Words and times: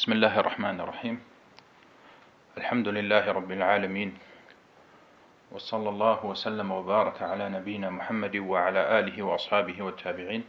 بسم 0.00 0.12
الله 0.16 0.32
الرحمن 0.40 0.80
الرحيم. 0.80 1.16
الحمد 2.56 2.88
لله 2.88 3.24
رب 3.36 3.50
العالمين. 3.52 4.16
وصلى 5.52 5.88
الله 5.88 6.26
وسلم 6.26 6.72
وبارك 6.72 7.22
على 7.22 7.48
نبينا 7.48 7.90
محمد 7.90 8.36
وعلى 8.36 8.80
آله 8.98 9.22
وأصحابه 9.22 9.76
والتابعين 9.82 10.44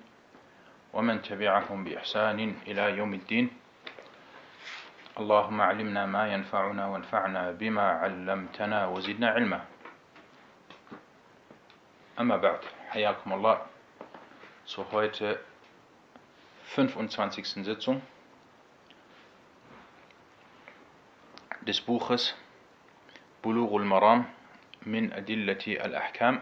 ومن 0.94 1.22
تبعهم 1.22 1.84
بإحسان 1.84 2.40
إلى 2.64 2.98
يوم 2.98 3.14
الدين. 3.14 3.52
اللهم 5.20 5.62
علمنا 5.62 6.06
ما 6.06 6.32
ينفعنا 6.32 6.88
وانفعنا 6.88 7.52
بما 7.52 7.88
علمتنا 8.08 8.88
وزدنا 8.88 9.30
علما. 9.36 9.62
أما 12.20 12.36
بعد 12.40 12.60
حياكم 12.96 13.30
الله. 13.36 13.58
Heute 14.96 15.44
25. 16.72 17.68
Sitzung. 17.68 18.00
Des 21.68 21.80
Buches 21.80 22.34
Bulughul 23.44 23.86
Maram 23.86 24.26
min 24.84 25.12
Adillati 25.14 25.80
al-Ahkam 25.80 26.42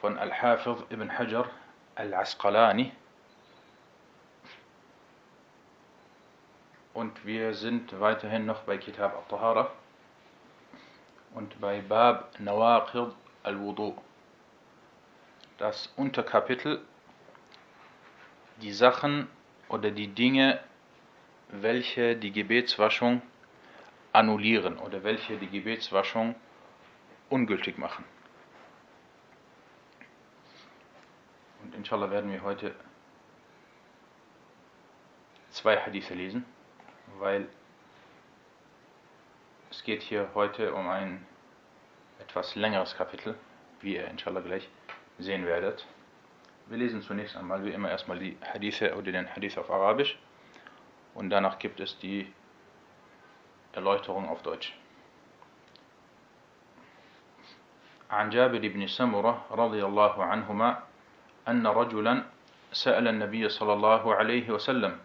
von 0.00 0.16
Al-Hafiz 0.16 0.78
ibn 0.90 1.10
Hajar 1.18 1.50
al-Asqalani. 1.96 2.92
Und 6.94 7.24
wir 7.26 7.54
sind 7.54 7.98
weiterhin 7.98 8.46
noch 8.46 8.62
bei 8.62 8.78
Kitab 8.78 9.16
al-Tahara 9.16 9.72
und 11.34 11.60
bei 11.60 11.80
Bab 11.80 12.38
Nawaqid 12.38 13.12
al-Wudu. 13.42 13.96
Das 15.58 15.92
Unterkapitel 15.96 16.80
die 18.60 18.72
Sachen 18.72 19.26
oder 19.68 19.90
die 19.90 20.08
Dinge, 20.08 20.60
welche 21.48 22.14
die 22.14 22.30
Gebetswaschung 22.30 23.22
annullieren 24.12 24.78
oder 24.78 25.02
welche 25.02 25.36
die 25.36 25.48
Gebetswaschung 25.48 26.34
ungültig 27.30 27.78
machen. 27.78 28.04
Und 31.62 31.74
inshallah 31.74 32.10
werden 32.10 32.30
wir 32.30 32.42
heute 32.42 32.74
zwei 35.50 35.76
Hadithe 35.78 36.14
lesen, 36.14 36.44
weil 37.18 37.48
es 39.70 39.82
geht 39.84 40.02
hier 40.02 40.28
heute 40.34 40.74
um 40.74 40.88
ein 40.88 41.26
etwas 42.20 42.54
längeres 42.54 42.94
Kapitel, 42.96 43.34
wie 43.80 43.96
ihr 43.96 44.08
inshallah 44.08 44.40
gleich 44.40 44.68
sehen 45.18 45.46
werdet. 45.46 45.86
Wir 46.66 46.78
lesen 46.78 47.02
zunächst 47.02 47.36
einmal 47.36 47.64
wie 47.64 47.70
immer 47.70 47.90
erstmal 47.90 48.18
die 48.18 48.36
Hadithe 48.42 48.94
oder 48.96 49.12
den 49.12 49.28
Hadith 49.34 49.56
auf 49.58 49.70
Arabisch 49.70 50.18
und 51.14 51.30
danach 51.30 51.58
gibt 51.58 51.80
es 51.80 51.98
die 51.98 52.32
Erläuterung 53.72 54.28
auf 54.28 54.42
Deutsch. 54.42 54.72
عن 58.12 58.28
جابر 58.30 58.60
بن 58.60 58.86
سمرة 58.86 59.44
رضي 59.50 59.84
الله 59.84 60.24
عنهما 60.24 60.78
أن 61.48 61.66
رجلا 61.66 62.22
سأل 62.72 63.08
النبي 63.08 63.48
صلى 63.48 63.72
الله 63.72 64.14
عليه 64.14 64.50
وسلم 64.50 64.98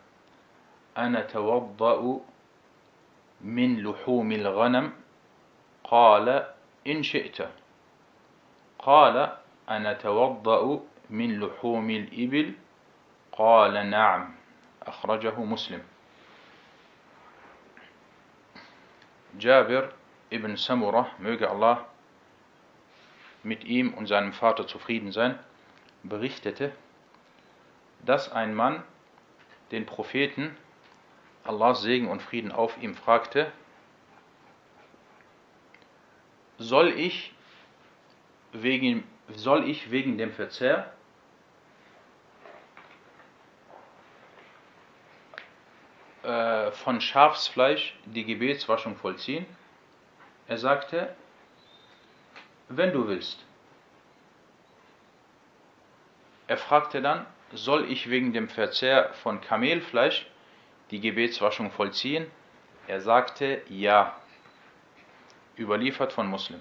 أنا 0.98 1.22
توضأ 1.22 2.20
من 3.42 3.84
لحوم 3.84 4.32
الغنم 4.32 4.94
قال 5.84 6.28
إن 6.88 7.04
شئت 7.04 7.48
قال 8.80 9.38
أنا 9.70 9.94
توضأ 9.94 10.80
من 11.10 11.40
لحوم 11.40 11.90
الإبل 11.90 12.54
قال 13.32 13.90
نعم 13.90 14.36
أخرجه 14.84 15.40
مسلم 15.40 15.82
Jabir 19.40 19.92
ibn 20.30 20.56
Samurah, 20.56 21.10
möge 21.20 21.50
Allah 21.50 21.86
mit 23.44 23.64
ihm 23.64 23.94
und 23.94 24.08
seinem 24.08 24.34
Vater 24.34 24.68
zufrieden 24.68 25.12
sein, 25.12 25.38
berichtete, 26.04 26.72
dass 28.06 28.32
ein 28.32 28.56
Mann 28.56 28.84
den 29.72 29.86
Propheten, 29.86 30.56
Allahs 31.44 31.82
Segen 31.82 32.08
und 32.08 32.22
Frieden 32.22 32.52
auf 32.52 32.78
ihm, 32.82 32.96
fragte, 32.96 33.52
soll 36.58 36.90
ich 36.90 37.34
wegen, 38.52 39.04
soll 39.36 39.70
ich 39.70 39.92
wegen 39.92 40.18
dem 40.18 40.32
Verzehr 40.32 40.92
äh, 46.28 46.72
von 46.72 47.00
Schafsfleisch 47.00 47.96
die 48.06 48.26
Gebetswaschung 48.26 48.98
vollziehen? 48.98 49.46
Er 50.50 50.58
sagte, 50.58 51.16
wenn 52.68 52.92
du 52.92 53.08
willst. 53.08 53.46
Er 56.48 56.58
fragte 56.58 57.02
dann, 57.02 57.26
soll 57.54 57.90
ich 57.90 58.10
wegen 58.10 58.34
dem 58.34 58.50
Verzehr 58.50 59.14
von 59.24 59.40
Kamelfleisch 59.40 60.28
die 60.92 61.00
Gebetswaschung 61.00 61.72
vollziehen? 61.72 62.30
Er 62.88 63.00
sagte, 63.00 63.62
ja. 63.70 64.14
Überliefert 65.58 66.12
von 66.12 66.28
Muslim. 66.28 66.60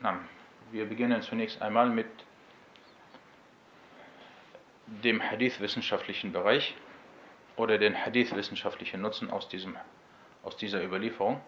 Na, 0.00 0.18
wir 0.72 0.84
beginnen 0.86 1.22
zunächst 1.22 1.62
einmal 1.62 1.90
mit 1.90 2.08
dem 4.88 5.22
Hadith-wissenschaftlichen 5.22 6.32
Bereich 6.32 6.74
oder 7.60 7.76
den 7.76 7.94
Hadith-wissenschaftlichen 7.94 9.02
Nutzen 9.02 9.30
aus, 9.30 9.46
diesem, 9.46 9.76
aus 10.42 10.56
dieser 10.56 10.82
Überlieferung. 10.82 11.42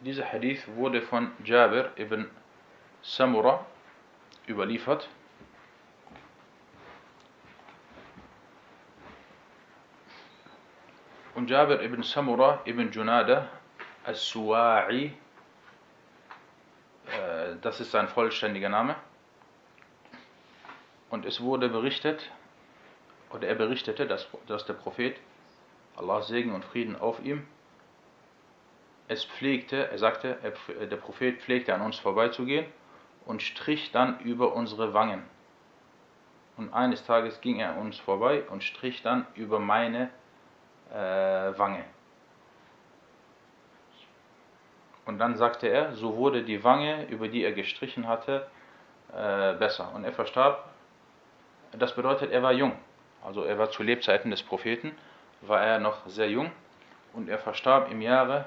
Dieser 0.00 0.24
Hadith 0.24 0.66
wurde 0.74 1.02
von 1.02 1.30
Jabir 1.44 1.92
ibn 1.96 2.28
Samura 3.00 3.64
überliefert. 4.48 5.08
Und 11.36 11.48
Jabir 11.48 11.80
ibn 11.82 12.02
Samura 12.02 12.60
ibn 12.64 12.90
Junada 12.90 13.48
al-Suwa'i, 14.04 15.12
äh, 17.06 17.54
das 17.62 17.78
ist 17.78 17.92
sein 17.92 18.08
vollständiger 18.08 18.68
Name. 18.68 18.96
Und 21.10 21.24
es 21.24 21.40
wurde 21.40 21.68
berichtet, 21.68 22.28
oder 23.34 23.48
er 23.48 23.56
berichtete, 23.56 24.06
dass, 24.06 24.28
dass 24.46 24.64
der 24.64 24.74
Prophet, 24.74 25.16
Allahs 25.96 26.28
Segen 26.28 26.54
und 26.54 26.64
Frieden 26.64 26.96
auf 26.96 27.22
ihm, 27.22 27.46
es 29.08 29.24
pflegte, 29.24 29.90
er 29.90 29.98
sagte, 29.98 30.38
er, 30.42 30.86
der 30.86 30.96
Prophet 30.96 31.42
pflegte 31.42 31.74
an 31.74 31.82
uns 31.82 31.98
vorbeizugehen 31.98 32.64
und 33.26 33.42
strich 33.42 33.90
dann 33.92 34.20
über 34.20 34.54
unsere 34.54 34.94
Wangen. 34.94 35.24
Und 36.56 36.72
eines 36.72 37.04
Tages 37.04 37.40
ging 37.40 37.58
er 37.58 37.70
an 37.70 37.78
uns 37.78 37.98
vorbei 37.98 38.44
und 38.48 38.62
strich 38.62 39.02
dann 39.02 39.26
über 39.34 39.58
meine 39.58 40.10
äh, 40.92 40.96
Wange. 40.96 41.84
Und 45.06 45.18
dann 45.18 45.36
sagte 45.36 45.66
er, 45.66 45.92
so 45.94 46.16
wurde 46.16 46.44
die 46.44 46.62
Wange, 46.62 47.06
über 47.08 47.28
die 47.28 47.42
er 47.42 47.52
gestrichen 47.52 48.06
hatte, 48.06 48.46
äh, 49.12 49.54
besser. 49.54 49.92
Und 49.94 50.04
er 50.04 50.12
verstarb. 50.12 50.70
Das 51.72 51.94
bedeutet, 51.94 52.30
er 52.30 52.42
war 52.42 52.52
jung. 52.52 52.72
Also 53.24 53.42
er 53.42 53.58
war 53.58 53.70
zu 53.70 53.82
Lebzeiten 53.82 54.30
des 54.30 54.42
Propheten, 54.42 54.92
war 55.40 55.60
er 55.60 55.78
noch 55.78 56.06
sehr 56.06 56.30
jung 56.30 56.52
und 57.14 57.28
er 57.28 57.38
verstarb 57.38 57.90
im 57.90 58.02
Jahre 58.02 58.46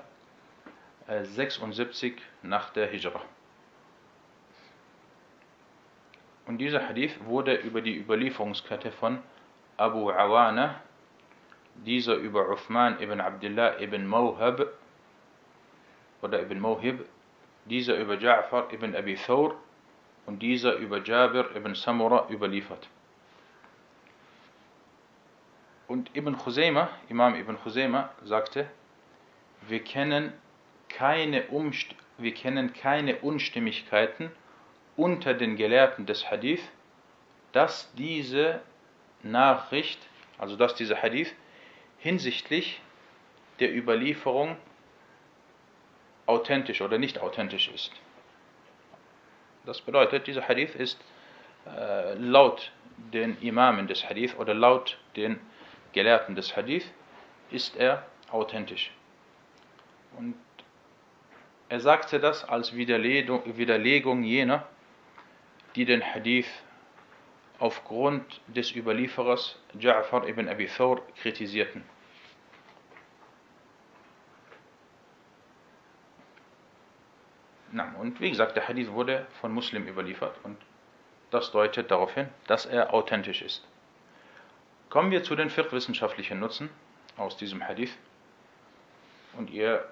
76 1.08 2.22
nach 2.44 2.70
der 2.70 2.88
Hijra. 2.88 3.22
Und 6.46 6.60
dieser 6.60 6.88
Hadith 6.88 7.14
wurde 7.26 7.56
über 7.56 7.82
die 7.82 7.98
Überlieferungskette 7.98 8.92
von 8.92 9.20
Abu 9.78 10.12
Awana, 10.12 10.76
dieser 11.76 12.16
über 12.16 12.50
Uthman 12.50 13.00
ibn 13.02 13.20
Abdullah 13.20 13.80
ibn 13.80 14.06
Mawhab 14.08 14.68
oder 16.22 16.42
ibn 16.42 16.60
Mawhib, 16.60 17.06
dieser 17.66 17.98
über 17.98 18.14
Ja'far 18.14 18.72
ibn 18.74 18.96
Abi 18.96 19.16
Thawr 19.16 19.56
und 20.26 20.42
dieser 20.42 20.76
über 20.76 21.04
Jabir 21.04 21.56
ibn 21.56 21.76
Samura 21.76 22.28
überliefert. 22.30 22.88
Und 25.88 26.16
Ibn 26.16 26.38
Khuzaymah, 26.38 26.90
Imam 27.10 27.36
Ibn 27.36 27.58
Khuzaymah 27.58 28.10
sagte, 28.26 28.70
wir 29.68 29.84
kennen 29.84 30.34
keine, 30.90 31.46
wir 32.18 32.34
kennen 32.34 32.74
keine 32.74 33.18
Unstimmigkeiten 33.18 34.32
unter 34.98 35.34
den 35.34 35.56
Gelehrten 35.56 36.06
des 36.06 36.30
Hadith, 36.30 36.62
dass 37.54 37.92
diese 37.96 38.62
Nachricht, 39.24 40.00
also 40.38 40.56
dass 40.56 40.76
dieser 40.76 41.02
Hadith 41.02 41.34
hinsichtlich 42.00 42.82
der 43.60 43.76
Überlieferung 43.76 44.58
authentisch 46.26 46.82
oder 46.82 46.98
nicht 46.98 47.20
authentisch 47.20 47.70
ist. 47.70 47.92
Das 49.66 49.82
bedeutet, 49.82 50.28
dieser 50.28 50.48
Hadith 50.48 50.76
ist 50.76 51.00
äh, 51.66 52.14
laut 52.16 52.72
den 53.14 53.40
Imamen 53.42 53.88
des 53.88 54.08
Hadith 54.08 54.36
oder 54.38 54.54
laut 54.54 54.98
den 55.16 55.40
Gelehrten 55.94 56.36
des 56.36 56.56
Hadith 56.56 56.92
ist 57.52 57.76
er 57.76 58.06
authentisch. 58.32 58.92
Und 60.18 60.36
er 61.70 61.80
sagte 61.80 62.20
das 62.20 62.44
als 62.44 62.76
Widerlegung 62.76 64.24
jener, 64.24 64.68
die 65.76 65.86
den 65.86 66.04
Hadith 66.04 66.48
aufgrund 67.60 68.42
des 68.48 68.76
Überlieferers 68.76 69.60
Ja'far 69.78 70.28
ibn 70.28 70.48
Abi 70.48 70.68
Thawr 70.68 71.02
kritisierten. 71.22 71.84
Und 78.00 78.22
wie 78.22 78.30
gesagt, 78.30 78.56
der 78.56 78.68
Hadith 78.68 78.92
wurde 78.92 79.28
von 79.42 79.52
Muslim 79.52 79.86
überliefert 79.88 80.36
und 80.44 80.58
das 81.30 81.52
deutet 81.52 81.92
darauf 81.92 82.14
hin, 82.14 82.30
dass 82.48 82.66
er 82.66 82.94
authentisch 82.94 83.42
ist. 83.42 83.68
Kommen 84.90 85.12
wir 85.12 85.24
zu 85.24 85.36
den 85.36 85.50
fiqh-wissenschaftlichen 85.50 86.40
Nutzen 86.40 86.70
aus 87.18 87.36
diesem 87.36 87.68
Hadith. 87.68 87.96
Und 89.34 89.50
ihr 89.50 89.86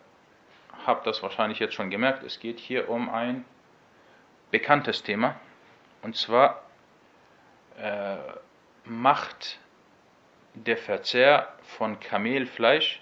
habt 0.85 1.05
das 1.05 1.21
wahrscheinlich 1.21 1.59
jetzt 1.59 1.73
schon 1.73 1.89
gemerkt, 1.89 2.23
es 2.23 2.39
geht 2.39 2.59
hier 2.59 2.89
um 2.89 3.09
ein 3.09 3.43
bekanntes 4.51 5.03
Thema. 5.03 5.39
Und 6.01 6.15
zwar 6.15 6.63
äh, 7.77 8.15
macht 8.85 9.59
der 10.53 10.77
Verzehr 10.77 11.53
von 11.77 11.99
Kamelfleisch 11.99 13.01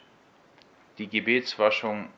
die 0.97 1.07
Gebetswaschung 1.07 2.09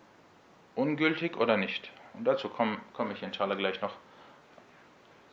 ungültig 0.75 1.35
oder 1.35 1.57
nicht? 1.57 1.91
Und 2.13 2.23
dazu 2.23 2.47
komme 2.47 2.77
komm 2.93 3.11
ich 3.11 3.21
inshallah 3.21 3.55
gleich 3.55 3.81
noch 3.81 3.93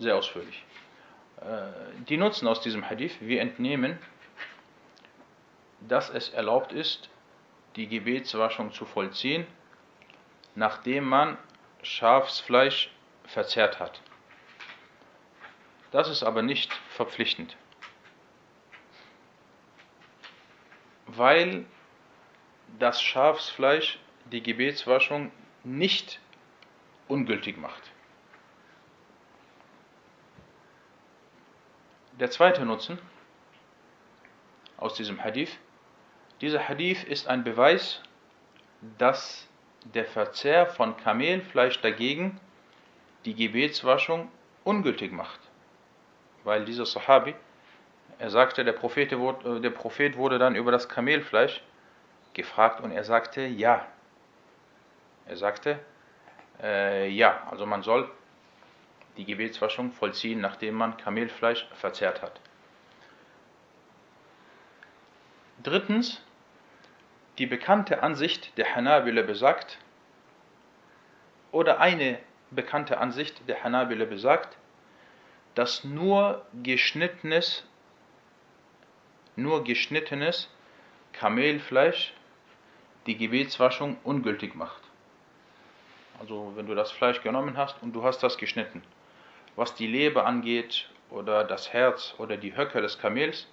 sehr 0.00 0.16
ausführlich. 0.16 0.64
Äh, 1.40 2.04
die 2.08 2.16
Nutzen 2.16 2.48
aus 2.48 2.60
diesem 2.60 2.90
Hadith, 2.90 3.16
wir 3.20 3.40
entnehmen, 3.40 3.98
dass 5.88 6.10
es 6.10 6.28
erlaubt 6.30 6.72
ist, 6.72 7.08
die 7.76 7.88
Gebetswaschung 7.88 8.72
zu 8.72 8.84
vollziehen, 8.84 9.46
nachdem 10.54 11.04
man 11.04 11.38
Schafsfleisch 11.82 12.90
verzehrt 13.24 13.80
hat. 13.80 14.00
Das 15.90 16.08
ist 16.08 16.22
aber 16.22 16.42
nicht 16.42 16.72
verpflichtend, 16.90 17.56
weil 21.06 21.66
das 22.78 23.02
Schafsfleisch 23.02 23.98
die 24.26 24.42
Gebetswaschung 24.42 25.30
nicht 25.64 26.20
ungültig 27.08 27.58
macht. 27.58 27.90
Der 32.18 32.30
zweite 32.30 32.64
Nutzen 32.64 32.98
aus 34.76 34.94
diesem 34.94 35.22
Hadith 35.22 35.58
dieser 36.42 36.68
Hadith 36.68 37.04
ist 37.04 37.28
ein 37.28 37.44
Beweis, 37.44 38.02
dass 38.98 39.48
der 39.84 40.04
Verzehr 40.04 40.66
von 40.66 40.96
Kamelfleisch 40.96 41.80
dagegen 41.80 42.38
die 43.24 43.34
Gebetswaschung 43.34 44.28
ungültig 44.64 45.12
macht. 45.12 45.40
Weil 46.44 46.64
dieser 46.64 46.84
Sahabi, 46.84 47.34
er 48.18 48.30
sagte, 48.30 48.64
der 48.64 48.72
Prophet, 48.72 49.16
wurde, 49.16 49.60
der 49.60 49.70
Prophet 49.70 50.16
wurde 50.16 50.38
dann 50.38 50.56
über 50.56 50.72
das 50.72 50.88
Kamelfleisch 50.88 51.62
gefragt 52.34 52.80
und 52.80 52.90
er 52.90 53.04
sagte 53.04 53.42
ja. 53.42 53.86
Er 55.26 55.36
sagte 55.36 55.78
äh, 56.60 57.08
ja, 57.08 57.46
also 57.50 57.66
man 57.66 57.82
soll 57.82 58.10
die 59.16 59.24
Gebetswaschung 59.24 59.92
vollziehen, 59.92 60.40
nachdem 60.40 60.74
man 60.74 60.96
Kamelfleisch 60.96 61.68
verzehrt 61.74 62.22
hat. 62.22 62.40
Drittens, 65.62 66.20
die 67.38 67.46
bekannte 67.46 68.02
Ansicht 68.02 68.56
der 68.58 68.74
Hanabila 68.74 69.22
besagt, 69.22 69.78
oder 71.50 71.80
eine 71.80 72.18
bekannte 72.50 72.98
Ansicht 72.98 73.46
der 73.48 73.62
Hanabila 73.62 74.06
besagt, 74.06 74.56
dass 75.54 75.84
nur 75.84 76.44
geschnittenes, 76.62 77.64
nur 79.36 79.64
geschnittenes 79.64 80.48
Kamelfleisch 81.12 82.14
die 83.06 83.16
Gebetswaschung 83.16 83.98
ungültig 84.04 84.54
macht. 84.54 84.82
Also 86.20 86.52
wenn 86.54 86.66
du 86.66 86.74
das 86.74 86.90
Fleisch 86.90 87.22
genommen 87.22 87.56
hast 87.56 87.82
und 87.82 87.92
du 87.92 88.02
hast 88.04 88.22
das 88.22 88.38
geschnitten. 88.38 88.82
Was 89.56 89.74
die 89.74 89.86
Leber 89.86 90.24
angeht 90.24 90.88
oder 91.10 91.44
das 91.44 91.72
Herz 91.72 92.14
oder 92.18 92.36
die 92.36 92.56
Höcke 92.56 92.80
des 92.80 92.98
Kamels, 92.98 93.46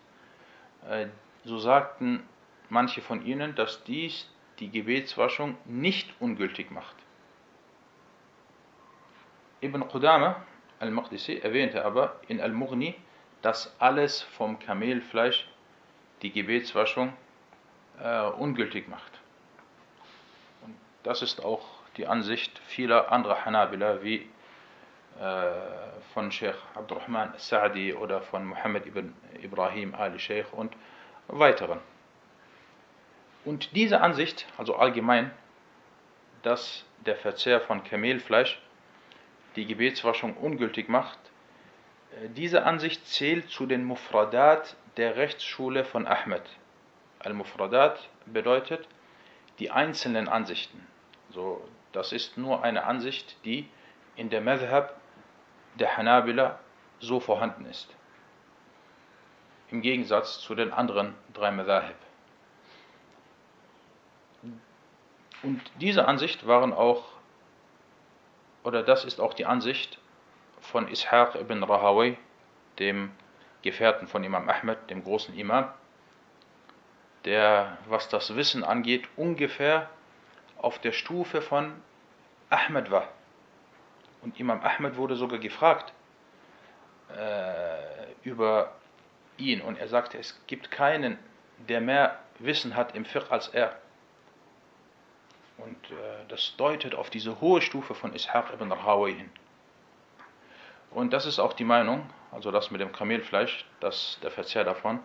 äh, 0.89 1.07
so 1.43 1.57
sagten 1.57 2.23
manche 2.69 3.01
von 3.01 3.25
ihnen, 3.25 3.55
dass 3.55 3.83
dies 3.83 4.29
die 4.59 4.69
Gebetswaschung 4.69 5.57
nicht 5.65 6.09
ungültig 6.19 6.71
macht. 6.71 6.95
Ibn 9.61 9.87
Qudama 9.87 10.43
al-Maqdisi 10.79 11.39
erwähnte 11.39 11.83
aber 11.83 12.19
in 12.27 12.39
Al-Mughni, 12.39 12.95
dass 13.41 13.75
alles 13.79 14.21
vom 14.21 14.59
Kamelfleisch 14.59 15.47
die 16.21 16.31
Gebetswaschung 16.31 17.13
äh, 18.01 18.21
ungültig 18.23 18.87
macht. 18.87 19.11
Und 20.65 20.75
das 21.03 21.21
ist 21.21 21.43
auch 21.43 21.65
die 21.97 22.07
Ansicht 22.07 22.59
vieler 22.67 23.11
anderer 23.11 23.45
Hanabila, 23.45 24.03
wie 24.03 24.27
äh, 25.19 25.51
von 26.13 26.31
Sheikh 26.31 26.57
Abdurrahman 26.75 27.33
Sa'di 27.37 27.93
oder 27.93 28.21
von 28.21 28.45
Muhammad 28.45 28.85
ibn 28.85 29.13
Ibrahim 29.41 29.93
al-Sheikh 29.95 30.53
und 30.53 30.75
weiteren. 31.27 31.79
Und 33.49 33.75
diese 33.75 34.01
Ansicht, 34.01 34.45
also 34.59 34.75
allgemein, 34.75 35.31
dass 36.43 36.85
der 37.07 37.15
Verzehr 37.15 37.59
von 37.59 37.83
Kamelfleisch 37.83 38.61
die 39.55 39.65
Gebetswaschung 39.65 40.37
ungültig 40.37 40.87
macht, 40.87 41.17
äh, 42.11 42.29
diese 42.29 42.61
Ansicht 42.63 43.07
zählt 43.07 43.49
zu 43.49 43.65
den 43.65 43.85
Mufradat 43.85 44.75
der 44.97 45.15
Rechtsschule 45.15 45.83
von 45.83 46.05
Ahmed. 46.05 46.43
Al-Mufradat 47.17 48.07
bedeutet 48.27 48.87
die 49.57 49.71
einzelnen 49.71 50.27
Ansichten. 50.27 50.85
So, 51.31 51.67
das 51.91 52.11
ist 52.11 52.37
nur 52.37 52.63
eine 52.63 52.83
Ansicht, 52.83 53.35
die 53.45 53.67
in 54.15 54.29
der 54.29 54.41
Madhab 54.41 55.01
der 55.73 55.97
Hanabila 55.97 56.59
so 56.99 57.19
vorhanden 57.19 57.65
ist. 57.65 57.89
Im 59.71 59.81
Gegensatz 59.81 60.39
zu 60.39 60.53
den 60.53 60.71
anderen 60.71 61.15
drei 61.33 61.49
Madhab. 61.49 61.95
Und 65.43 65.61
diese 65.79 66.07
Ansicht 66.07 66.45
waren 66.47 66.73
auch, 66.73 67.05
oder 68.63 68.83
das 68.83 69.05
ist 69.05 69.19
auch 69.21 69.33
die 69.33 69.45
Ansicht 69.45 69.99
von 70.59 70.87
Ishaq 70.87 71.35
ibn 71.35 71.63
Rahawi, 71.63 72.17
dem 72.77 73.11
Gefährten 73.61 74.07
von 74.07 74.23
Imam 74.23 74.49
Ahmed, 74.49 74.89
dem 74.89 75.03
großen 75.03 75.37
Imam, 75.37 75.71
der, 77.25 77.77
was 77.87 78.09
das 78.09 78.35
Wissen 78.35 78.63
angeht, 78.63 79.07
ungefähr 79.15 79.89
auf 80.57 80.79
der 80.79 80.91
Stufe 80.91 81.41
von 81.41 81.73
Ahmed 82.49 82.91
war. 82.91 83.07
Und 84.21 84.39
Imam 84.39 84.61
Ahmed 84.61 84.97
wurde 84.97 85.15
sogar 85.15 85.39
gefragt 85.39 85.93
äh, 87.17 88.13
über 88.23 88.73
ihn 89.37 89.61
und 89.61 89.77
er 89.77 89.87
sagte, 89.87 90.17
es 90.17 90.39
gibt 90.47 90.71
keinen, 90.71 91.17
der 91.67 91.81
mehr 91.81 92.19
Wissen 92.39 92.75
hat 92.75 92.95
im 92.95 93.05
Fiqh 93.05 93.31
als 93.31 93.47
er. 93.49 93.77
Und 95.63 95.91
äh, 95.91 96.25
das 96.27 96.55
deutet 96.57 96.95
auf 96.95 97.09
diese 97.09 97.41
hohe 97.41 97.61
Stufe 97.61 97.93
von 97.93 98.13
Ishaq 98.13 98.53
ibn 98.53 98.71
Rahawi 98.71 99.15
hin. 99.15 99.29
Und 100.91 101.13
das 101.13 101.25
ist 101.25 101.39
auch 101.39 101.53
die 101.53 101.65
Meinung, 101.65 102.09
also 102.31 102.51
das 102.51 102.71
mit 102.71 102.81
dem 102.81 102.91
Kamelfleisch, 102.91 103.65
dass 103.79 104.19
der 104.23 104.31
Verzehr 104.31 104.63
davon 104.63 104.99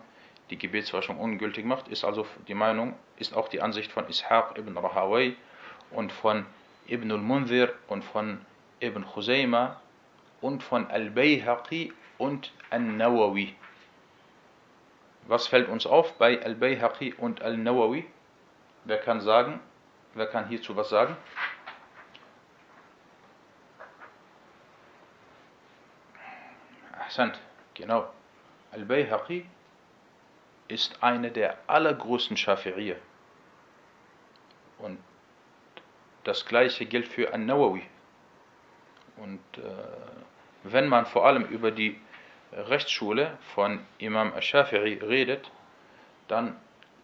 die 0.49 0.57
Gebetswaschung 0.57 1.19
ungültig 1.19 1.65
macht, 1.65 1.87
ist 1.87 2.03
also 2.03 2.25
die 2.47 2.53
Meinung, 2.53 2.95
ist 3.17 3.35
auch 3.35 3.47
die 3.47 3.61
Ansicht 3.61 3.91
von 3.91 4.07
Ishaq 4.07 4.57
ibn 4.57 4.77
Rahawi 4.77 5.35
und 5.91 6.11
von 6.11 6.45
Ibn 6.87 7.11
al-Munzir 7.11 7.73
und 7.87 8.03
von 8.03 8.45
Ibn 8.79 9.05
Khuzayma 9.05 9.79
und 10.41 10.61
von 10.61 10.87
Al-Bayhaqi 10.89 11.93
und 12.17 12.51
Al-Nawawi. 12.69 13.55
Was 15.27 15.47
fällt 15.47 15.67
uns 15.69 15.87
auf 15.87 16.13
bei 16.13 16.43
Al-Bayhaqi 16.43 17.15
und 17.15 17.41
Al-Nawawi? 17.41 18.05
Wer 18.83 18.97
kann 18.97 19.21
sagen, 19.21 19.59
Wer 20.15 20.27
kann 20.27 20.47
hierzu 20.47 20.75
was 20.77 20.89
sagen? 20.89 21.17
Ahsant, 27.05 27.37
genau. 27.73 28.09
Al-Bayhaqi 28.71 29.45
ist 30.69 31.03
eine 31.03 31.31
der 31.31 31.57
allergrößten 31.67 32.37
Schafi'iyya. 32.37 32.95
Und 34.79 34.99
das 36.23 36.45
gleiche 36.45 36.85
gilt 36.85 37.09
für 37.09 37.33
An-Nawawi. 37.33 37.83
Und 39.17 39.43
äh, 39.57 39.61
wenn 40.63 40.87
man 40.87 41.05
vor 41.05 41.25
allem 41.25 41.43
über 41.43 41.71
die 41.71 41.99
Rechtsschule 42.53 43.37
von 43.53 43.85
Imam 43.97 44.31
Al-Shafi'i 44.31 45.05
redet, 45.05 45.51
dann 46.29 46.55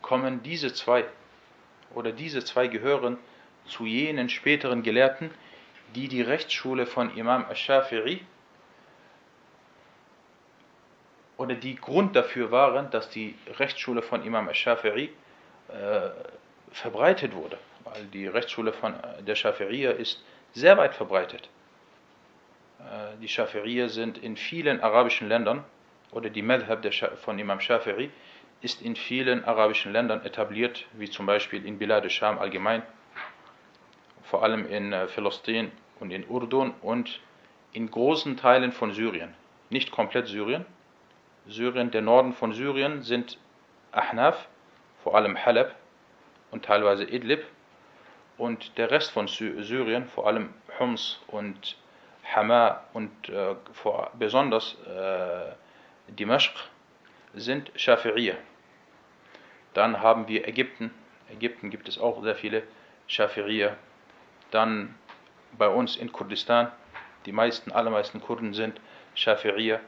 kommen 0.02 0.44
diese 0.44 0.74
zwei 0.74 1.06
oder 1.96 2.12
diese 2.12 2.44
zwei 2.44 2.68
gehören 2.68 3.18
zu 3.66 3.86
jenen 3.86 4.30
späteren 4.30 4.84
Gelehrten, 4.84 5.32
die 5.96 6.08
die 6.08 6.22
Rechtsschule 6.22 6.86
von 6.86 7.16
Imam 7.16 7.46
al-Shafi'i 7.46 8.20
oder 11.38 11.56
die 11.56 11.76
Grund 11.76 12.16
dafür 12.16 12.52
waren, 12.52 12.90
dass 12.92 13.10
die 13.10 13.36
Rechtsschule 13.60 14.02
von 14.02 14.24
Imam 14.24 14.48
al-Shafi'i 14.48 15.10
äh, 15.70 16.10
verbreitet 16.72 17.34
wurde. 17.34 17.58
Weil 17.84 18.06
die 18.06 18.28
Rechtsschule 18.28 18.74
von 18.74 18.96
der 19.26 19.36
Shafi'iyya 19.36 19.92
ist 19.92 20.24
sehr 20.54 20.78
weit 20.78 20.94
verbreitet. 20.94 21.50
Äh, 22.80 23.18
die 23.22 23.28
Shafi'iyya 23.28 23.90
sind 23.90 24.18
in 24.18 24.38
vielen 24.38 24.82
arabischen 24.82 25.28
Ländern, 25.28 25.64
oder 26.12 26.30
die 26.30 26.42
Madhab 26.42 26.86
von 27.24 27.40
Imam 27.40 27.60
Shafi'i 27.60 28.10
ist 28.62 28.82
in 28.82 28.96
vielen 28.96 29.44
arabischen 29.44 29.92
Ländern 29.92 30.24
etabliert, 30.24 30.86
wie 30.94 31.10
zum 31.10 31.26
Beispiel 31.26 31.66
in 31.66 31.80
Bilad 31.80 32.04
al-Sham 32.04 32.38
allgemein, 32.38 32.84
vor 34.24 34.44
allem 34.44 34.68
in 34.68 34.94
äh, 34.94 35.08
Philistien 35.08 35.72
und 36.00 36.12
in 36.12 36.28
Urdun 36.28 36.74
und 36.82 37.20
in 37.74 37.90
großen 37.90 38.38
Teilen 38.38 38.72
von 38.72 38.94
Syrien. 38.94 39.34
Nicht 39.70 39.92
komplett 39.92 40.28
Syrien. 40.28 40.66
Syrien, 41.48 41.92
der 41.92 42.02
Norden 42.02 42.34
von 42.34 42.54
Syrien 42.54 43.02
sind 43.02 43.38
Ahnaf, 43.92 44.48
vor 45.04 45.16
allem 45.16 45.44
Halab 45.44 45.76
und 46.52 46.66
teilweise 46.66 47.04
Idlib. 47.06 47.44
Und 48.38 48.78
der 48.78 48.92
Rest 48.92 49.12
von 49.12 49.28
Syrien, 49.28 50.08
vor 50.08 50.28
allem 50.28 50.54
Homs 50.80 51.20
und 51.28 51.78
Hama 52.24 52.84
und 52.94 53.30
äh, 53.30 53.56
vor, 53.74 54.12
besonders 54.18 54.76
äh, 54.86 55.52
Dimashq, 56.12 56.54
sind 57.34 57.72
Shafi'iyya. 57.74 58.36
Dann 59.74 60.02
haben 60.02 60.28
wir 60.28 60.48
Ägypten. 60.48 60.92
Ägypten 61.30 61.70
gibt 61.70 61.88
es 61.88 62.00
auch 62.00 62.22
sehr 62.24 62.36
viele 62.36 62.64
Shafi'iyya. 63.08 63.74
Dann 64.52 64.96
bei 65.58 65.68
uns 65.68 65.96
in 65.96 66.12
Kurdistan, 66.12 66.72
die 67.26 67.32
meisten, 67.32 67.72
allermeisten 67.72 68.22
Kurden 68.22 68.54
sind 68.54 68.80
Shafi'iyya. 69.16 69.80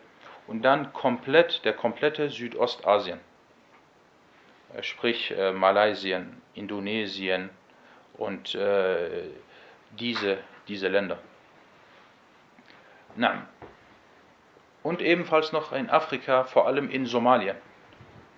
Und 0.47 0.61
dann 0.61 0.91
komplett, 0.93 1.63
der 1.65 1.73
komplette 1.73 2.29
Südostasien. 2.29 3.19
Äh, 4.73 4.83
sprich 4.83 5.31
äh, 5.31 5.51
Malaysia, 5.51 6.21
Indonesien 6.53 7.49
und 8.17 8.55
äh, 8.55 9.23
diese, 9.91 10.37
diese 10.67 10.87
Länder. 10.87 11.19
Na. 13.15 13.47
Und 14.81 15.01
ebenfalls 15.01 15.51
noch 15.51 15.71
in 15.71 15.89
Afrika, 15.89 16.43
vor 16.43 16.67
allem 16.67 16.89
in 16.89 17.05
Somalien. 17.05 17.55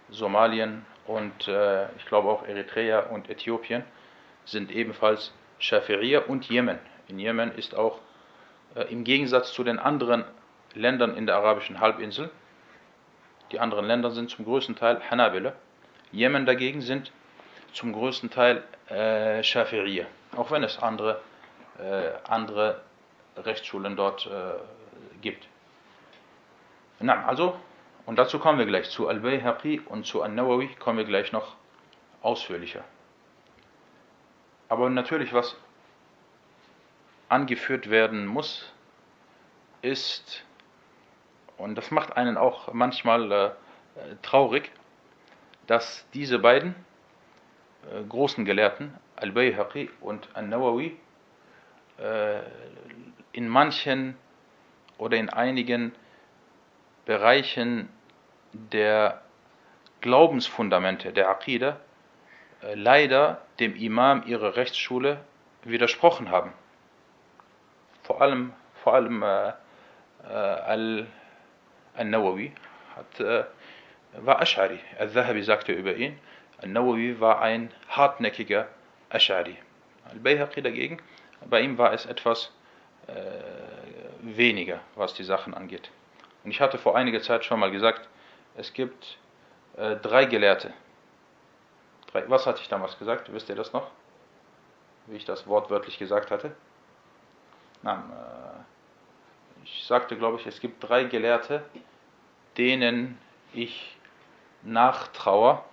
Somalien 0.10 0.86
und 1.08 1.48
äh, 1.48 1.86
ich 1.98 2.06
glaube 2.06 2.30
auch 2.30 2.48
Eritrea 2.48 3.02
und 3.02 3.30
Äthiopien 3.30 3.84
sind 4.46 4.72
ebenfalls 4.72 5.34
Schafiria 5.60 6.22
und 6.22 6.46
Jemen. 6.50 6.80
In 7.08 7.20
Jemen 7.20 7.52
ist 7.52 7.76
auch 7.76 8.00
äh, 8.76 8.84
im 8.92 9.04
Gegensatz 9.04 9.54
zu 9.54 9.64
den 9.64 9.80
anderen 9.80 10.26
Ländern 10.74 11.16
in 11.16 11.26
der 11.26 11.36
arabischen 11.36 11.80
Halbinsel, 11.80 12.30
die 13.52 13.60
anderen 13.60 13.86
Länder 13.86 14.12
sind 14.12 14.30
zum 14.30 14.46
größten 14.46 14.76
Teil 14.76 15.02
Hanabila. 15.10 15.54
Jemen 16.12 16.46
dagegen 16.46 16.82
sind 16.82 17.12
zum 17.74 17.94
größten 17.94 18.30
Teil 18.30 18.64
äh, 18.90 19.44
Schafiria, 19.44 20.06
auch 20.36 20.52
wenn 20.52 20.64
es 20.64 20.80
andere, 20.80 21.22
äh, 21.80 22.12
andere 22.28 22.82
Rechtsschulen 23.38 23.96
dort 23.96 24.26
äh, 24.26 25.20
gibt. 25.22 25.48
Na, 27.00 27.26
also 27.26 27.60
und 28.06 28.18
dazu 28.18 28.40
kommen 28.40 28.60
wir 28.60 28.66
gleich. 28.66 28.90
Zu 28.90 29.08
Al-Bayhaqi 29.08 29.82
und 29.86 30.06
zu 30.06 30.22
An-Nawawi 30.22 30.76
kommen 30.76 31.00
wir 31.00 31.06
gleich 31.06 31.32
noch 31.32 31.56
ausführlicher. 32.22 32.84
Aber 34.70 34.90
natürlich, 34.90 35.34
was 35.34 35.56
angeführt 37.30 37.90
werden 37.90 38.26
muss, 38.26 38.72
ist, 39.82 40.44
und 41.58 41.76
das 41.76 41.92
macht 41.92 42.18
einen 42.18 42.38
auch 42.38 42.74
manchmal 42.74 43.32
äh, 43.32 43.50
traurig, 44.22 44.72
dass 45.68 46.08
diese 46.14 46.40
beiden 46.40 46.76
äh, 47.92 48.04
großen 48.04 48.46
Gelehrten, 48.46 48.94
Al-Bayhaqi 49.16 49.90
und 50.02 50.28
An-Nawawi, 50.36 50.98
äh, 51.98 52.42
in 53.32 53.48
manchen 53.48 54.18
oder 54.98 55.18
in 55.18 55.30
einigen 55.30 55.94
Bereichen 57.06 57.90
der 58.72 59.22
Glaubensfundamente 60.02 61.12
der 61.12 61.30
Aqidah 61.30 61.80
äh, 62.62 62.76
leider 62.76 63.42
dem 63.60 63.76
Imam 63.76 64.24
ihrer 64.26 64.56
Rechtsschule 64.56 65.20
widersprochen 65.64 66.30
haben. 66.30 66.54
Vor 68.04 68.22
allem, 68.22 68.54
vor 68.84 68.94
allem 68.94 69.24
äh, 69.24 69.50
äh, 70.30 71.06
Al-Nawawi 71.96 72.52
äh, 73.20 73.44
war 74.18 74.42
Ash'ari. 74.42 74.80
Al-Zahabi 75.00 75.44
sagte 75.44 75.72
über 75.74 75.96
ihn, 75.96 76.20
Al-Nawawi 76.62 77.20
war 77.20 77.42
ein 77.42 77.72
hartnäckiger 77.90 78.68
Ash'ari. 79.10 79.56
Al-Bayhaqi 80.12 80.62
dagegen, 80.62 81.00
bei 81.50 81.62
ihm 81.62 81.78
war 81.78 81.94
es 81.94 82.06
etwas 82.06 82.52
äh, 83.08 83.14
weniger, 84.22 84.80
was 84.96 85.14
die 85.14 85.24
Sachen 85.24 85.54
angeht. 85.54 85.90
Und 86.44 86.52
ich 86.52 86.62
hatte 86.62 86.78
vor 86.78 86.96
einiger 86.96 87.22
Zeit 87.22 87.44
schon 87.44 87.60
mal 87.60 87.72
gesagt, 87.72 88.08
es 88.56 88.74
gibt 88.74 89.18
äh, 89.78 89.96
drei 89.98 90.26
Gelehrte. 90.26 90.74
Drei, 92.12 92.30
was 92.30 92.46
hatte 92.46 92.62
ich 92.62 92.70
damals 92.70 92.98
gesagt? 92.98 93.32
Wisst 93.34 93.50
ihr 93.50 93.56
das 93.56 93.74
noch? 93.74 93.92
Wie 95.08 95.18
ich 95.18 95.26
das 95.26 95.46
wortwörtlich 95.48 96.00
gesagt 96.00 96.32
hatte? 96.32 96.56
Nein, 97.82 98.04
äh, 98.12 99.64
ich 99.64 99.86
sagte, 99.86 100.18
glaube 100.18 100.40
ich, 100.40 100.48
es 100.48 100.60
gibt 100.60 100.88
drei 100.88 101.04
Gelehrte, 101.04 101.64
denen 102.58 103.20
ich 103.54 103.98
nachtraue, 104.64 105.64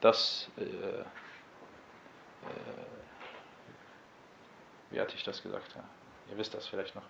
dass. 0.00 0.50
Äh, 0.56 0.62
äh, 0.62 1.04
wie 4.90 5.00
hatte 5.00 5.16
ich 5.16 5.24
das 5.24 5.42
gesagt? 5.42 5.74
Ja, 5.74 5.82
ihr 6.30 6.38
wisst 6.38 6.54
das 6.54 6.66
vielleicht 6.66 6.94
noch. 6.94 7.02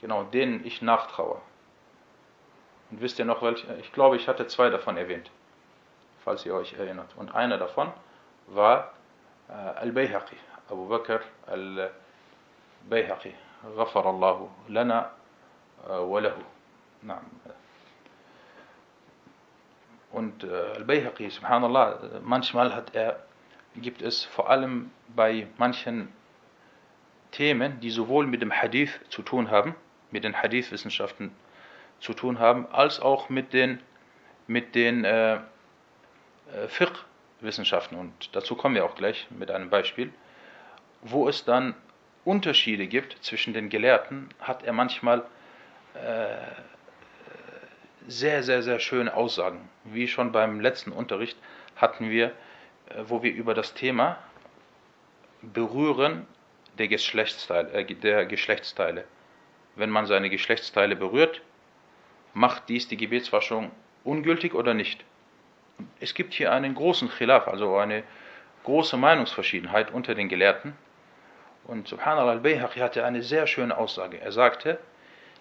Genau, 0.00 0.24
denen 0.24 0.64
ich 0.64 0.80
nachtraue. 0.82 1.40
Und 2.89 3.01
wisst 3.01 3.19
ihr 3.19 3.25
noch 3.25 3.41
welche? 3.41 3.73
Ich 3.75 3.91
glaube, 3.93 4.15
ich 4.15 4.27
hatte 4.27 4.47
zwei 4.47 4.69
davon 4.69 4.97
erwähnt, 4.97 5.31
falls 6.23 6.45
ihr 6.45 6.53
euch 6.53 6.73
erinnert. 6.73 7.11
Und 7.15 7.33
einer 7.33 7.57
davon 7.57 7.91
war 8.47 8.93
äh, 9.49 9.53
Al-Bayhaqi, 9.53 10.35
Abu 10.69 10.87
Bakr 10.87 11.21
Al-Bayhaqi. 11.47 13.33
غفر 13.65 14.09
الله 14.09 14.49
لنا 14.69 15.11
وله 15.89 16.37
نعم 17.03 17.23
und 20.11 20.43
äh, 20.43 20.47
Al-Bayhaqi, 20.75 21.29
subhanallah, 21.29 22.19
manchmal 22.21 22.75
hat 22.75 22.93
er, 22.93 23.23
gibt 23.77 24.01
es 24.01 24.25
vor 24.25 24.49
allem 24.49 24.91
bei 25.15 25.47
manchen 25.57 26.09
Themen, 27.31 27.79
die 27.79 27.91
sowohl 27.91 28.27
mit 28.27 28.41
dem 28.41 28.51
Hadith 28.51 28.99
zu 29.07 29.21
tun 29.21 29.49
haben, 29.49 29.73
mit 30.11 30.25
den 30.25 30.35
Hadith-Wissenschaften 30.35 31.31
zu 32.00 32.14
tun 32.14 32.38
haben, 32.38 32.66
als 32.72 33.00
auch 33.00 33.28
mit 33.28 33.52
den, 33.52 33.80
mit 34.46 34.74
den 34.74 35.04
äh, 35.04 35.34
äh, 35.34 35.40
Fiqh-Wissenschaften. 36.68 37.96
Und 37.96 38.34
dazu 38.34 38.54
kommen 38.54 38.74
wir 38.74 38.84
auch 38.84 38.94
gleich 38.94 39.26
mit 39.30 39.50
einem 39.50 39.70
Beispiel. 39.70 40.12
Wo 41.02 41.28
es 41.28 41.44
dann 41.44 41.74
Unterschiede 42.24 42.86
gibt 42.86 43.22
zwischen 43.24 43.54
den 43.54 43.68
Gelehrten, 43.68 44.28
hat 44.40 44.64
er 44.64 44.72
manchmal 44.72 45.24
äh, 45.94 46.36
sehr, 48.08 48.42
sehr, 48.42 48.62
sehr 48.62 48.78
schöne 48.80 49.14
Aussagen. 49.14 49.68
Wie 49.84 50.08
schon 50.08 50.32
beim 50.32 50.60
letzten 50.60 50.92
Unterricht 50.92 51.36
hatten 51.76 52.10
wir, 52.10 52.26
äh, 52.88 53.04
wo 53.04 53.22
wir 53.22 53.32
über 53.32 53.54
das 53.54 53.74
Thema 53.74 54.18
Berühren 55.42 56.26
der 56.78 56.88
Geschlechtsteile, 56.88 57.70
äh, 57.72 57.94
der 57.94 58.26
Geschlechtsteile. 58.26 59.04
Wenn 59.74 59.90
man 59.90 60.06
seine 60.06 60.30
Geschlechtsteile 60.30 60.96
berührt, 60.96 61.42
macht 62.36 62.68
dies 62.68 62.86
die 62.86 62.98
Gebetswaschung 62.98 63.70
ungültig 64.04 64.54
oder 64.54 64.74
nicht? 64.74 65.02
Es 66.00 66.12
gibt 66.12 66.34
hier 66.34 66.52
einen 66.52 66.74
großen 66.74 67.08
Khilaf, 67.08 67.48
also 67.48 67.76
eine 67.78 68.04
große 68.64 68.98
Meinungsverschiedenheit 68.98 69.90
unter 69.90 70.14
den 70.14 70.28
Gelehrten. 70.28 70.74
Und 71.64 71.88
Subhanallah 71.88 72.32
al-Bayhaqi 72.32 72.80
hatte 72.80 73.06
eine 73.06 73.22
sehr 73.22 73.46
schöne 73.46 73.76
Aussage. 73.76 74.20
Er 74.20 74.32
sagte, 74.32 74.78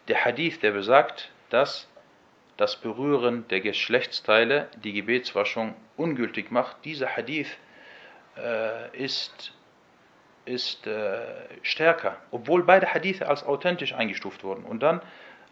der 0.07 0.23
Hadith, 0.23 0.61
der 0.61 0.71
besagt, 0.71 1.31
dass 1.49 1.89
das 2.55 2.77
Berühren 2.77 3.45
der 3.49 3.59
Geschlechtsteile 3.59 4.69
die 4.81 4.93
Gebetswaschung 4.93 5.75
ungültig 5.97 6.49
macht, 6.49 6.77
dieser 6.85 7.09
Hadith 7.09 7.57
äh, 8.37 8.97
ist, 8.97 9.51
ist 10.45 10.87
äh, 10.87 11.19
stärker, 11.61 12.15
obwohl 12.31 12.63
beide 12.63 12.93
Hadithe 12.93 13.27
als 13.27 13.43
authentisch 13.45 13.93
eingestuft 13.93 14.45
wurden. 14.45 14.63
Und 14.63 14.81
dann 14.81 15.01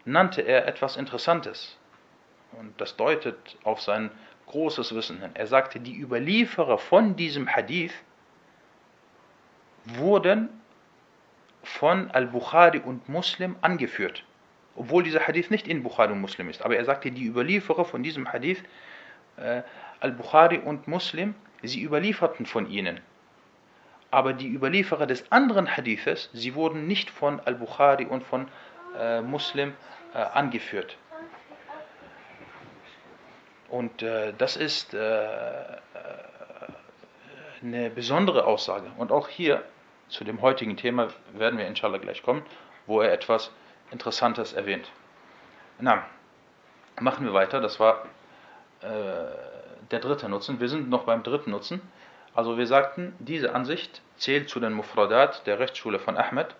nannte 0.04 0.42
er 0.42 0.66
etwas 0.66 0.96
Interessantes. 0.96 1.76
Und 2.52 2.80
das 2.80 2.96
deutet 2.96 3.36
auf 3.64 3.80
sein 3.80 4.10
großes 4.46 4.94
Wissen 4.94 5.20
hin. 5.20 5.30
Er 5.34 5.46
sagte, 5.46 5.80
die 5.80 5.98
Überlieferer 5.98 6.78
von 6.78 7.16
diesem 7.16 7.48
Hadith 7.48 7.92
wurden 9.84 10.48
von 11.62 12.10
Al-Bukhari 12.10 12.78
und 12.78 13.08
Muslim 13.08 13.56
angeführt. 13.62 14.24
Obwohl 14.76 15.02
dieser 15.02 15.26
Hadith 15.26 15.50
nicht 15.50 15.66
in 15.66 15.82
Bukhari 15.82 16.12
und 16.12 16.20
Muslim 16.20 16.48
ist. 16.50 16.62
Aber 16.62 16.76
er 16.76 16.84
sagte, 16.84 17.10
die 17.10 17.26
Überlieferer 17.26 17.84
von 17.84 18.02
diesem 18.02 18.32
Hadith, 18.32 18.62
äh, 19.36 19.62
Al-Bukhari 20.00 20.58
und 20.58 20.88
Muslim, 20.88 21.34
sie 21.62 21.82
überlieferten 21.82 22.46
von 22.46 22.68
ihnen. 22.68 23.00
Aber 24.10 24.32
die 24.32 24.48
Überlieferer 24.48 25.06
des 25.06 25.30
anderen 25.32 25.76
Hadithes, 25.76 26.30
sie 26.32 26.54
wurden 26.54 26.86
nicht 26.86 27.10
von 27.10 27.40
Al-Bukhari 27.40 28.04
und 28.06 28.22
von 28.22 28.48
äh, 28.98 29.20
Muslim 29.20 29.74
äh, 30.14 30.18
angeführt. 30.18 30.96
Und 33.68 34.02
äh, 34.02 34.32
das 34.36 34.56
ist 34.56 34.94
äh, 34.94 35.24
äh, 35.24 35.78
eine 37.62 37.90
besondere 37.90 38.44
Aussage. 38.44 38.90
Und 38.98 39.10
auch 39.10 39.28
hier 39.28 39.64
zu 40.08 40.22
dem 40.24 40.42
heutigen 40.42 40.76
Thema 40.76 41.08
werden 41.32 41.58
wir 41.58 41.66
inshallah 41.66 41.98
gleich 41.98 42.22
kommen, 42.22 42.44
wo 42.86 43.00
er 43.00 43.12
etwas 43.12 43.50
Interessantes 43.90 44.52
erwähnt. 44.52 44.90
Na, 45.78 46.04
machen 47.00 47.24
wir 47.24 47.32
weiter. 47.32 47.60
Das 47.60 47.80
war 47.80 48.04
äh, 48.80 48.86
der 49.90 50.00
dritte 50.00 50.28
Nutzen. 50.28 50.60
Wir 50.60 50.68
sind 50.68 50.88
noch 50.88 51.04
beim 51.04 51.22
dritten 51.22 51.50
Nutzen. 51.50 51.80
Also 52.34 52.58
wir 52.58 52.66
sagten, 52.66 53.14
diese 53.18 53.54
Ansicht 53.54 54.02
zählt 54.16 54.48
zu 54.48 54.60
den 54.60 54.72
Mufradat 54.72 55.46
der 55.46 55.58
Rechtsschule 55.58 55.98
von 55.98 56.16
Ahmed. 56.16 56.54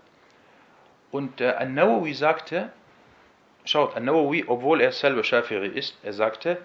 Und 1.15 1.41
äh, 1.41 1.53
An-Nawawi 1.53 2.13
sagte, 2.13 2.73
schaut, 3.65 3.95
An-Nawawi, 3.95 4.47
obwohl 4.49 4.81
er 4.81 4.91
selber 4.91 5.23
Schafiri 5.23 5.69
ist, 5.69 5.97
er 6.03 6.13
sagte, 6.13 6.61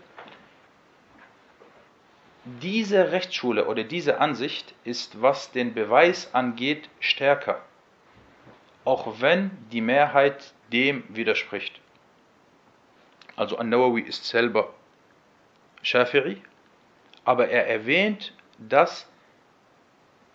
diese 2.46 3.12
Rechtsschule 3.12 3.68
oder 3.68 3.84
diese 3.84 4.20
Ansicht 4.20 4.74
ist, 4.84 5.22
was 5.22 5.52
den 5.52 5.76
Beweis 5.76 6.34
angeht, 6.34 6.90
stärker, 7.00 7.62
auch 8.86 9.22
wenn 9.22 9.52
die 9.72 9.82
Mehrheit 9.82 10.52
dem 10.74 11.04
widerspricht. 11.10 11.80
Also 13.36 13.60
An-Nawawi 13.60 14.02
ist 14.02 14.26
selber 14.26 14.74
Shafiri, 15.84 16.42
aber 17.24 17.50
er 17.50 17.68
erwähnt, 17.68 18.34
dass 18.58 19.08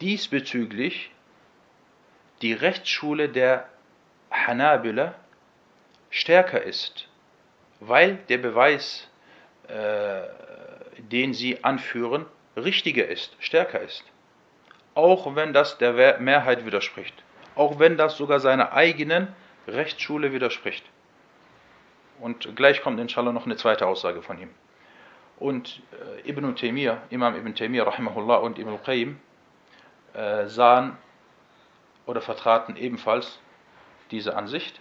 diesbezüglich 0.00 1.10
die 2.42 2.52
Rechtsschule 2.52 3.28
der 3.28 3.68
Hanabila 4.34 5.14
stärker 6.10 6.62
ist, 6.62 7.08
weil 7.80 8.16
der 8.28 8.38
Beweis 8.38 9.08
äh, 9.68 10.22
den 10.98 11.34
sie 11.34 11.62
anführen, 11.64 12.26
richtiger 12.56 13.06
ist, 13.06 13.36
stärker 13.40 13.80
ist. 13.80 14.04
Auch 14.94 15.34
wenn 15.34 15.52
das 15.52 15.78
der 15.78 16.18
Mehrheit 16.20 16.64
widerspricht. 16.66 17.14
Auch 17.56 17.78
wenn 17.78 17.96
das 17.96 18.16
sogar 18.16 18.40
seiner 18.40 18.72
eigenen 18.72 19.28
Rechtsschule 19.66 20.32
widerspricht. 20.32 20.84
Und 22.20 22.54
gleich 22.54 22.80
kommt 22.80 23.00
inshallah 23.00 23.32
noch 23.32 23.46
eine 23.46 23.56
zweite 23.56 23.86
Aussage 23.86 24.22
von 24.22 24.38
ihm. 24.38 24.50
Und 25.38 25.82
äh, 26.24 26.30
Ibn 26.30 26.54
Taymiyyah, 26.54 27.02
Imam 27.10 27.34
Ibn 27.34 27.54
Taymiyyah 27.54 27.86
rahimahullah 27.86 28.36
und 28.36 28.58
Ibn 28.58 28.70
al-Qayyim 28.70 29.18
äh, 30.12 30.46
sahen 30.46 30.96
oder 32.06 32.20
vertraten 32.20 32.76
ebenfalls 32.76 33.40
diese 34.10 34.36
Ansicht. 34.36 34.80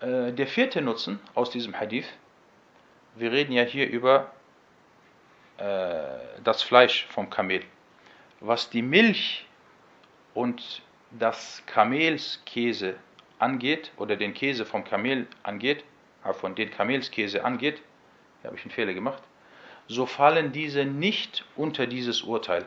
Äh, 0.00 0.32
der 0.32 0.46
vierte 0.46 0.80
Nutzen 0.80 1.18
aus 1.34 1.50
diesem 1.50 1.78
Hadith, 1.78 2.08
wir 3.16 3.32
reden 3.32 3.52
ja 3.52 3.62
hier 3.62 3.88
über 3.88 4.30
äh, 5.58 6.04
das 6.44 6.62
Fleisch 6.62 7.06
vom 7.10 7.30
Kamel. 7.30 7.62
Was 8.40 8.70
die 8.70 8.82
Milch 8.82 9.46
und 10.34 10.82
das 11.10 11.62
Kamelskäse 11.66 12.96
angeht, 13.38 13.92
oder 13.96 14.16
den 14.16 14.34
Käse 14.34 14.64
vom 14.64 14.84
Kamel 14.84 15.26
angeht, 15.42 15.84
von 16.32 16.54
den 16.54 16.70
Kamelskäse 16.70 17.44
angeht, 17.44 17.82
da 18.42 18.48
habe 18.48 18.56
ich 18.56 18.62
einen 18.62 18.70
Fehler 18.70 18.94
gemacht, 18.94 19.22
so 19.88 20.06
fallen 20.06 20.52
diese 20.52 20.84
nicht 20.84 21.44
unter 21.56 21.86
dieses 21.86 22.22
Urteil, 22.22 22.64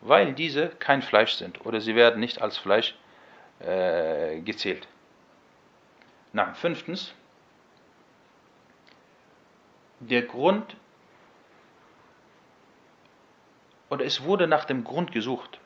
weil 0.00 0.32
diese 0.32 0.68
kein 0.78 1.02
Fleisch 1.02 1.34
sind 1.34 1.64
oder 1.66 1.80
sie 1.80 1.94
werden 1.94 2.20
nicht 2.20 2.40
als 2.40 2.56
Fleisch 2.56 2.94
äh, 3.62 4.40
gezählt. 4.40 4.88
Na, 6.32 6.54
fünftens, 6.54 7.14
der 10.00 10.22
Grund 10.22 10.76
oder 13.90 14.04
es 14.04 14.24
wurde 14.24 14.46
nach 14.46 14.64
dem 14.64 14.84
Grund 14.84 15.12
gesucht. 15.12 15.60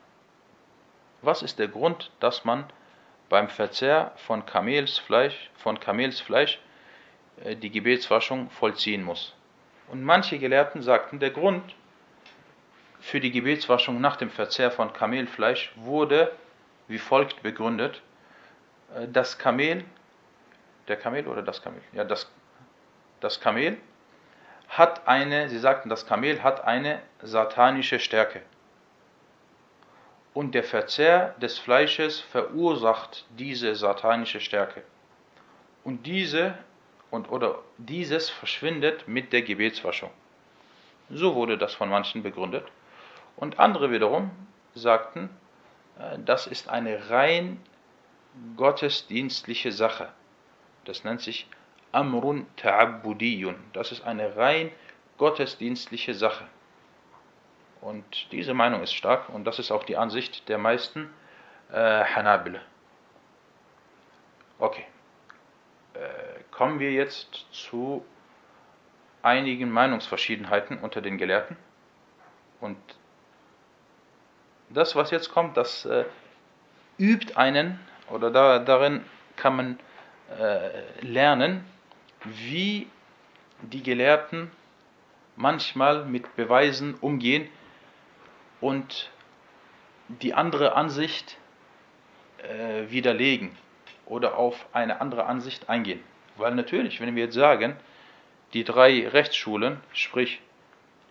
Was 1.21 1.41
ist 1.41 1.59
der 1.59 1.69
Grund, 1.69 2.11
dass 2.19 2.45
man 2.45 2.65
beim 3.29 3.49
Verzehr 3.49 4.11
von 4.17 4.45
Kamelsfleisch, 4.45 5.49
von 5.55 5.79
Kamelsfleisch 5.79 6.59
äh, 7.43 7.55
die 7.55 7.71
Gebetswaschung 7.71 8.49
vollziehen 8.49 9.03
muss? 9.03 9.33
Und 9.87 10.03
manche 10.03 10.37
Gelehrten 10.37 10.81
sagten, 10.81 11.19
der 11.19 11.31
Grund 11.31 11.73
für 12.99 13.21
die 13.21 13.31
Gebetswaschung 13.31 14.01
nach 14.01 14.17
dem 14.17 14.29
Verzehr 14.29 14.71
von 14.71 14.91
Kamelfleisch 14.91 15.71
wurde 15.75 16.33
wie 16.87 16.99
folgt 16.99 17.43
begründet. 17.43 18.01
Äh, 18.95 19.07
das 19.07 19.37
Kamel, 19.37 19.85
der 20.87 20.97
Kamel 20.97 21.27
oder 21.27 21.41
das 21.41 21.61
Kamel? 21.61 21.81
Ja, 21.93 22.03
das, 22.03 22.31
das 23.19 23.39
Kamel 23.39 23.77
hat 24.69 25.07
eine, 25.07 25.49
sie 25.49 25.59
sagten, 25.59 25.89
das 25.89 26.05
Kamel 26.05 26.43
hat 26.43 26.63
eine 26.65 27.01
satanische 27.21 27.99
Stärke. 27.99 28.41
Und 30.33 30.53
der 30.53 30.63
Verzehr 30.63 31.33
des 31.41 31.57
Fleisches 31.57 32.19
verursacht 32.19 33.25
diese 33.29 33.75
satanische 33.75 34.39
Stärke. 34.39 34.83
Und 35.83 36.05
diese 36.05 36.57
und 37.09 37.31
oder 37.31 37.59
dieses 37.77 38.29
verschwindet 38.29 39.07
mit 39.07 39.33
der 39.33 39.41
Gebetswaschung. 39.41 40.11
So 41.09 41.35
wurde 41.35 41.57
das 41.57 41.73
von 41.73 41.89
manchen 41.89 42.21
begründet. 42.21 42.67
Und 43.37 43.59
andere 43.59 43.91
wiederum 43.91 44.31
sagten, 44.75 45.29
das 46.25 46.47
ist 46.47 46.69
eine 46.69 47.09
rein 47.09 47.59
gottesdienstliche 48.55 49.71
Sache. 49.71 50.09
Das 50.85 51.03
nennt 51.03 51.21
sich 51.21 51.47
Amrun 51.91 52.45
Ta'abbudiyun. 52.57 53.55
Das 53.73 53.91
ist 53.91 54.03
eine 54.03 54.35
rein 54.35 54.71
gottesdienstliche 55.17 56.13
Sache. 56.13 56.45
Und 57.81 58.31
diese 58.31 58.53
Meinung 58.53 58.81
ist 58.81 58.93
stark 58.93 59.29
und 59.29 59.45
das 59.45 59.59
ist 59.59 59.71
auch 59.71 59.83
die 59.83 59.97
Ansicht 59.97 60.47
der 60.49 60.57
meisten 60.57 61.09
äh, 61.71 62.03
Hanabile. 62.03 62.61
Okay. 64.59 64.85
Äh, 65.93 65.99
kommen 66.51 66.79
wir 66.79 66.91
jetzt 66.91 67.45
zu 67.51 68.05
einigen 69.21 69.69
Meinungsverschiedenheiten 69.71 70.79
unter 70.79 71.01
den 71.01 71.17
Gelehrten. 71.17 71.57
Und 72.59 72.77
das, 74.69 74.95
was 74.95 75.11
jetzt 75.11 75.31
kommt, 75.31 75.57
das 75.57 75.85
äh, 75.85 76.05
übt 76.97 77.35
einen, 77.35 77.79
oder 78.09 78.31
da, 78.31 78.59
darin 78.59 79.03
kann 79.35 79.55
man 79.55 79.79
äh, 80.39 81.05
lernen, 81.05 81.63
wie 82.23 82.87
die 83.61 83.83
Gelehrten 83.83 84.51
manchmal 85.35 86.05
mit 86.05 86.35
Beweisen 86.35 86.95
umgehen 86.95 87.49
und 88.59 89.11
die 90.07 90.33
andere 90.33 90.75
Ansicht 90.75 91.37
äh, 92.37 92.89
widerlegen 92.89 93.55
oder 94.05 94.37
auf 94.37 94.65
eine 94.73 95.01
andere 95.01 95.25
Ansicht 95.25 95.69
eingehen. 95.69 96.01
Weil 96.37 96.55
natürlich, 96.55 97.01
wenn 97.01 97.15
wir 97.15 97.25
jetzt 97.25 97.35
sagen, 97.35 97.75
die 98.53 98.63
drei 98.63 99.07
Rechtsschulen, 99.07 99.79
sprich 99.93 100.41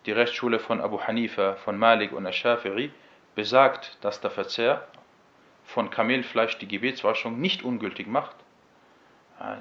die 0.07 0.13
Rechtsschule 0.13 0.59
von 0.59 0.81
Abu 0.81 1.01
Hanifa, 1.01 1.55
von 1.57 1.79
Malik 1.79 2.13
und 2.13 2.25
Ash-Shafiri, 2.27 2.91
besagt, 3.37 3.97
dass 4.01 4.21
der 4.21 4.31
Verzehr 4.31 4.85
von 5.65 5.91
Kamelfleisch 5.91 6.59
die 6.59 6.67
Gebetswaschung 6.67 7.41
nicht 7.41 7.63
ungültig 7.63 8.09
macht, 8.09 8.35
äh, 9.39 9.59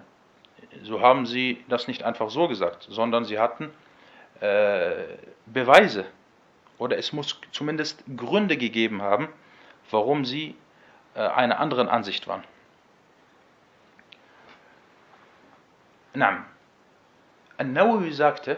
so 0.81 1.01
haben 1.01 1.27
sie 1.27 1.63
das 1.69 1.87
nicht 1.87 2.03
einfach 2.03 2.31
so 2.31 2.47
gesagt, 2.47 2.87
sondern 2.89 3.25
sie 3.25 3.37
hatten 3.37 3.71
äh, 4.39 5.03
Beweise 5.45 6.05
oder 6.77 6.97
es 6.97 7.13
muss 7.13 7.39
zumindest 7.51 8.03
Gründe 8.17 8.57
gegeben 8.57 9.01
haben, 9.01 9.29
warum 9.91 10.25
sie 10.25 10.55
äh, 11.13 11.19
einer 11.19 11.59
anderen 11.59 11.87
Ansicht 11.87 12.27
waren. 12.27 12.43
An-Nawawi 17.57 18.13
sagte, 18.13 18.57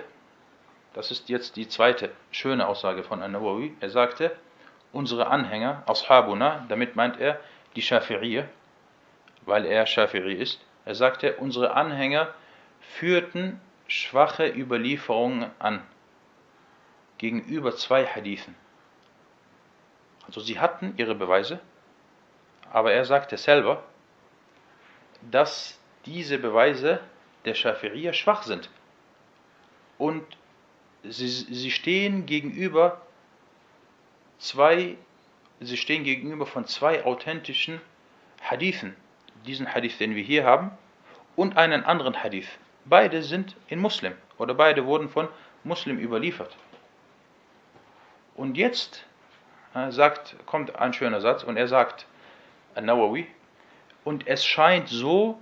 das 0.94 1.12
ist 1.12 1.30
jetzt 1.30 1.56
die 1.56 1.68
zweite 1.68 2.12
schöne 2.32 2.68
Aussage 2.68 3.04
von 3.04 3.22
An-Nawawi, 3.22 3.76
er 3.80 3.90
sagte, 3.90 4.36
unsere 4.98 5.28
Anhänger, 5.28 5.84
Ashabuna, 5.86 6.66
damit 6.70 6.96
meint 6.96 7.20
er 7.20 7.40
die 7.76 7.84
Schafi'iyya, 7.84 8.46
weil 9.46 9.66
er 9.66 9.86
Schafi'i 9.86 10.34
ist, 10.34 10.60
er 10.86 10.96
sagte, 10.96 11.36
unsere 11.36 11.76
Anhänger 11.76 12.34
führten 12.80 13.62
schwache 13.88 14.48
Überlieferungen 14.48 15.52
an, 15.60 15.84
gegenüber 17.20 17.76
zwei 17.76 18.08
Hadithen. 18.08 18.56
Also 20.26 20.42
sie 20.42 20.60
hatten 20.60 20.96
ihre 20.98 21.14
Beweise, 21.14 21.60
aber 22.74 22.92
er 22.92 23.06
sagte 23.06 23.38
selber, 23.38 23.84
dass 25.30 25.80
diese 26.06 26.40
Beweise 26.40 27.02
der 27.46 27.56
Schafi'iyya 27.56 28.14
schwach 28.14 28.42
sind. 28.42 28.72
Und 30.00 30.26
sie, 31.04 31.28
sie 31.28 31.72
stehen 31.72 32.26
gegenüber 32.26 33.00
zwei, 34.40 34.96
sie 35.60 35.78
stehen 35.78 36.04
gegenüber 36.04 36.46
von 36.46 36.66
zwei 36.66 37.06
authentischen 37.06 37.82
Hadithen. 38.42 38.96
Diesen 39.46 39.74
Hadith, 39.74 39.98
den 39.98 40.16
wir 40.16 40.24
hier 40.24 40.46
haben, 40.46 40.72
und 41.36 41.58
einen 41.58 41.84
anderen 41.84 42.24
Hadith. 42.24 42.48
Beide 42.86 43.24
sind 43.24 43.56
in 43.68 43.80
Muslim 43.80 44.14
oder 44.38 44.54
beide 44.54 44.86
wurden 44.86 45.10
von 45.10 45.28
Muslim 45.64 46.00
überliefert. 46.00 46.56
Und 48.36 48.58
jetzt 48.58 49.06
äh, 49.74 49.92
sagt, 49.92 50.36
kommt 50.46 50.76
ein 50.76 50.94
schöner 50.94 51.22
Satz 51.22 51.44
und 51.44 51.58
er 51.58 51.68
sagt, 51.68 52.06
An-Nawawi, 52.76 53.28
und 54.04 54.28
es 54.28 54.46
scheint 54.46 54.88
so, 54.88 55.40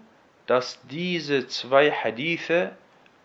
dass 0.48 0.80
diese 0.88 1.48
zwei 1.48 1.92
Hadithe 1.92 2.76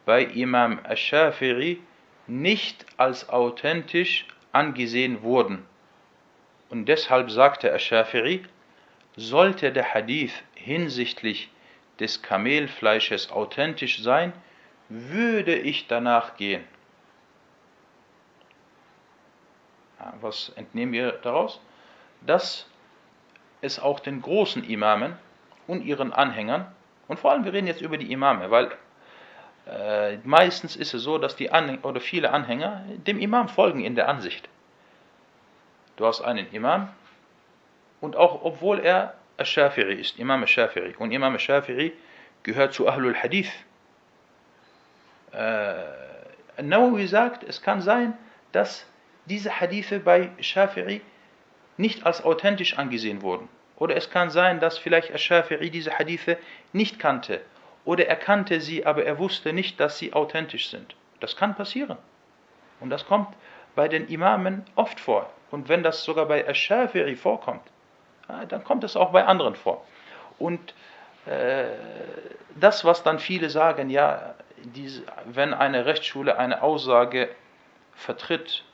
bei 0.05 0.25
Imam 0.25 0.79
Ash-Shafi'i 0.85 1.79
nicht 2.27 2.85
als 2.97 3.29
authentisch 3.29 4.27
angesehen 4.53 5.23
wurden. 5.23 5.65
Und 6.69 6.87
deshalb 6.87 7.31
sagte 7.31 7.71
Ash-Shafi'i, 7.71 8.45
sollte 9.17 9.73
der 9.73 9.93
Hadith 9.93 10.33
hinsichtlich 10.55 11.51
des 11.99 12.23
Kamelfleisches 12.23 13.31
authentisch 13.31 14.03
sein, 14.03 14.33
würde 14.89 15.55
ich 15.55 15.87
danach 15.87 16.37
gehen. 16.37 16.65
Was 20.21 20.51
entnehmen 20.51 20.93
wir 20.93 21.13
daraus? 21.13 21.61
Dass 22.23 22.67
es 23.61 23.79
auch 23.79 24.01
den 24.01 24.23
großen 24.23 24.65
Imamen 24.65 25.17
und 25.67 25.85
ihren 25.85 26.13
Anhängern, 26.13 26.73
und 27.09 27.19
vor 27.19 27.33
allem 27.33 27.45
wir 27.45 27.53
reden 27.53 27.67
jetzt 27.67 27.83
über 27.83 27.99
die 27.99 28.13
Imame, 28.13 28.51
weil 28.51 28.71
äh, 29.67 30.17
meistens 30.25 30.77
ist 30.77 30.95
es 30.95 31.03
so, 31.03 31.19
dass 31.19 31.37
die 31.37 31.51
Anhänger, 31.51 31.85
oder 31.85 32.01
viele 32.01 32.31
Anhänger 32.33 32.85
dem 33.07 33.19
Imam 33.19 33.49
folgen 33.49 33.85
in 33.85 33.95
der 33.95 34.09
Ansicht. 34.09 34.49
Du 35.97 36.07
hast 36.07 36.21
einen 36.23 36.51
Imam 36.53 36.89
und 38.01 38.17
auch 38.17 38.43
obwohl 38.43 38.81
er 38.81 39.15
Al-Shafiri 39.37 39.95
ist, 39.95 40.19
Imam 40.19 40.41
Al-Shafiri, 40.41 40.95
und 40.99 41.13
Imam 41.13 41.33
Al-Shafiri 41.33 41.93
gehört 42.43 42.73
zu 42.73 42.89
Ahlul 42.89 43.15
Hadith. 43.15 43.51
Äh, 45.33 46.63
Nawawi 46.63 47.07
sagt, 47.07 47.45
es 47.45 47.63
kann 47.63 47.81
sein, 47.81 48.17
dass 48.53 48.87
diese 49.27 49.61
Hadithe 49.61 50.01
bei 50.01 50.31
Shafi'i 50.41 51.01
nicht 51.77 52.05
als 52.05 52.25
authentisch 52.25 52.77
angesehen 52.77 53.23
wurden. 53.23 53.49
Oder 53.77 53.97
es 53.97 54.11
kann 54.11 54.31
sein, 54.31 54.61
dass 54.61 54.77
vielleicht 54.77 55.15
Shafi'i 55.15 55.71
diese 55.71 55.99
Hadithe 55.99 56.37
nicht 56.73 56.99
kannte. 56.99 57.41
Oder 57.85 58.07
er 58.07 58.17
kannte 58.17 58.61
sie, 58.61 58.85
aber 58.85 59.05
er 59.05 59.19
wusste 59.19 59.53
nicht, 59.53 59.81
dass 59.81 59.99
sie 59.99 60.13
authentisch 60.13 60.69
sind. 60.69 60.95
Das 61.21 61.37
kann 61.37 61.55
passieren. 61.55 61.97
Und 62.81 62.91
das 62.91 63.07
kommt 63.07 63.29
bei 63.75 63.89
den 63.89 64.09
Imamen 64.09 64.65
oft 64.75 65.01
vor. 65.01 65.31
Und 65.51 65.69
wenn 65.69 65.83
das 65.83 66.05
sogar 66.05 66.27
bei 66.27 66.49
Shafi'i 66.49 67.17
vorkommt, 67.17 67.63
dann 68.49 68.65
kommt 68.65 68.85
es 68.85 68.97
auch 68.97 69.11
bei 69.11 69.25
anderen 69.25 69.57
vor. 69.57 69.85
Und 70.39 70.75
äh, 71.27 71.65
das, 72.59 72.85
was 72.85 73.03
dann 73.03 73.19
viele 73.19 73.51
sagen, 73.51 73.91
ja, 73.91 74.35
diese, 74.57 75.03
wenn 75.25 75.55
eine 75.55 75.87
Rechtsschule 75.87 76.39
eine 76.39 76.63
Aussage 76.63 77.29
vertritt, 77.95 78.65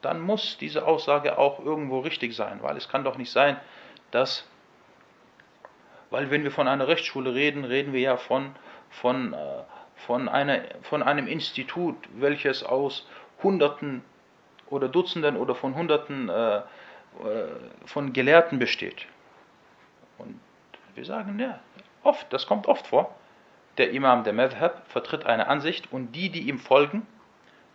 dann 0.00 0.20
muss 0.20 0.58
diese 0.58 0.86
Aussage 0.86 1.38
auch 1.38 1.60
irgendwo 1.60 2.00
richtig 2.00 2.34
sein, 2.34 2.58
weil 2.62 2.76
es 2.76 2.88
kann 2.88 3.04
doch 3.04 3.16
nicht 3.16 3.30
sein, 3.30 3.58
dass, 4.10 4.46
weil 6.12 6.30
wenn 6.30 6.44
wir 6.44 6.50
von 6.50 6.68
einer 6.68 6.88
Rechtsschule 6.88 7.34
reden, 7.34 7.64
reden 7.64 7.92
wir 7.92 8.00
ja 8.00 8.16
von, 8.16 8.54
von, 8.90 9.32
äh, 9.32 9.36
von, 9.96 10.28
einer, 10.28 10.60
von 10.82 11.02
einem 11.02 11.26
Institut, 11.26 11.96
welches 12.14 12.62
aus 12.62 13.06
Hunderten 13.42 14.04
oder 14.68 14.88
Dutzenden 14.88 15.36
oder 15.36 15.54
von 15.54 15.74
Hunderten 15.74 16.28
äh, 16.28 16.58
äh, 16.58 16.62
von 17.86 18.12
Gelehrten 18.12 18.58
besteht. 18.58 19.06
Und 20.18 20.38
wir 20.94 21.04
sagen, 21.04 21.38
ja, 21.38 21.60
oft, 22.02 22.30
das 22.32 22.46
kommt 22.46 22.66
oft 22.66 22.86
vor. 22.86 23.14
Der 23.78 23.90
Imam 23.90 24.22
der 24.22 24.34
Madhab 24.34 24.86
vertritt 24.88 25.24
eine 25.24 25.46
Ansicht 25.46 25.90
und 25.92 26.12
die, 26.12 26.28
die 26.28 26.42
ihm 26.42 26.58
folgen, 26.58 27.06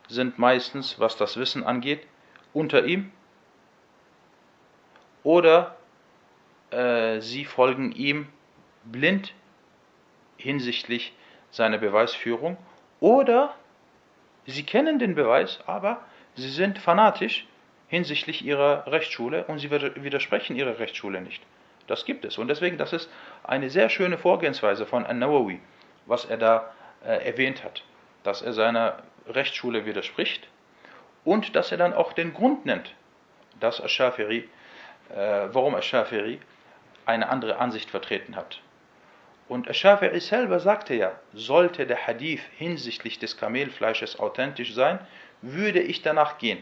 sind 0.08 0.38
meistens, 0.38 1.00
was 1.00 1.18
das 1.18 1.38
Wissen 1.38 1.64
angeht, 1.64 2.06
unter 2.54 2.86
ihm 2.86 3.12
oder 5.24 5.77
äh, 6.72 7.20
sie 7.22 7.46
folgen 7.46 7.92
ihm 7.92 8.28
blind 8.86 9.34
hinsichtlich 10.38 11.14
seiner 11.52 11.78
Beweisführung 11.78 12.58
oder 13.00 13.54
sie 14.46 14.64
kennen 14.64 15.00
den 15.00 15.16
Beweis, 15.16 15.60
aber 15.66 16.02
sie 16.36 16.50
sind 16.50 16.80
fanatisch 16.80 17.48
hinsichtlich 17.88 18.44
ihrer 18.44 18.86
Rechtsschule 18.88 19.46
und 19.46 19.60
sie 19.60 19.72
widersprechen 19.72 20.56
ihrer 20.56 20.80
Rechtsschule 20.80 21.22
nicht. 21.22 21.42
Das 21.88 22.04
gibt 22.04 22.26
es. 22.26 22.38
Und 22.38 22.50
deswegen, 22.50 22.78
das 22.78 22.92
ist 22.92 23.10
eine 23.44 23.70
sehr 23.70 23.90
schöne 23.90 24.18
Vorgehensweise 24.18 24.86
von 24.86 25.06
An-Nawawi, 25.06 25.60
was 26.06 26.26
er 26.26 26.38
da 26.38 26.74
äh, 27.06 27.26
erwähnt 27.26 27.64
hat, 27.64 27.84
dass 28.24 28.42
er 28.42 28.54
seiner 28.54 29.04
Rechtsschule 29.28 29.86
widerspricht 29.86 30.48
und 31.24 31.56
dass 31.56 31.72
er 31.72 31.78
dann 31.78 31.94
auch 31.94 32.14
den 32.14 32.34
Grund 32.34 32.66
nennt, 32.66 32.94
dass 33.60 33.80
Ash-Shafiri, 33.80 34.50
äh, 35.16 35.48
warum 35.52 35.76
Ash-Shafiri 35.76 36.40
eine 37.08 37.30
andere 37.30 37.58
Ansicht 37.58 37.90
vertreten 37.90 38.36
hat. 38.36 38.62
Und 39.48 39.68
Ash-Shafiri 39.68 40.20
selber 40.20 40.60
sagte 40.60 40.94
ja, 40.94 41.14
sollte 41.34 41.88
der 41.88 42.06
Hadith 42.06 42.42
hinsichtlich 42.58 43.18
des 43.18 43.38
Kamelfleisches 43.38 44.20
authentisch 44.20 44.74
sein, 44.74 45.00
würde 45.42 45.80
ich 45.80 46.02
danach 46.02 46.38
gehen. 46.38 46.62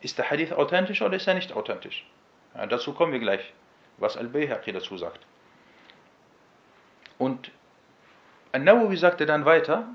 Ist 0.00 0.16
der 0.16 0.30
Hadith 0.30 0.52
authentisch 0.52 1.02
oder 1.02 1.16
ist 1.16 1.26
er 1.26 1.34
nicht 1.34 1.52
authentisch? 1.52 2.06
Ja, 2.54 2.66
dazu 2.66 2.94
kommen 2.94 3.12
wir 3.12 3.18
gleich, 3.18 3.52
was 3.98 4.16
Al-Bayhaqi 4.16 4.72
dazu 4.72 4.96
sagt. 4.96 5.20
Und 7.18 7.50
An-Nawawi 8.52 8.96
sagte 8.96 9.26
dann 9.26 9.44
weiter, 9.44 9.86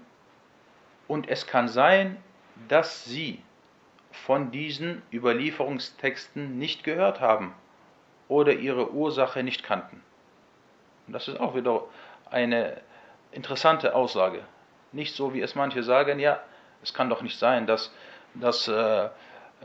und 1.08 1.28
es 1.28 1.48
kann 1.48 1.68
sein, 1.68 2.18
dass 2.68 3.06
sie 3.06 3.42
von 4.12 4.52
diesen 4.52 5.02
Überlieferungstexten 5.12 6.60
nicht 6.60 6.84
gehört 6.84 7.20
haben 7.20 7.56
oder 8.28 8.54
ihre 8.54 8.92
Ursache 8.92 9.44
nicht 9.44 9.64
kannten. 9.64 10.02
Und 11.08 11.14
das 11.14 11.28
ist 11.28 11.40
auch 11.40 11.56
wieder 11.56 11.84
eine 12.30 12.82
interessante 13.32 13.94
Aussage. 13.94 14.42
Nicht 14.92 15.16
so, 15.16 15.34
wie 15.34 15.42
es 15.42 15.56
manche 15.56 15.84
sagen, 15.84 16.20
ja, 16.20 16.40
es 16.82 16.94
kann 16.94 17.10
doch 17.10 17.22
nicht 17.22 17.38
sein, 17.38 17.68
dass, 17.68 17.94
dass 18.34 18.68
äh, 18.68 19.10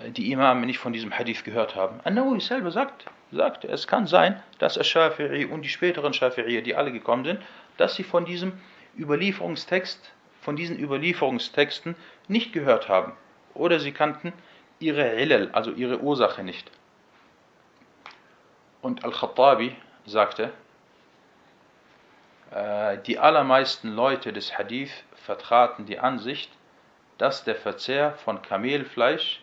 die 0.08 0.32
Imame 0.32 0.66
nicht 0.66 0.78
von 0.78 0.92
diesem 0.92 1.16
Hadith 1.16 1.44
gehört 1.44 1.74
haben. 1.76 2.00
An-Nawawi 2.04 2.40
selber 2.40 2.70
sagt, 2.70 3.06
sagt, 3.32 3.64
es 3.64 3.86
kann 3.86 4.06
sein, 4.06 4.42
dass 4.58 4.76
Ash-Shafi'i 4.76 5.46
und 5.46 5.62
die 5.62 5.68
späteren 5.68 6.12
Shafi'i, 6.12 6.62
die 6.62 6.74
alle 6.74 6.92
gekommen 6.92 7.24
sind, 7.24 7.40
dass 7.76 7.94
sie 7.94 8.02
von 8.02 8.24
diesem 8.24 8.52
Überlieferungstext 8.98 10.12
von 10.40 10.56
diesen 10.56 10.78
Überlieferungstexten 10.78 11.94
nicht 12.28 12.52
gehört 12.52 12.88
haben 12.88 13.12
oder 13.54 13.78
sie 13.78 13.92
kannten 13.92 14.32
ihre 14.78 15.20
Ilal, 15.20 15.50
also 15.52 15.70
ihre 15.72 16.00
Ursache 16.00 16.42
nicht. 16.42 16.70
Und 18.82 19.04
Al-Khattabi 19.04 19.76
sagte, 20.06 20.52
äh, 22.50 22.98
die 23.06 23.18
allermeisten 23.18 23.94
Leute 23.94 24.32
des 24.32 24.56
Hadith 24.56 24.92
vertraten 25.14 25.86
die 25.86 25.98
Ansicht, 25.98 26.50
dass 27.18 27.44
der 27.44 27.56
Verzehr 27.56 28.12
von 28.12 28.42
Kamelfleisch 28.42 29.42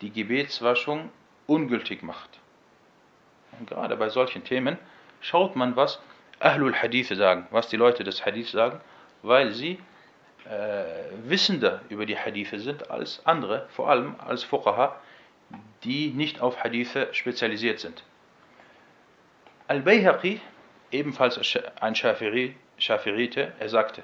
die 0.00 0.10
Gebetswaschung 0.10 1.10
ungültig 1.46 2.02
macht. 2.02 2.30
Und 3.58 3.68
gerade 3.68 3.96
bei 3.96 4.08
solchen 4.08 4.44
Themen 4.44 4.78
schaut 5.20 5.56
man, 5.56 5.76
was 5.76 6.00
Ahlul 6.40 6.74
Hadith 6.74 7.08
sagen, 7.08 7.46
was 7.50 7.68
die 7.68 7.76
Leute 7.76 8.04
des 8.04 8.24
Hadith 8.24 8.50
sagen, 8.50 8.80
weil 9.22 9.52
sie 9.52 9.78
äh, 10.44 10.84
wissender 11.24 11.80
über 11.88 12.06
die 12.06 12.18
Hadithe 12.18 12.58
sind 12.58 12.90
als 12.90 13.24
andere, 13.24 13.66
vor 13.70 13.88
allem 13.88 14.16
als 14.18 14.44
Fuqaha, 14.44 14.96
die 15.84 16.08
nicht 16.08 16.40
auf 16.40 16.62
Hadithe 16.62 17.08
spezialisiert 17.12 17.80
sind. 17.80 18.02
Al-Bayhaqi, 19.68 20.40
ebenfalls 20.92 21.38
ein 21.80 21.94
Schafirite, 21.94 23.52
er 23.58 23.68
sagte, 23.68 24.02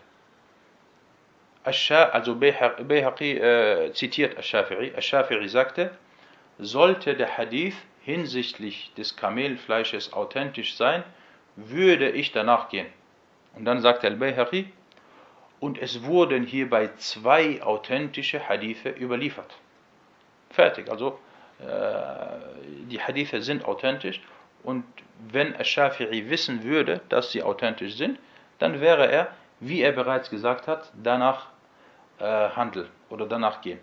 also 1.64 2.35
Bayhaqi 2.35 3.38
äh, 3.38 3.92
zitiert 3.92 4.37
Al-Shafiri, 4.37 4.92
Al-Shafiri 4.94 5.48
sagte, 5.48 5.92
sollte 6.59 7.14
der 7.14 7.38
Hadith 7.38 7.77
hinsichtlich 8.01 8.92
des 8.96 9.16
Kamelfleisches 9.16 10.12
authentisch 10.12 10.77
sein, 10.77 11.05
würde 11.55 12.11
ich 12.11 12.33
danach 12.33 12.68
gehen. 12.68 12.87
Und 13.55 13.64
dann 13.64 13.81
sagte 13.81 14.09
Al-Bayhaqi, 14.09 14.72
und 15.61 15.79
es 15.79 16.03
wurden 16.03 16.44
hierbei 16.44 16.90
zwei 16.96 17.62
authentische 17.62 18.48
Hadithe 18.48 18.90
überliefert. 18.90 19.55
Fertig. 20.51 20.90
Also 20.90 21.20
äh, 21.61 21.64
die 22.90 23.01
Hadithe 23.01 23.40
sind 23.40 23.64
authentisch 23.64 24.20
und 24.62 24.85
wenn 25.31 25.55
Ash-Shafi'i 25.55 26.31
wissen 26.31 26.62
würde, 26.62 27.01
dass 27.09 27.33
sie 27.33 27.42
authentisch 27.42 27.96
sind, 27.96 28.18
dann 28.59 28.81
wäre 28.81 29.11
er, 29.11 29.33
wie 29.61 29.81
er 29.81 29.92
bereits 29.92 30.31
gesagt 30.31 30.66
hat, 30.66 30.92
danach 31.03 31.46
äh, 32.18 32.25
handeln 32.25 32.88
oder 33.09 33.27
danach 33.27 33.61
gehen. 33.61 33.79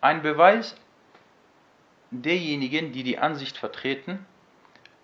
Ein 0.00 0.22
Beweis 0.22 0.76
derjenigen, 2.10 2.92
die 2.92 3.02
die 3.02 3.18
Ansicht 3.18 3.56
vertreten, 3.56 4.24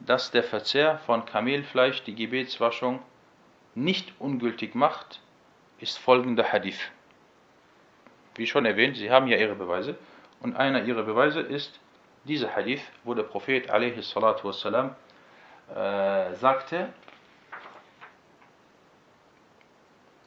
dass 0.00 0.30
der 0.30 0.44
Verzehr 0.44 0.98
von 0.98 1.24
Kamelfleisch 1.24 2.02
die 2.04 2.14
Gebetswaschung 2.14 3.00
nicht 3.74 4.12
ungültig 4.18 4.74
macht, 4.74 5.20
ist 5.78 5.98
folgender 5.98 6.52
Hadith. 6.52 6.90
Wie 8.34 8.46
schon 8.46 8.64
erwähnt, 8.64 8.96
sie 8.96 9.10
haben 9.10 9.26
ja 9.26 9.36
ihre 9.38 9.54
Beweise 9.54 9.96
und 10.40 10.56
einer 10.56 10.84
ihrer 10.84 11.02
Beweise 11.02 11.40
ist 11.40 11.80
dieser 12.24 12.54
Hadith, 12.54 12.82
wo 13.04 13.14
der 13.14 13.24
Prophet 13.24 13.68
wassalam, 13.68 14.94
äh, 15.74 16.34
sagte, 16.34 16.92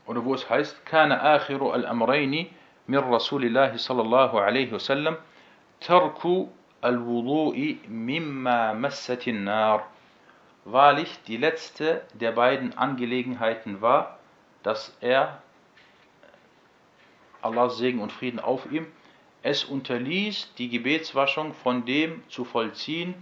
oder 0.06 0.24
wo 0.24 0.34
es 0.34 0.50
heißt, 0.50 0.86
Kana 0.86 1.36
akhiru 1.36 1.72
al-amrayni 1.72 2.52
min 2.88 3.00
Rasulillahi 3.00 3.78
sallallahu 3.78 4.38
alayhi 4.38 4.72
wasallam 4.72 5.18
tarku 5.80 6.50
al-wudu'i 6.82 7.80
mimma 7.88 8.74
massatin 8.74 9.44
nar. 9.46 9.88
Wahrlich, 10.66 11.22
die 11.28 11.38
letzte 11.38 12.04
der 12.14 12.32
beiden 12.32 12.78
Angelegenheiten 12.78 13.82
war, 13.82 14.18
dass 14.64 14.96
er, 15.00 15.42
Allahs 17.42 17.78
Segen 17.78 18.02
und 18.02 18.12
Frieden 18.12 18.40
auf 18.40 18.72
ihm, 18.72 18.88
es 19.46 19.64
unterließ, 19.64 20.56
die 20.58 20.70
Gebetswaschung 20.70 21.54
von 21.54 21.86
dem 21.86 22.28
zu 22.30 22.46
vollziehen, 22.46 23.14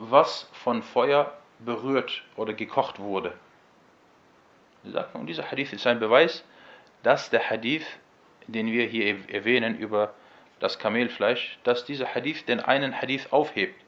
was 0.00 0.48
von 0.52 0.82
Feuer 0.82 1.38
berührt 1.60 2.24
oder 2.34 2.52
gekocht 2.52 2.98
wurde. 2.98 3.32
Und 5.12 5.26
dieser 5.28 5.48
Hadith 5.48 5.72
ist 5.72 5.86
ein 5.86 6.00
Beweis, 6.00 6.44
dass 7.04 7.30
der 7.30 7.48
Hadith, 7.48 7.86
den 8.48 8.72
wir 8.72 8.86
hier 8.86 9.16
erwähnen 9.28 9.78
über 9.78 10.12
das 10.58 10.80
Kamelfleisch, 10.80 11.60
dass 11.62 11.84
dieser 11.84 12.12
Hadith 12.12 12.44
den 12.44 12.58
einen 12.58 13.00
Hadith 13.00 13.28
aufhebt, 13.30 13.80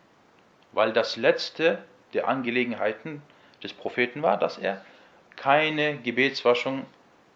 weil 0.71 0.93
das 0.93 1.17
letzte 1.17 1.83
der 2.15 2.29
Angelegenheiten 2.29 3.21
des 3.65 3.73
Propheten 3.73 4.23
war, 4.23 4.37
dass 4.37 4.59
er 4.59 4.85
keine 5.35 5.97
Gebetswaschung 5.97 6.87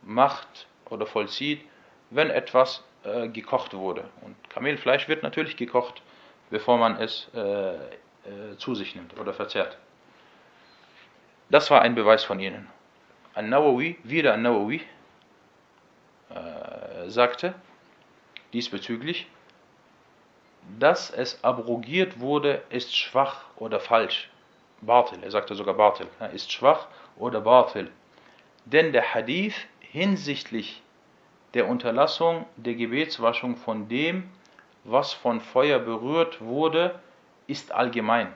macht 0.02 0.68
oder 0.88 1.06
vollzieht, 1.06 1.64
wenn 2.10 2.30
etwas 2.30 2.84
äh, 3.04 3.28
gekocht 3.28 3.74
wurde. 3.74 4.04
Und 4.22 4.36
Kamelfleisch 4.50 5.08
wird 5.08 5.22
natürlich 5.22 5.56
gekocht, 5.56 6.02
bevor 6.50 6.78
man 6.78 6.96
es 6.96 7.28
äh, 7.34 7.74
äh, 7.74 8.56
zu 8.58 8.74
sich 8.74 8.94
nimmt 8.94 9.18
oder 9.18 9.32
verzehrt. 9.32 9.78
Das 11.48 11.70
war 11.70 11.82
ein 11.82 11.94
Beweis 11.94 12.24
von 12.24 12.38
ihnen. 12.40 12.68
An-Nawawi, 13.34 13.98
wieder 14.04 14.34
An-Nawawi, 14.34 14.82
äh, 16.30 17.08
sagte 17.08 17.54
diesbezüglich, 18.52 19.26
dass 20.78 21.10
es 21.10 21.42
abrogiert 21.42 22.20
wurde, 22.20 22.62
ist 22.70 22.96
schwach 22.96 23.44
oder 23.56 23.80
falsch. 23.80 24.28
Batil, 24.80 25.22
er 25.22 25.30
sagte 25.30 25.54
sogar 25.54 25.74
Batil, 25.74 26.06
ist 26.32 26.52
schwach 26.52 26.86
oder 27.16 27.40
Batil. 27.40 27.90
Denn 28.64 28.92
der 28.92 29.14
Hadith 29.14 29.54
hinsichtlich 29.80 30.82
der 31.54 31.68
Unterlassung 31.68 32.46
der 32.56 32.74
Gebetswaschung 32.74 33.56
von 33.56 33.88
dem, 33.88 34.30
was 34.84 35.12
von 35.12 35.40
Feuer 35.40 35.78
berührt 35.78 36.40
wurde, 36.40 37.00
ist 37.46 37.72
allgemein. 37.72 38.32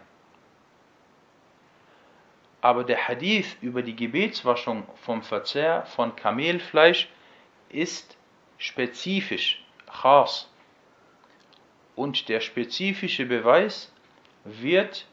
Aber 2.61 2.83
der 2.83 3.09
Hadith 3.09 3.57
über 3.61 3.83
die 3.83 3.94
Gebetswaschung 3.94 4.85
vom 4.96 5.22
Verzehr 5.22 5.85
von 5.87 6.16
Kamelfleisch 6.16 7.09
ist 7.68 8.16
spezifisch, 8.59 9.62
khas. 9.87 10.48
Und 11.94 12.29
der 12.29 12.40
spezifische 12.40 13.27
Beweis 13.27 13.92
wird 14.44 15.07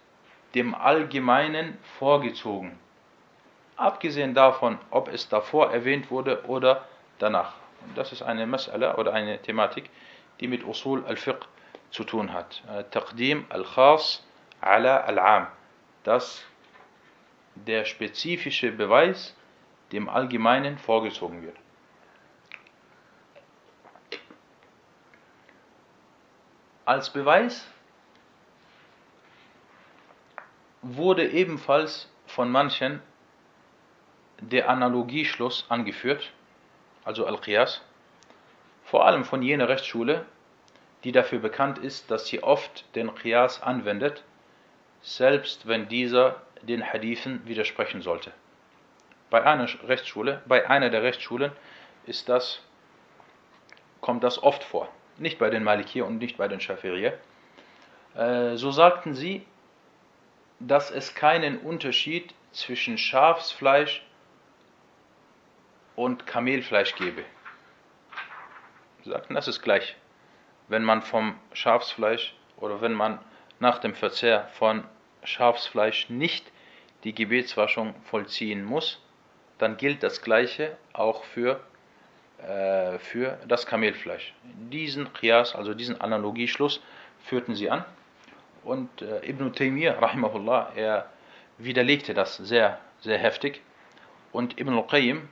dem 0.55 0.73
Allgemeinen 0.73 1.77
vorgezogen. 1.99 2.77
Abgesehen 3.75 4.33
davon, 4.33 4.77
ob 4.89 5.07
es 5.07 5.29
davor 5.29 5.71
erwähnt 5.71 6.09
wurde 6.09 6.45
oder 6.45 6.87
danach. 7.19 7.60
Das 7.95 8.11
ist 8.11 8.21
eine 8.21 8.45
Mas'ala 8.45 8.97
oder 8.97 9.13
eine 9.13 9.41
Thematik, 9.41 9.89
die 10.39 10.47
mit 10.47 10.63
Usul 10.63 11.05
al-Fiqh 11.05 11.45
zu 11.91 12.03
tun 12.03 12.33
hat. 12.33 12.63
Äh, 12.69 12.83
Taqdim 12.85 13.45
al-Khas 13.49 14.23
ala 14.61 15.01
al-Am. 15.01 15.47
Dass 16.03 16.43
der 17.55 17.85
spezifische 17.85 18.71
Beweis 18.71 19.35
dem 19.91 20.09
Allgemeinen 20.09 20.77
vorgezogen 20.77 21.43
wird. 21.43 21.57
Als 26.85 27.09
Beweis 27.11 27.67
wurde 30.81 31.29
ebenfalls 31.29 32.09
von 32.25 32.51
manchen 32.51 33.01
der 34.39 34.69
Analogieschluss 34.69 35.65
angeführt, 35.69 36.33
also 37.11 37.25
Al-Qiyas, 37.25 37.81
vor 38.85 39.05
allem 39.05 39.25
von 39.25 39.41
jener 39.41 39.67
Rechtsschule, 39.67 40.25
die 41.03 41.11
dafür 41.11 41.39
bekannt 41.39 41.77
ist, 41.77 42.09
dass 42.09 42.25
sie 42.25 42.41
oft 42.41 42.85
den 42.95 43.13
Qiyas 43.13 43.61
anwendet, 43.61 44.23
selbst 45.01 45.67
wenn 45.67 45.89
dieser 45.89 46.41
den 46.61 46.81
Hadithen 46.81 47.45
widersprechen 47.45 48.01
sollte. 48.01 48.31
Bei 49.29 49.43
einer 49.43 49.67
Rechtsschule, 49.87 50.41
bei 50.45 50.69
einer 50.69 50.89
der 50.89 51.03
Rechtsschulen 51.03 51.51
ist 52.05 52.29
das, 52.29 52.61
kommt 53.99 54.23
das 54.23 54.41
oft 54.41 54.63
vor. 54.63 54.87
Nicht 55.17 55.37
bei 55.37 55.49
den 55.49 55.65
Malikir 55.65 56.05
und 56.05 56.17
nicht 56.17 56.37
bei 56.37 56.47
den 56.47 56.61
Schafirier. 56.61 57.17
Äh, 58.15 58.55
so 58.55 58.71
sagten 58.71 59.15
sie, 59.15 59.45
dass 60.59 60.91
es 60.91 61.13
keinen 61.13 61.59
Unterschied 61.59 62.33
zwischen 62.53 62.97
Schafsfleisch 62.97 64.01
und 65.95 66.25
Kamelfleisch 66.25 66.95
gebe. 66.95 67.23
Sie 69.03 69.09
sagten, 69.09 69.33
das 69.33 69.47
ist 69.47 69.61
gleich. 69.61 69.95
Wenn 70.67 70.83
man 70.83 71.01
vom 71.01 71.35
Schafsfleisch 71.53 72.35
oder 72.57 72.81
wenn 72.81 72.93
man 72.93 73.19
nach 73.59 73.79
dem 73.79 73.93
Verzehr 73.93 74.47
von 74.53 74.83
Schafsfleisch 75.23 76.09
nicht 76.09 76.51
die 77.03 77.13
Gebetswaschung 77.13 77.95
vollziehen 78.03 78.63
muss, 78.63 78.99
dann 79.57 79.77
gilt 79.77 80.03
das 80.03 80.21
Gleiche 80.21 80.77
auch 80.93 81.23
für, 81.23 81.59
äh, 82.43 82.97
für 82.99 83.37
das 83.47 83.65
Kamelfleisch. 83.65 84.33
Diesen 84.43 85.11
Qiyas, 85.13 85.55
also 85.55 85.73
diesen 85.73 85.99
Analogieschluss, 85.99 86.81
führten 87.23 87.55
sie 87.55 87.69
an. 87.69 87.85
Und 88.63 89.01
äh, 89.01 89.27
Ibn 89.27 89.53
Taymiyyah, 89.53 89.99
rahimahullah, 89.99 90.71
er 90.75 91.09
widerlegte 91.57 92.13
das 92.13 92.37
sehr, 92.37 92.79
sehr 93.01 93.17
heftig. 93.17 93.61
Und 94.31 94.59
Ibn 94.59 94.73
al-Qayyim 94.73 95.27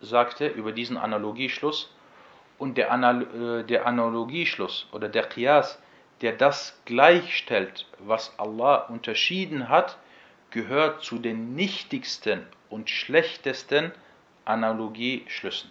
sagte 0.00 0.46
über 0.46 0.72
diesen 0.72 0.96
Analogieschluss, 0.96 1.90
und 2.60 2.76
der, 2.76 2.92
Anal 2.92 3.22
äh, 3.22 3.64
der 3.64 3.86
Analogieschluss 3.86 4.86
oder 4.92 5.08
der 5.08 5.24
Qiyas, 5.24 5.82
der 6.20 6.32
das 6.34 6.78
gleichstellt, 6.84 7.86
was 7.98 8.38
Allah 8.38 8.86
unterschieden 8.88 9.70
hat, 9.70 9.96
gehört 10.50 11.02
zu 11.02 11.18
den 11.18 11.54
nichtigsten 11.54 12.46
und 12.68 12.90
schlechtesten 12.90 13.92
Analogieschlüssen. 14.44 15.70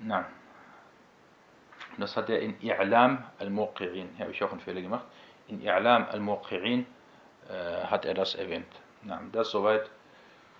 Nein. 0.00 0.24
Das 1.98 2.16
hat 2.16 2.30
er 2.30 2.40
in 2.40 2.58
I'lam 2.60 3.18
al-Muqirin, 3.38 4.08
hier 4.16 4.24
habe 4.24 4.32
ich 4.32 4.42
auch 4.42 4.50
einen 4.50 4.60
Fehler 4.60 4.80
gemacht, 4.80 5.04
in 5.48 5.60
I'lam 5.60 6.08
al-Muqirin 6.08 6.86
äh, 7.50 7.84
hat 7.84 8.06
er 8.06 8.14
das 8.14 8.34
erwähnt. 8.34 8.72
Nein, 9.02 9.28
das 9.32 9.50
soweit 9.50 9.90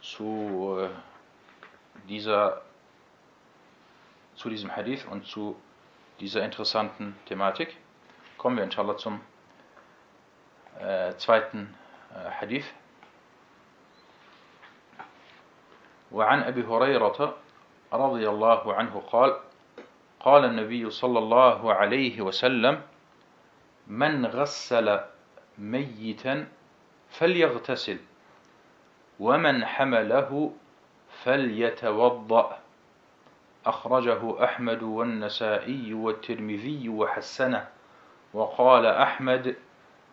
zu 0.02 0.76
äh, 0.78 0.88
dieser 2.08 2.62
zu 4.34 4.48
diesem 4.48 4.74
Hadith 4.74 5.06
und 5.06 5.26
zu 5.26 5.56
dieser 6.20 6.44
interessanten 6.44 7.16
Thematik. 7.26 7.76
Kommen 8.38 8.56
wir 8.56 8.64
inshallah 8.64 8.96
zum 8.96 9.20
äh, 10.80 11.14
zweiten 11.16 11.74
äh, 12.14 12.30
Hadith. 12.40 12.66
وعن 16.12 16.42
أبي 16.42 16.64
هريرة 16.68 17.34
رضي 17.92 18.28
الله 18.28 18.74
عنه 18.74 19.02
قال 19.10 19.36
قال 20.20 20.44
النبي 20.44 20.90
صلى 20.90 21.18
الله 21.18 21.74
عليه 21.74 22.20
وسلم 22.20 22.82
من 23.86 24.26
غسل 24.26 25.00
ميتا 25.58 26.48
فليغتسل 27.10 27.98
ومن 29.20 29.64
حمله 29.64 30.52
فليتوضأ 31.24 32.58
أخرجه 33.66 34.44
أحمد 34.44 34.82
والنسائي 34.82 35.94
والترمذي 35.94 36.88
وحسنه 36.88 37.68
وقال 38.34 38.86
أحمد 38.86 39.56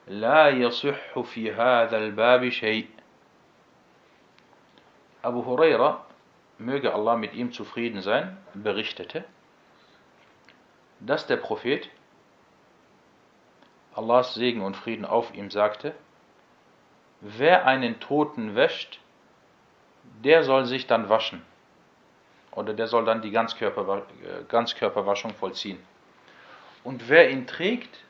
لا 0.07 0.49
يصح 0.49 1.19
في 1.19 1.53
هذا 1.53 1.97
الباب 1.97 2.49
شيء 2.49 2.87
Abu 5.21 5.43
Huraira, 5.45 6.05
möge 6.59 6.93
Allah 6.93 7.17
mit 7.17 7.33
ihm 7.33 7.51
zufrieden 7.51 8.01
sein, 8.01 8.37
berichtete, 8.53 9.25
dass 11.01 11.27
der 11.27 11.35
Prophet, 11.35 11.89
Allahs 13.93 14.33
Segen 14.33 14.61
und 14.61 14.77
Frieden 14.77 15.03
auf 15.03 15.33
ihm, 15.33 15.51
sagte, 15.51 15.93
wer 17.19 17.65
einen 17.65 17.99
Toten 17.99 18.55
wäscht, 18.55 19.01
der 20.23 20.43
soll 20.43 20.65
sich 20.65 20.87
dann 20.87 21.09
waschen. 21.09 21.41
Oder 22.51 22.73
der 22.73 22.87
soll 22.87 23.05
dann 23.05 23.21
die 23.21 23.31
Ganzkörper, 23.31 23.97
äh, 23.97 24.43
Ganzkörperwaschung 24.47 25.33
vollziehen. 25.33 25.79
Und 26.83 27.09
wer 27.09 27.29
ihn 27.29 27.47
trägt, 27.47 28.03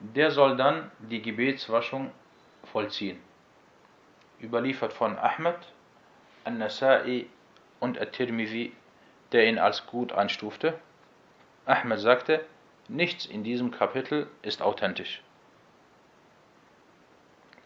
der 0.00 0.30
soll 0.30 0.56
dann 0.56 0.90
die 0.98 1.22
Gebetswaschung 1.22 2.10
vollziehen. 2.64 3.20
Überliefert 4.40 4.92
von 4.92 5.16
Ahmed, 5.18 5.56
An-Nasai 6.44 7.26
und 7.80 8.00
At-Tirmidhi, 8.00 8.72
der 9.32 9.48
ihn 9.48 9.58
als 9.58 9.86
gut 9.86 10.12
einstufte. 10.12 10.78
Ahmed 11.64 11.98
sagte, 11.98 12.44
nichts 12.88 13.24
in 13.24 13.44
diesem 13.44 13.70
Kapitel 13.70 14.26
ist 14.42 14.60
authentisch. 14.60 15.22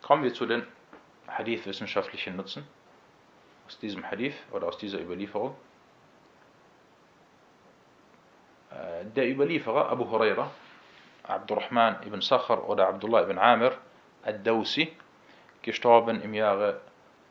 Kommen 0.02 0.22
wir 0.22 0.32
zu 0.32 0.46
den 0.46 0.64
Hadith-wissenschaftlichen 1.26 2.36
Nutzen 2.36 2.66
aus 3.68 3.78
diesem 3.78 4.10
Hadith 4.10 4.34
oder 4.50 4.66
aus 4.66 4.78
dieser 4.78 4.98
Überlieferung. 4.98 5.54
Äh, 8.70 9.04
der 9.14 9.28
Überlieferer 9.30 9.90
Abu 9.90 10.10
Huraira, 10.10 10.50
Abdurrahman 11.22 12.02
ibn 12.06 12.22
Sakhar 12.22 12.66
oder 12.66 12.88
Abdullah 12.88 13.24
ibn 13.24 13.38
Amir 13.38 13.72
ad-Dawsi, 14.22 14.90
gestorben 15.60 16.22
im 16.22 16.32
Jahre 16.32 16.80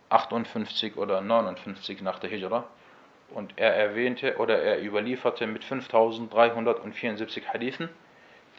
58 0.10 0.96
oder 0.96 1.22
59 1.22 2.02
nach 2.02 2.20
der 2.20 2.30
Hijra. 2.30 2.66
Und 3.32 3.58
er 3.58 3.76
erwähnte 3.76 4.38
oder 4.38 4.62
er 4.62 4.82
überlieferte 4.82 5.48
mit 5.48 5.64
5374 5.64 7.52
Hadithen, 7.52 7.90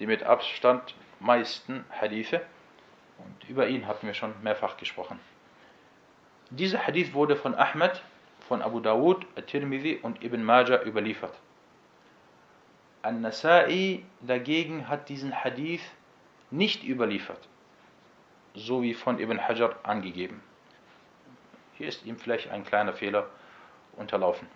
die 0.00 0.06
mit 0.06 0.24
Abstand 0.24 0.96
meisten 1.20 1.84
Hadithe. 1.90 2.40
Und 3.18 3.48
über 3.48 3.68
ihn 3.68 3.86
hatten 3.86 4.08
wir 4.08 4.14
schon 4.14 4.34
mehrfach 4.42 4.76
gesprochen. 4.76 5.20
Dieser 6.50 6.86
Hadith 6.86 7.12
wurde 7.12 7.36
von 7.36 7.54
Ahmed, 7.54 8.02
von 8.48 8.62
Abu 8.62 8.80
Dawud, 8.80 9.26
At-Tirmidhi 9.36 9.98
und 10.02 10.24
Ibn 10.24 10.42
Majah 10.42 10.82
überliefert. 10.82 11.34
An-Nasai 13.02 14.02
dagegen 14.22 14.88
hat 14.88 15.10
diesen 15.10 15.44
Hadith 15.44 15.82
nicht 16.50 16.82
überliefert, 16.84 17.48
so 18.54 18.82
wie 18.82 18.94
von 18.94 19.18
Ibn 19.18 19.46
Hajar 19.46 19.76
angegeben. 19.82 20.42
Hier 21.74 21.88
ist 21.88 22.06
ihm 22.06 22.16
vielleicht 22.16 22.50
ein 22.50 22.64
kleiner 22.64 22.94
Fehler 22.94 23.28
unterlaufen. 23.96 24.48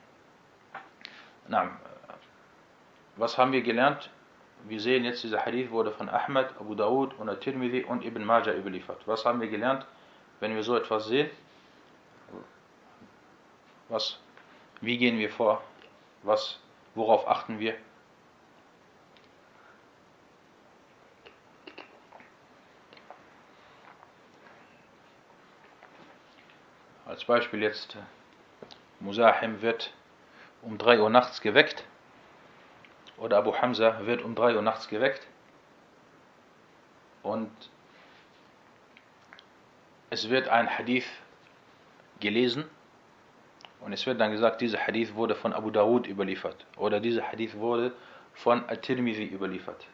Na, 1.46 1.70
was 3.16 3.36
haben 3.36 3.52
wir 3.52 3.62
gelernt? 3.62 4.08
Wir 4.64 4.80
sehen 4.80 5.04
jetzt, 5.04 5.22
dieser 5.24 5.44
Hadith 5.44 5.70
wurde 5.70 5.92
von 5.92 6.08
Ahmed, 6.08 6.48
Abu 6.58 6.74
Dawud 6.74 7.12
und 7.18 7.28
At-Tirmidhi 7.28 7.84
und 7.84 8.02
Ibn 8.02 8.24
Majah 8.24 8.54
überliefert. 8.54 9.02
Was 9.06 9.26
haben 9.26 9.42
wir 9.42 9.48
gelernt, 9.48 9.86
wenn 10.40 10.54
wir 10.54 10.62
so 10.62 10.74
etwas 10.74 11.06
sehen? 11.06 11.28
Was, 13.92 14.18
wie 14.80 14.96
gehen 14.96 15.18
wir 15.18 15.28
vor? 15.28 15.62
Was, 16.22 16.58
worauf 16.94 17.28
achten 17.28 17.58
wir? 17.58 17.76
Als 27.04 27.22
Beispiel 27.26 27.60
jetzt, 27.60 27.98
Musahim 28.98 29.60
wird 29.60 29.92
um 30.62 30.78
3 30.78 30.98
Uhr 30.98 31.10
nachts 31.10 31.42
geweckt 31.42 31.84
oder 33.18 33.36
Abu 33.36 33.54
Hamza 33.54 34.06
wird 34.06 34.22
um 34.22 34.34
3 34.34 34.56
Uhr 34.56 34.62
nachts 34.62 34.88
geweckt 34.88 35.26
und 37.22 37.50
es 40.08 40.30
wird 40.30 40.48
ein 40.48 40.78
Hadith 40.78 41.04
gelesen 42.20 42.64
und 43.84 43.92
es 43.92 44.06
wird 44.06 44.20
dann 44.20 44.30
gesagt, 44.30 44.60
dieser 44.60 44.78
Hadith 44.78 45.14
wurde 45.14 45.34
von 45.34 45.52
Abu 45.52 45.70
Dawud 45.70 46.06
überliefert 46.06 46.66
oder 46.76 47.00
dieser 47.00 47.22
Hadith 47.22 47.56
wurde 47.56 47.92
von 48.34 48.68
At-Tirmidhi 48.68 49.24
überliefert. 49.24 49.86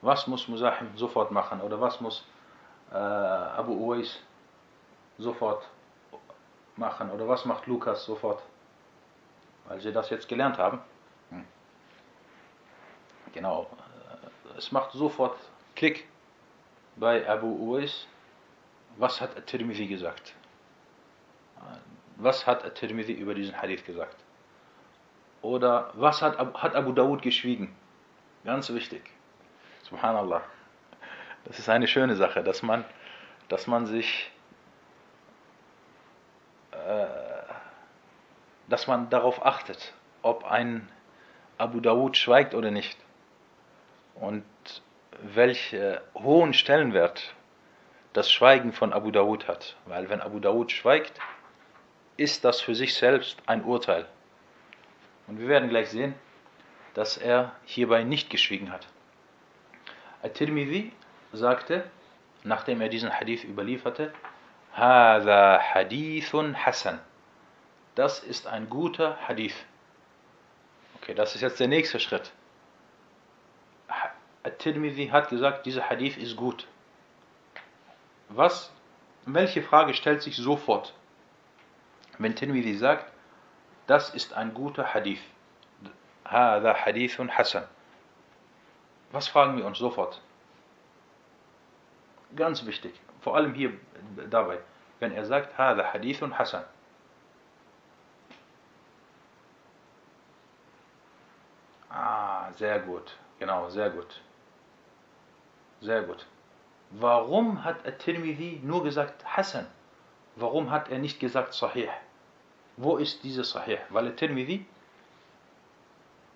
Was 0.00 0.26
muss 0.26 0.46
Musahim 0.46 0.96
sofort 0.96 1.30
machen 1.32 1.60
oder 1.60 1.80
was 1.80 2.00
muss 2.00 2.24
äh, 2.92 2.96
Abu 2.96 3.72
Uwais 3.72 4.20
sofort 5.18 5.68
machen 6.76 7.10
oder 7.10 7.26
was 7.26 7.44
macht 7.44 7.66
Lukas 7.66 8.04
sofort? 8.04 8.40
Weil 9.66 9.80
sie 9.80 9.92
das 9.92 10.08
jetzt 10.10 10.28
gelernt 10.28 10.56
haben. 10.56 10.80
Hm. 11.30 11.44
Genau, 13.32 13.68
es 14.56 14.70
macht 14.70 14.92
sofort 14.92 15.36
Klick 15.74 16.06
bei 16.96 17.28
Abu 17.28 17.46
Uwais. 17.46 18.06
Was 18.96 19.20
hat 19.20 19.36
At-Tirmidhi 19.36 19.86
gesagt? 19.86 20.34
Was 22.18 22.46
hat 22.46 22.64
At-Tirmidhi 22.64 23.12
über 23.12 23.34
diesen 23.34 23.60
Hadith 23.60 23.86
gesagt? 23.86 24.16
Oder 25.40 25.90
was 25.94 26.20
hat, 26.20 26.36
hat 26.38 26.74
Abu 26.74 26.92
Dawud 26.92 27.22
geschwiegen? 27.22 27.74
Ganz 28.44 28.70
wichtig. 28.70 29.02
Subhanallah. 29.84 30.42
Das 31.44 31.58
ist 31.58 31.68
eine 31.68 31.86
schöne 31.86 32.16
Sache, 32.16 32.42
dass 32.42 32.62
man, 32.62 32.84
dass 33.48 33.66
man 33.66 33.86
sich, 33.86 34.30
äh, 36.72 37.06
dass 38.68 38.86
man 38.86 39.08
darauf 39.10 39.44
achtet, 39.46 39.94
ob 40.22 40.44
ein 40.44 40.88
Abu 41.56 41.80
Dawud 41.80 42.16
schweigt 42.16 42.54
oder 42.54 42.70
nicht. 42.70 42.98
Und 44.16 44.44
welchen 45.22 45.98
hohen 46.14 46.52
Stellenwert 46.52 47.34
das 48.12 48.30
Schweigen 48.30 48.72
von 48.72 48.92
Abu 48.92 49.12
Dawud 49.12 49.46
hat. 49.46 49.76
Weil 49.86 50.08
wenn 50.08 50.20
Abu 50.20 50.40
Dawud 50.40 50.72
schweigt, 50.72 51.20
ist 52.18 52.44
das 52.44 52.60
für 52.60 52.74
sich 52.74 52.94
selbst 52.94 53.38
ein 53.46 53.64
Urteil. 53.64 54.06
Und 55.26 55.38
wir 55.38 55.48
werden 55.48 55.70
gleich 55.70 55.88
sehen, 55.88 56.14
dass 56.94 57.16
er 57.16 57.52
hierbei 57.64 58.02
nicht 58.02 58.28
geschwiegen 58.28 58.72
hat. 58.72 58.88
At-Tirmidhi 60.22 60.92
sagte, 61.32 61.88
nachdem 62.42 62.80
er 62.80 62.88
diesen 62.88 63.18
Hadith 63.18 63.44
überlieferte, 63.44 64.12
Hada 64.72 65.60
Hadithun 65.60 66.66
Hassan. 66.66 66.98
Das 67.94 68.18
ist 68.18 68.46
ein 68.46 68.68
guter 68.68 69.16
Hadith. 69.26 69.64
Okay, 70.96 71.14
das 71.14 71.34
ist 71.34 71.40
jetzt 71.40 71.60
der 71.60 71.68
nächste 71.68 72.00
Schritt. 72.00 72.32
At-Tirmidhi 74.42 75.08
hat 75.08 75.28
gesagt, 75.30 75.66
dieser 75.66 75.88
Hadith 75.88 76.16
ist 76.16 76.36
gut. 76.36 76.66
Was, 78.28 78.72
welche 79.24 79.62
Frage 79.62 79.94
stellt 79.94 80.22
sich 80.22 80.36
sofort? 80.36 80.94
Wenn 82.17 82.35
Tirmidhi 82.35 82.75
sagt, 82.75 83.11
das 83.87 84.09
ist 84.09 84.33
ein 84.33 84.53
guter 84.53 84.93
Hadith. 84.93 85.21
هذا 86.25 86.73
حديث 86.73 87.21
حسن. 87.21 87.67
Was 89.11 89.27
fragen 89.27 89.57
wir 89.57 89.65
uns 89.65 89.77
sofort? 89.77 90.21
Ganz 92.35 92.65
wichtig, 92.65 92.99
vor 93.21 93.35
allem 93.35 93.53
hier 93.53 93.73
dabei, 94.29 94.59
wenn 94.99 95.11
er 95.11 95.25
sagt, 95.25 95.57
هذا 95.57 95.83
حديث 95.91 96.23
حسن. 96.23 96.63
Ah, 101.89 102.51
sehr 102.53 102.79
gut, 102.79 103.15
genau, 103.37 103.69
sehr 103.69 103.91
gut. 103.91 104.21
Sehr 105.81 106.01
gut. 106.01 106.25
Warum 106.89 107.63
hat 107.63 107.85
At-Tirmidhi 107.85 108.61
nur 108.63 108.83
gesagt 108.83 109.23
Hassan? 109.25 109.67
Warum 110.35 110.71
hat 110.71 110.89
er 110.89 110.97
nicht 110.97 111.19
gesagt 111.19 111.53
Sahih? 111.53 111.89
Wo 112.77 112.97
ist 112.97 113.23
dieses 113.23 113.51
Sahih? 113.51 113.77
Weil 113.89 114.15
Tirmidhi, 114.15 114.65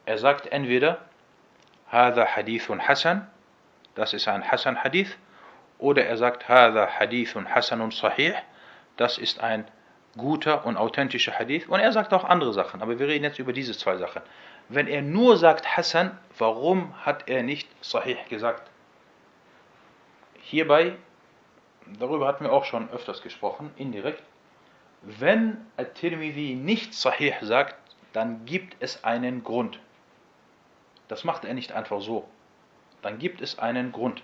er 0.06 0.18
sagt 0.18 0.48
entweder 0.48 1.00
هذا 1.92 2.26
حديث 2.26 2.72
حسن, 2.72 3.28
das 3.96 4.14
ist 4.14 4.28
ein 4.28 4.44
Hasan 4.44 4.84
Hadith, 4.84 5.18
oder 5.80 6.06
er 6.06 6.18
sagt 6.18 6.50
هذا 6.50 6.88
حديث 6.88 7.38
حسن 7.38 7.92
صحيح, 7.92 8.44
das 8.98 9.18
ist 9.18 9.40
ein 9.40 9.66
guter 10.18 10.66
und 10.66 10.78
authentischer 10.78 11.38
Hadith. 11.38 11.68
Und 11.68 11.80
er 11.80 11.92
sagt 11.92 12.14
auch 12.14 12.24
andere 12.24 12.54
Sachen, 12.54 12.82
aber 12.82 13.00
wir 13.00 13.08
reden 13.08 13.24
jetzt 13.24 13.40
über 13.40 13.54
diese 13.54 13.78
zwei 13.78 13.98
Sachen. 13.98 14.22
Wenn 14.70 14.88
er 14.88 15.02
nur 15.02 15.38
sagt 15.38 15.78
Hassan, 15.78 16.18
warum 16.38 16.94
hat 17.06 17.30
er 17.30 17.44
nicht 17.44 17.70
Sahih 17.84 18.18
gesagt? 18.30 18.70
Hierbei, 20.42 20.96
darüber 22.00 22.28
hatten 22.28 22.44
wir 22.44 22.52
auch 22.52 22.66
schon 22.66 22.90
öfters 22.90 23.22
gesprochen, 23.22 23.72
indirekt, 23.78 24.24
wenn 25.03 25.59
At-Tirmidhi 25.77 26.55
nicht 26.55 26.95
Sahih 26.95 27.35
sagt, 27.41 27.77
dann 28.13 28.45
gibt 28.45 28.77
es 28.81 29.05
einen 29.05 29.43
Grund. 29.43 29.81
Das 31.09 31.25
macht 31.25 31.45
er 31.45 31.55
nicht 31.55 31.73
einfach 31.73 32.01
so. 32.01 32.29
Dann 33.03 33.19
gibt 33.19 33.41
es 33.41 33.59
einen 33.59 33.91
Grund. 33.93 34.23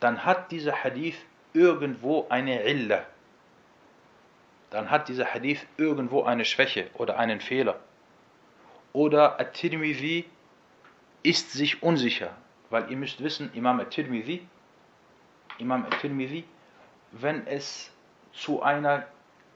Dann 0.00 0.24
hat 0.24 0.52
dieser 0.52 0.84
Hadith 0.84 1.16
irgendwo 1.52 2.26
eine 2.28 2.62
Illa. 2.62 3.04
Dann 4.70 4.90
hat 4.90 5.08
dieser 5.08 5.26
Hadith 5.34 5.66
irgendwo 5.76 6.22
eine 6.22 6.44
Schwäche 6.44 6.90
oder 6.94 7.18
einen 7.18 7.40
Fehler. 7.40 7.80
Oder 8.92 9.40
At-Tirmidhi 9.40 10.26
ist 11.22 11.52
sich 11.52 11.82
unsicher. 11.82 12.30
Weil 12.70 12.90
ihr 12.90 12.96
müsst 12.96 13.22
wissen, 13.22 13.50
Imam 13.54 13.80
At-Tirmidhi, 13.80 14.46
Imam 15.58 15.84
At-Tirmidhi, 15.86 16.44
wenn 17.12 17.46
es 17.46 17.90
zu 18.32 18.62
einer 18.62 19.06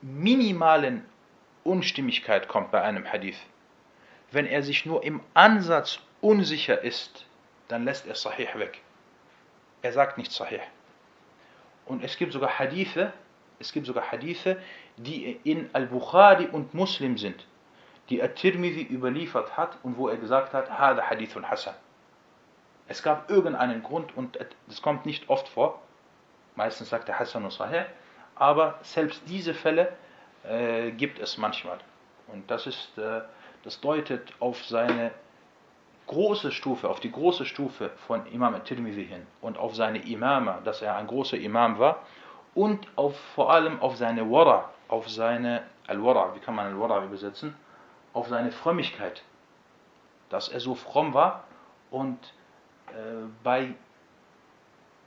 minimalen 0.02 1.04
Unstimmigkeit 1.64 2.48
kommt 2.48 2.70
bei 2.70 2.82
einem 2.82 3.10
Hadith, 3.10 3.38
wenn 4.32 4.46
er 4.46 4.62
sich 4.62 4.84
nur 4.84 5.04
im 5.04 5.20
Ansatz 5.34 6.00
unsicher 6.20 6.82
ist, 6.82 7.26
dann 7.68 7.84
lässt 7.84 8.06
er 8.06 8.14
Sahih 8.14 8.48
weg. 8.56 8.80
Er 9.82 9.92
sagt 9.92 10.18
nicht 10.18 10.32
Sahih. 10.32 10.60
Und 11.86 12.02
es 12.02 12.16
gibt 12.16 12.32
sogar 12.32 12.58
Hadithe, 12.58 13.12
es 13.58 13.72
gibt 13.72 13.86
sogar 13.86 14.10
Hadithe, 14.10 14.60
die 14.96 15.38
in 15.44 15.70
Al-Bukhari 15.72 16.46
und 16.46 16.74
Muslim 16.74 17.18
sind, 17.18 17.46
die 18.08 18.22
At-Tirmidhi 18.22 18.82
überliefert 18.82 19.56
hat 19.56 19.78
und 19.82 19.96
wo 19.96 20.08
er 20.08 20.16
gesagt 20.16 20.52
hat, 20.52 20.70
Hada 20.70 21.08
Hadithun 21.08 21.48
Hasan. 21.48 21.74
Es 22.88 23.02
gab 23.02 23.30
irgendeinen 23.30 23.82
Grund 23.82 24.16
und 24.16 24.38
das 24.66 24.82
kommt 24.82 25.06
nicht 25.06 25.28
oft 25.28 25.48
vor. 25.48 25.80
Meistens 26.56 26.90
sagt 26.90 27.08
er 27.08 27.18
Hassan 27.18 27.44
und 27.44 27.52
Sahih, 27.52 27.84
aber 28.36 28.78
selbst 28.82 29.22
diese 29.26 29.54
Fälle 29.54 29.92
äh, 30.44 30.90
gibt 30.92 31.18
es 31.18 31.38
manchmal. 31.38 31.78
Und 32.28 32.50
das 32.50 32.66
ist, 32.66 32.96
äh, 32.98 33.20
das 33.64 33.80
deutet 33.80 34.32
auf 34.40 34.64
seine 34.64 35.12
große 36.06 36.50
Stufe, 36.50 36.88
auf 36.88 37.00
die 37.00 37.12
große 37.12 37.46
Stufe 37.46 37.90
von 38.06 38.26
Imam 38.26 38.54
al-Tirmidhi 38.54 39.06
hin 39.06 39.26
und 39.40 39.56
auf 39.58 39.74
seine 39.74 40.04
Imama, 40.04 40.58
dass 40.64 40.82
er 40.82 40.96
ein 40.96 41.06
großer 41.06 41.38
Imam 41.38 41.78
war 41.78 42.02
und 42.54 42.86
auf, 42.96 43.18
vor 43.34 43.52
allem 43.52 43.80
auf 43.80 43.96
seine 43.96 44.30
Wara, 44.30 44.70
auf 44.88 45.08
seine 45.08 45.62
Al-Wara, 45.86 46.34
wie 46.34 46.40
kann 46.40 46.54
man 46.54 46.66
Al-Wara 46.66 47.04
übersetzen? 47.04 47.54
Auf 48.12 48.28
seine 48.28 48.52
Frömmigkeit, 48.52 49.22
dass 50.28 50.48
er 50.48 50.60
so 50.60 50.74
fromm 50.74 51.14
war 51.14 51.44
und 51.90 52.18
äh, 52.88 53.26
bei 53.42 53.74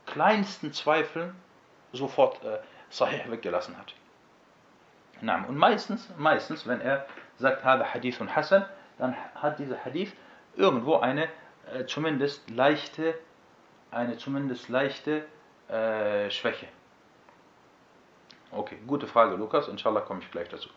kleinsten 0.05 0.73
Zweifeln 0.73 1.36
sofort 1.93 2.43
äh, 2.43 2.59
Sahih 2.98 3.30
weggelassen 3.30 3.76
hat. 3.78 3.93
Und 5.48 5.58
meistens, 5.58 6.10
meistens, 6.18 6.68
wenn 6.68 6.82
er 6.82 7.06
sagt, 7.38 7.64
habe 7.64 7.93
Hadith 7.93 8.20
und 8.22 8.36
Hassan, 8.36 8.66
dann 8.98 9.16
hat 9.36 9.60
dieser 9.60 9.84
Hadith 9.84 10.14
irgendwo 10.56 10.98
eine 10.98 11.28
äh, 11.74 11.86
zumindest 11.86 12.50
leichte, 12.50 13.16
eine 13.91 14.18
zumindest 14.18 14.70
leichte 14.70 15.26
äh, 15.68 16.30
Schwäche. 16.30 16.68
Okay, 18.52 18.78
gute 18.88 19.08
Frage, 19.08 19.36
Lukas. 19.36 19.68
Inshallah 19.68 20.02
komme 20.02 20.22
ich 20.22 20.32
gleich 20.32 20.48
dazu. 20.50 20.70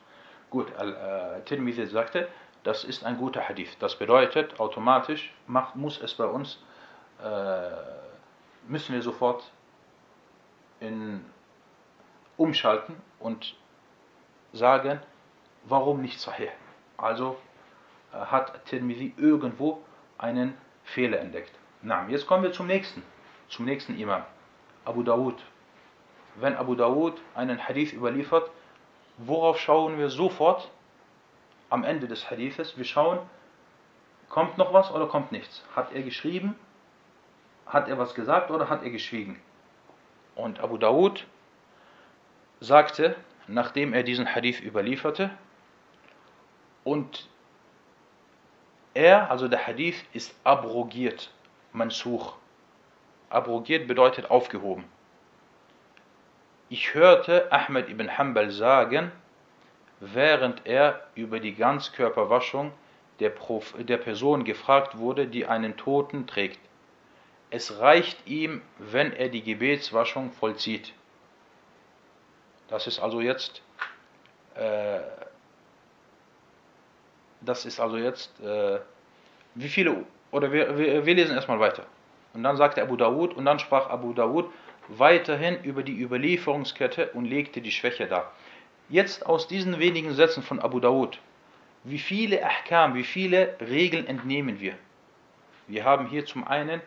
Gut, 0.51 0.75
Al-Tirmidhi 0.77 1.83
äh, 1.83 1.87
sagte, 1.87 2.29
das 2.65 2.85
ist 2.85 3.05
ein 3.05 3.19
guter 3.19 3.49
Hadith. 3.49 3.77
Das 3.79 3.97
bedeutet, 3.97 4.59
automatisch 4.59 5.33
macht, 5.47 5.77
muss 5.77 6.01
es 6.01 6.15
bei 6.15 6.25
uns, 6.25 6.59
äh, 7.23 7.71
müssen 8.67 8.95
wir 8.95 9.03
sofort 9.03 9.51
in, 10.81 11.25
umschalten 12.39 12.97
und 13.19 13.55
sagen, 14.55 15.01
warum 15.65 16.01
nicht 16.01 16.19
Sahih? 16.19 16.49
Also 16.97 17.37
äh, 18.13 18.17
hat 18.17 18.65
Tirmidhi 18.67 19.13
irgendwo 19.19 19.83
einen 20.17 20.57
Fehler 20.85 21.21
entdeckt. 21.21 21.53
Na, 21.83 22.09
jetzt 22.09 22.27
kommen 22.27 22.43
wir 22.43 22.53
zum 22.53 22.67
nächsten, 22.67 23.03
zum 23.49 23.67
nächsten 23.67 23.99
Imam, 23.99 24.25
Abu 24.85 25.03
Dawud. 25.03 25.37
Wenn 26.37 26.57
Abu 26.57 26.75
Dawud 26.75 27.21
einen 27.35 27.69
Hadith 27.69 27.93
überliefert, 27.93 28.51
worauf 29.19 29.59
schauen 29.59 29.99
wir 29.99 30.09
sofort 30.09 30.71
am 31.69 31.85
Ende 31.85 32.09
des 32.09 32.31
Hadithes? 32.31 32.77
Wir 32.79 32.85
schauen, 32.85 33.19
kommt 34.29 34.59
noch 34.59 34.73
was 34.73 34.91
oder 34.91 35.07
kommt 35.07 35.33
nichts? 35.33 35.65
Hat 35.75 35.93
er 35.93 36.03
geschrieben? 36.03 36.55
Hat 37.67 37.89
er 37.89 37.99
was 37.99 38.15
gesagt 38.15 38.51
oder 38.51 38.71
hat 38.71 38.83
er 38.83 38.91
geschwiegen? 38.91 39.41
Und 40.35 40.61
Abu 40.61 40.79
Dawud 40.79 41.27
sagte, 42.61 43.17
nachdem 43.47 43.93
er 43.93 44.03
diesen 44.03 44.35
Hadith 44.35 44.61
überlieferte, 44.61 45.31
und 46.85 47.29
er, 48.95 49.31
also 49.31 49.49
der 49.49 49.67
Hadith, 49.67 50.05
ist 50.13 50.35
abrogiert, 50.45 51.31
mansuch. 51.73 52.37
Abrogiert 53.31 53.87
bedeutet 53.87 54.31
aufgehoben. 54.31 54.85
Ich 56.71 56.95
hörte 56.95 57.53
Ahmed 57.53 57.89
ibn 57.89 58.19
Hanbal 58.19 58.51
sagen, 58.51 59.13
während 60.01 60.67
er 60.67 61.07
über 61.15 61.41
die 61.41 61.55
Ganzkörperwaschung 61.55 62.73
der, 63.21 63.31
Prof 63.31 63.75
der 63.79 63.99
Person 63.99 64.45
gefragt 64.45 64.99
wurde, 64.99 65.27
die 65.27 65.47
einen 65.47 65.77
Toten 65.77 66.27
trägt. 66.27 66.59
Es 67.51 67.79
reicht 67.81 68.27
ihm, 68.27 68.61
wenn 68.79 69.13
er 69.13 69.29
die 69.29 69.43
Gebetswaschung 69.43 70.33
vollzieht. 70.33 70.93
Das 72.69 72.87
ist 72.87 72.99
also 72.99 73.21
jetzt, 73.21 73.63
äh, 74.55 75.01
das 77.41 77.65
ist 77.65 77.81
also 77.81 77.97
jetzt, 77.97 78.39
äh, 78.41 78.79
wie 79.55 79.69
viele, 79.69 80.05
oder 80.31 80.53
wir, 80.53 80.77
wir, 80.79 81.07
wir 81.07 81.15
lesen 81.15 81.35
erstmal 81.35 81.61
weiter. 81.61 81.85
Und 82.35 82.43
dann 82.43 82.57
sagte 82.57 82.83
Abu 82.83 82.97
Dawud, 82.97 83.35
und 83.35 83.45
dann 83.45 83.59
sprach 83.59 83.89
Abu 83.89 84.13
Dawud 84.13 84.51
weiterhin 84.89 85.63
über 85.63 85.83
die 85.83 85.99
Überlieferungskette 85.99 87.11
und 87.13 87.25
legte 87.25 87.61
die 87.61 87.71
Schwäche 87.71 88.07
dar. 88.07 88.33
Jetzt 88.89 89.27
aus 89.27 89.49
diesen 89.49 89.79
wenigen 89.79 90.15
Sätzen 90.15 90.43
von 90.43 90.61
Abu 90.61 90.81
Dawud, 90.81 91.19
wie 91.85 91.99
viele 91.99 92.45
Ahkam, 92.45 92.95
wie 92.95 93.05
viele 93.05 93.57
Regeln 93.61 94.07
entnehmen 94.07 94.61
wir? 94.61 94.75
Wir 95.67 95.85
haben 95.85 96.07
hier 96.07 96.25
zum 96.27 96.47
einen 96.47 96.81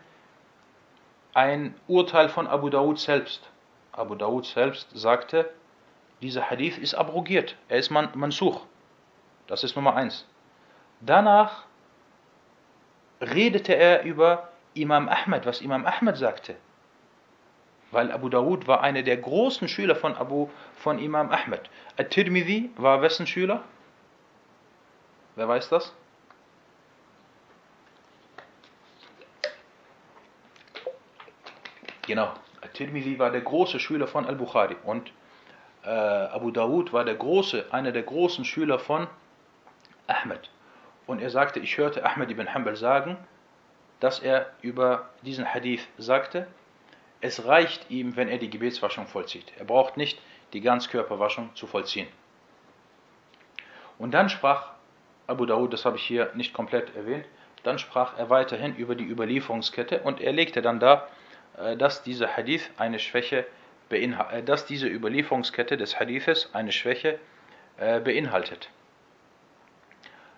ein 1.34 1.76
Urteil 1.88 2.30
von 2.30 2.48
Abu 2.48 2.70
Dawud 2.70 3.00
selbst. 3.00 3.50
Abu 3.92 4.16
Dawud 4.16 4.46
selbst 4.46 4.90
sagte, 4.94 5.50
dieser 6.22 6.50
Hadith 6.50 6.78
ist 6.78 6.94
abrogiert, 6.94 7.56
er 7.68 7.80
ist 7.80 7.90
man, 7.90 8.10
mansuch. 8.14 8.66
Das 9.48 9.64
ist 9.64 9.76
Nummer 9.76 9.96
eins. 9.96 10.28
Danach 11.02 11.66
redete 13.20 13.76
er 13.76 14.04
über 14.04 14.50
Imam 14.74 15.10
Ahmed, 15.10 15.46
was 15.46 15.62
Imam 15.62 15.86
Ahmed 15.86 16.18
sagte. 16.18 16.56
Weil 17.90 18.12
Abu 18.12 18.30
Dawud 18.30 18.68
war 18.68 18.82
einer 18.82 19.02
der 19.04 19.18
großen 19.18 19.68
Schüler 19.68 19.96
von, 19.96 20.16
Abu, 20.16 20.48
von 20.76 21.00
Imam 21.00 21.32
Ahmed. 21.32 21.70
At-Tirmidhi 21.98 22.70
war 22.78 23.02
wessen 23.02 23.28
Schüler? 23.28 23.64
Wer 25.36 25.48
weiß 25.48 25.70
das? 25.70 25.94
Genau, 32.04 32.34
At-Tirmidhi 32.62 33.20
war 33.20 33.32
der 33.32 33.42
große 33.42 33.80
Schüler 33.80 34.08
von 34.08 34.26
Al-Bukhari 34.26 34.78
und 34.86 35.12
äh, 35.84 35.90
Abu 35.90 36.52
Dawud 36.52 36.94
war 36.94 37.06
der 37.06 37.16
große, 37.16 37.66
einer 37.72 37.92
der 37.92 38.04
großen 38.04 38.46
Schüler 38.46 38.80
von 38.80 39.08
Ahmed. 40.08 40.50
Und 41.08 41.22
er 41.22 41.30
sagte, 41.30 41.60
ich 41.60 41.78
hörte 41.78 42.06
Ahmed 42.06 42.30
ibn 42.32 42.54
Hanbal 42.54 42.76
sagen, 42.76 43.18
dass 44.00 44.20
er 44.20 44.52
über 44.62 45.10
diesen 45.24 45.52
Hadith 45.52 45.88
sagte, 45.98 46.48
es 47.20 47.46
reicht 47.46 47.90
ihm, 47.90 48.16
wenn 48.16 48.28
er 48.28 48.38
die 48.38 48.50
Gebetswaschung 48.50 49.08
vollzieht. 49.08 49.54
Er 49.58 49.66
braucht 49.66 49.98
nicht 49.98 50.20
die 50.54 50.62
Ganzkörperwaschung 50.62 51.56
zu 51.56 51.68
vollziehen. 51.68 52.08
Und 54.00 54.12
dann 54.12 54.30
sprach 54.30 54.72
Abu 55.28 55.46
Dawud, 55.46 55.72
das 55.72 55.86
habe 55.86 55.98
ich 55.98 56.04
hier 56.04 56.32
nicht 56.34 56.54
komplett 56.54 56.96
erwähnt, 56.96 57.26
dann 57.64 57.78
sprach 57.78 58.18
er 58.18 58.30
weiterhin 58.30 58.76
über 58.76 58.96
die 58.96 59.06
Überlieferungskette 59.06 60.00
und 60.00 60.20
er 60.20 60.32
legte 60.32 60.64
dann 60.64 60.80
dar, 60.80 61.08
äh, 61.58 61.78
dass 61.78 62.02
dieser 62.02 62.36
Hadith 62.36 62.70
eine 62.78 62.98
Schwäche 62.98 63.40
äh, 63.40 63.61
dass 64.46 64.66
diese 64.66 64.88
Überlieferungskette 64.88 65.78
des 65.78 66.00
Hadithes 66.00 66.50
eine 66.54 66.72
Schwäche 66.72 67.20
äh, 67.78 68.00
beinhaltet. 68.00 68.70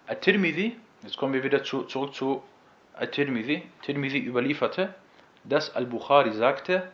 At-Tirmidhi, 0.08 0.76
jetzt 1.04 1.18
kommen 1.18 1.34
wir 1.34 1.44
wieder 1.44 1.64
zu, 1.64 1.84
zurück 1.84 2.14
zu 2.14 2.44
At-Tirmidhi, 2.96 3.64
Tirmidhi 3.84 4.20
überlieferte, 4.20 4.94
dass 5.44 5.76
Al-Bukhari 5.76 6.34
sagte, 6.34 6.92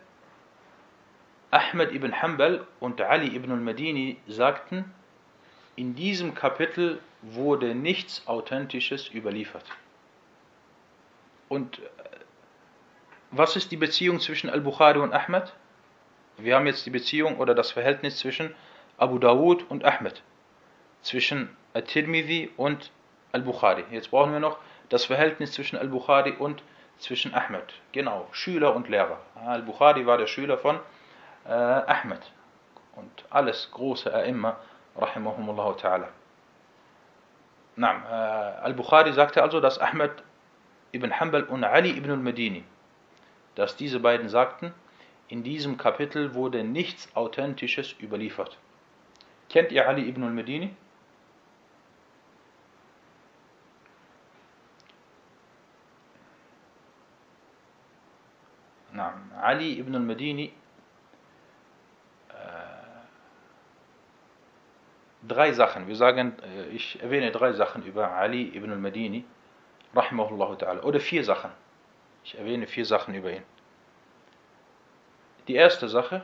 Ahmed 1.50 1.92
ibn 1.92 2.22
Hanbal 2.22 2.66
und 2.78 3.00
Ali 3.00 3.34
ibn 3.34 3.50
al-Madini 3.50 4.18
sagten, 4.28 4.84
in 5.76 5.94
diesem 5.94 6.34
Kapitel 6.34 7.00
wurde 7.22 7.74
nichts 7.74 8.26
Authentisches 8.26 9.12
überliefert. 9.12 9.64
Und 11.48 11.80
was 13.32 13.56
ist 13.56 13.70
die 13.72 13.76
Beziehung 13.76 14.20
zwischen 14.20 14.50
Al-Bukhari 14.50 14.98
und 14.98 15.12
Ahmed? 15.12 15.52
Wir 16.42 16.56
haben 16.56 16.66
jetzt 16.66 16.86
die 16.86 16.90
Beziehung 16.90 17.38
oder 17.38 17.54
das 17.54 17.72
Verhältnis 17.72 18.18
zwischen 18.18 18.54
Abu 18.96 19.18
Dawud 19.18 19.68
und 19.70 19.84
Ahmed, 19.84 20.22
zwischen 21.02 21.56
At-Tirmidhi 21.74 22.50
und 22.56 22.90
Al-Bukhari. 23.32 23.84
Jetzt 23.90 24.10
brauchen 24.10 24.32
wir 24.32 24.40
noch 24.40 24.58
das 24.88 25.04
Verhältnis 25.04 25.52
zwischen 25.52 25.78
Al-Bukhari 25.78 26.32
und 26.32 26.62
zwischen 26.98 27.34
Ahmed. 27.34 27.72
Genau, 27.92 28.28
Schüler 28.32 28.74
und 28.74 28.88
Lehrer. 28.88 29.18
Al-Bukhari 29.46 30.06
war 30.06 30.18
der 30.18 30.26
Schüler 30.26 30.58
von 30.58 30.78
äh, 31.46 31.50
Ahmed. 31.50 32.20
Und 32.96 33.24
alles 33.30 33.70
große 33.72 34.14
A'imma, 34.14 34.56
rahimahumullah 34.96 35.76
ta'ala. 35.76 36.08
Äh, 37.78 37.84
Al-Bukhari 38.62 39.12
sagte 39.12 39.42
also, 39.42 39.60
dass 39.60 39.78
Ahmed 39.78 40.10
ibn 40.92 41.18
Hanbal 41.18 41.44
und 41.44 41.64
Ali 41.64 41.90
ibn 41.90 42.10
al-Madini, 42.10 42.64
dass 43.54 43.76
diese 43.76 44.00
beiden 44.00 44.28
sagten, 44.28 44.74
in 45.30 45.44
diesem 45.44 45.76
Kapitel 45.76 46.34
wurde 46.34 46.64
nichts 46.64 47.08
Authentisches 47.14 47.94
überliefert. 48.00 48.58
Kennt 49.48 49.70
ihr 49.70 49.88
Ali 49.88 50.08
ibn 50.08 50.24
al-Madini? 50.24 50.74
Ali 59.40 59.78
ibn 59.78 59.94
al-Madini 59.94 60.52
äh, 62.28 62.32
drei 65.26 65.52
Sachen. 65.52 65.86
Wir 65.86 65.96
sagen, 65.96 66.36
äh, 66.42 66.66
ich 66.68 67.00
erwähne 67.00 67.30
drei 67.30 67.52
Sachen 67.52 67.84
über 67.84 68.10
Ali 68.10 68.48
ibn 68.54 68.70
ta'ala, 69.94 70.82
oder 70.82 71.00
vier 71.00 71.24
Sachen. 71.24 71.52
Ich 72.24 72.36
erwähne 72.36 72.66
vier 72.66 72.84
Sachen 72.84 73.14
über 73.14 73.32
ihn. 73.32 73.42
Die 75.50 75.56
erste 75.56 75.88
Sache, 75.88 76.22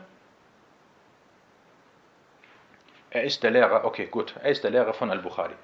er 3.10 3.24
ist 3.24 3.42
der 3.42 3.50
Lehrer, 3.50 3.84
okay, 3.84 4.06
gut, 4.06 4.36
er 4.36 4.52
ist 4.52 4.62
der 4.62 4.70
Lehrer 4.70 4.94
von 4.94 5.10
Al-Bukhari. 5.10 5.56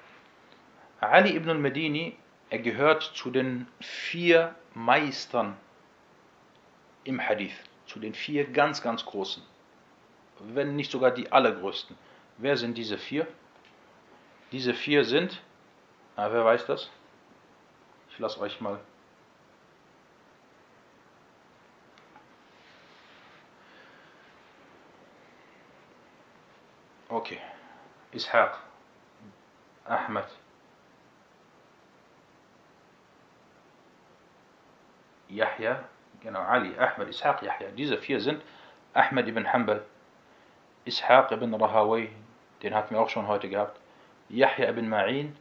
Ali 0.99 1.33
ibn 1.33 1.49
al-Madini, 1.49 2.17
er 2.49 2.59
gehört 2.59 3.03
zu 3.03 3.31
den 3.31 3.69
vier 3.79 4.53
Meistern 4.73 5.55
im 7.05 7.25
Hadith, 7.25 7.55
zu 7.85 7.99
den 7.99 8.13
vier 8.13 8.51
ganz, 8.51 8.81
ganz 8.81 9.05
großen, 9.05 9.41
wenn 10.39 10.75
nicht 10.75 10.91
sogar 10.91 11.11
die 11.11 11.31
allergrößten. 11.31 11.97
Wer 12.39 12.57
sind 12.57 12.77
diese 12.77 12.97
vier? 12.97 13.27
Diese 14.51 14.73
vier 14.73 15.05
sind, 15.05 15.41
ah, 16.17 16.27
wer 16.33 16.43
weiß 16.43 16.65
das? 16.65 16.89
Ich 18.09 18.19
lasse 18.19 18.41
euch 18.41 18.59
mal. 18.59 18.81
Okay. 27.13 27.37
Ishaq, 28.13 28.59
Ahmed, 29.85 30.25
Yahya, 35.29 35.83
genau, 36.21 36.41
Ali, 36.41 36.77
Ahmed, 36.77 37.09
Ishaq, 37.09 37.41
Yahya. 37.41 37.71
Diese 37.75 37.97
vier 37.97 38.19
sind 38.19 38.41
Ahmed 38.93 39.27
ibn 39.27 39.51
Hanbal, 39.51 39.83
Ishaq 40.85 41.31
ibn 41.31 41.53
Rahawi, 41.53 42.09
den 42.61 42.75
hatten 42.75 42.93
wir 42.93 43.01
auch 43.01 43.09
schon 43.09 43.27
heute 43.27 43.49
gehabt, 43.49 43.79
Yahya 44.29 44.69
ibn 44.69 44.87
Ma'in 44.87 45.33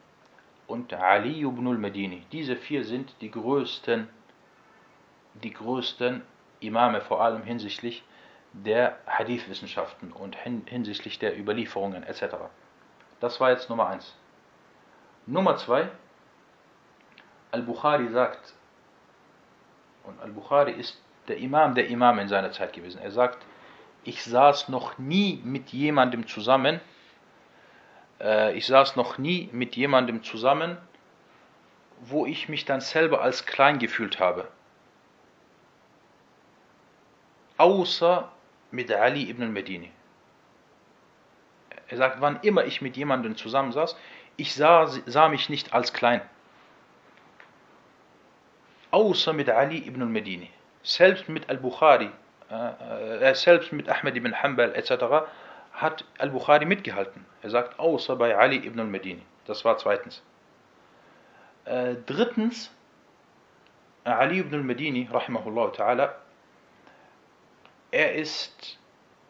und 0.66 0.92
Ali 0.94 1.42
ibn 1.42 1.66
al-Madini. 1.68 2.24
Diese 2.32 2.56
vier 2.56 2.84
sind 2.84 3.14
die 3.20 3.30
größten, 3.30 4.08
die 5.34 5.52
größten 5.52 6.22
Imame, 6.60 7.00
vor 7.00 7.20
allem 7.20 7.42
hinsichtlich 7.42 8.02
der 8.52 8.98
Hadith-Wissenschaften 9.06 10.12
und 10.12 10.36
hinsichtlich 10.36 11.18
der 11.18 11.38
Überlieferungen 11.38 12.02
etc. 12.02 12.36
Das 13.22 13.38
war 13.38 13.52
jetzt 13.52 13.70
Nummer 13.70 13.86
eins. 13.86 14.16
Nummer 15.26 15.56
zwei, 15.56 15.88
Al-Bukhari 17.52 18.08
sagt, 18.08 18.52
und 20.02 20.20
Al-Bukhari 20.20 20.72
ist 20.72 21.00
der 21.28 21.36
Imam 21.36 21.76
der 21.76 21.86
Imame 21.86 22.22
in 22.22 22.28
seiner 22.28 22.50
Zeit 22.50 22.72
gewesen. 22.72 23.00
Er 23.00 23.12
sagt, 23.12 23.38
ich 24.02 24.24
saß 24.24 24.70
noch 24.70 24.98
nie 24.98 25.40
mit 25.44 25.68
jemandem 25.68 26.26
zusammen, 26.26 26.80
äh, 28.20 28.56
ich 28.56 28.66
saß 28.66 28.96
noch 28.96 29.18
nie 29.18 29.48
mit 29.52 29.76
jemandem 29.76 30.24
zusammen, 30.24 30.76
wo 32.00 32.26
ich 32.26 32.48
mich 32.48 32.64
dann 32.64 32.80
selber 32.80 33.22
als 33.22 33.46
klein 33.46 33.78
gefühlt 33.78 34.18
habe. 34.18 34.48
Außer 37.56 38.32
mit 38.72 38.90
Ali 38.90 39.30
ibn 39.30 39.44
al-Medini. 39.44 39.92
Er 41.88 41.96
sagt, 41.96 42.20
wann 42.20 42.40
immer 42.42 42.64
ich 42.64 42.80
mit 42.80 42.96
jemandem 42.96 43.36
zusammensaß, 43.36 43.96
ich 44.36 44.54
sah, 44.54 44.86
sah 44.86 45.28
mich 45.28 45.48
nicht 45.48 45.74
als 45.74 45.92
klein 45.92 46.22
außer 48.92 49.32
mit 49.32 49.50
Ali 49.50 49.78
ibn 49.78 50.02
al-Medini. 50.02 50.50
Selbst 50.84 51.28
mit 51.28 51.48
al-Bukhari, 51.48 52.10
äh, 52.50 53.30
äh, 53.30 53.34
selbst 53.34 53.72
mit 53.72 53.88
Ahmed 53.88 54.16
ibn 54.16 54.34
Hanbal 54.40 54.74
etc. 54.74 55.26
hat 55.72 56.04
al-Bukhari 56.18 56.66
mitgehalten. 56.66 57.24
Er 57.42 57.50
sagt, 57.50 57.80
außer 57.80 58.14
bei 58.16 58.36
Ali 58.36 58.56
ibn 58.64 58.78
al-Medini. 58.78 59.22
Das 59.46 59.64
war 59.64 59.78
zweitens. 59.78 60.22
Äh, 61.64 61.96
drittens, 62.06 62.70
Ali 64.04 64.40
ibn 64.40 64.54
al-Medini, 64.54 65.08
rahimahullah 65.10 65.72
ta'ala, 65.72 66.14
er 67.90 68.14
ist, 68.14 68.78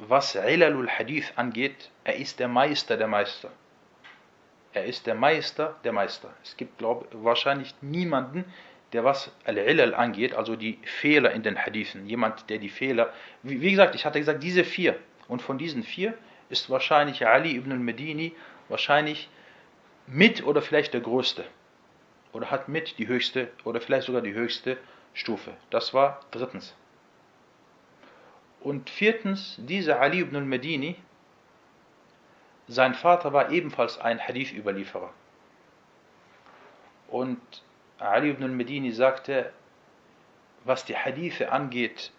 was 0.08 0.34
Ilalul 0.34 0.88
Hadith 0.88 1.32
angeht, 1.36 1.90
er 2.04 2.16
ist 2.16 2.40
der 2.40 2.48
Meister 2.48 2.96
der 2.96 3.06
Meister. 3.06 3.50
Er 4.72 4.84
ist 4.86 5.06
der 5.06 5.14
Meister 5.14 5.76
der 5.84 5.92
Meister. 5.92 6.32
Es 6.42 6.56
gibt, 6.56 6.78
glaube 6.78 7.06
ich, 7.10 7.24
wahrscheinlich 7.24 7.74
niemanden, 7.82 8.44
der 8.92 9.04
was 9.04 9.30
Al-Ilal 9.44 9.94
angeht, 9.94 10.34
also 10.34 10.56
die 10.56 10.78
Fehler 10.84 11.32
in 11.32 11.42
den 11.42 11.58
Hadithen, 11.58 12.06
jemand, 12.06 12.50
der 12.50 12.58
die 12.58 12.68
Fehler, 12.68 13.12
wie, 13.42 13.60
wie, 13.60 13.70
gesagt, 13.70 13.94
ich 13.94 14.04
hatte 14.04 14.18
gesagt, 14.18 14.42
diese 14.42 14.64
vier, 14.64 14.98
und 15.28 15.40
von 15.40 15.56
diesen 15.56 15.82
vier 15.82 16.14
ist 16.50 16.68
wahrscheinlich 16.68 17.26
Ali 17.26 17.56
ibn 17.56 17.72
al-Medini 17.72 18.34
wahrscheinlich 18.68 19.30
mit 20.06 20.44
oder 20.44 20.60
vielleicht 20.60 20.94
der 20.94 21.00
größte, 21.00 21.44
oder 22.32 22.50
hat 22.50 22.68
mit 22.68 22.98
die 22.98 23.06
höchste, 23.06 23.48
oder 23.64 23.80
vielleicht 23.80 24.06
sogar 24.06 24.20
die 24.20 24.34
höchste 24.34 24.76
Stufe. 25.14 25.52
Das 25.70 25.94
war 25.94 26.20
drittens. 26.30 26.74
Und 28.62 28.90
viertens, 28.90 29.56
dieser 29.58 30.00
Ali 30.00 30.20
ibn 30.20 30.36
al-Medini, 30.36 30.94
sein 32.68 32.94
Vater 32.94 33.32
war 33.32 33.50
ebenfalls 33.50 33.98
ein 33.98 34.20
Hadith-Überlieferer. 34.20 35.12
Und 37.08 37.40
Ali 37.98 38.30
ibn 38.30 38.44
al-Medini 38.44 38.92
sagte, 38.92 39.52
was 40.64 40.84
die 40.84 40.96
Hadithe 40.96 41.50
angeht, 41.50 42.12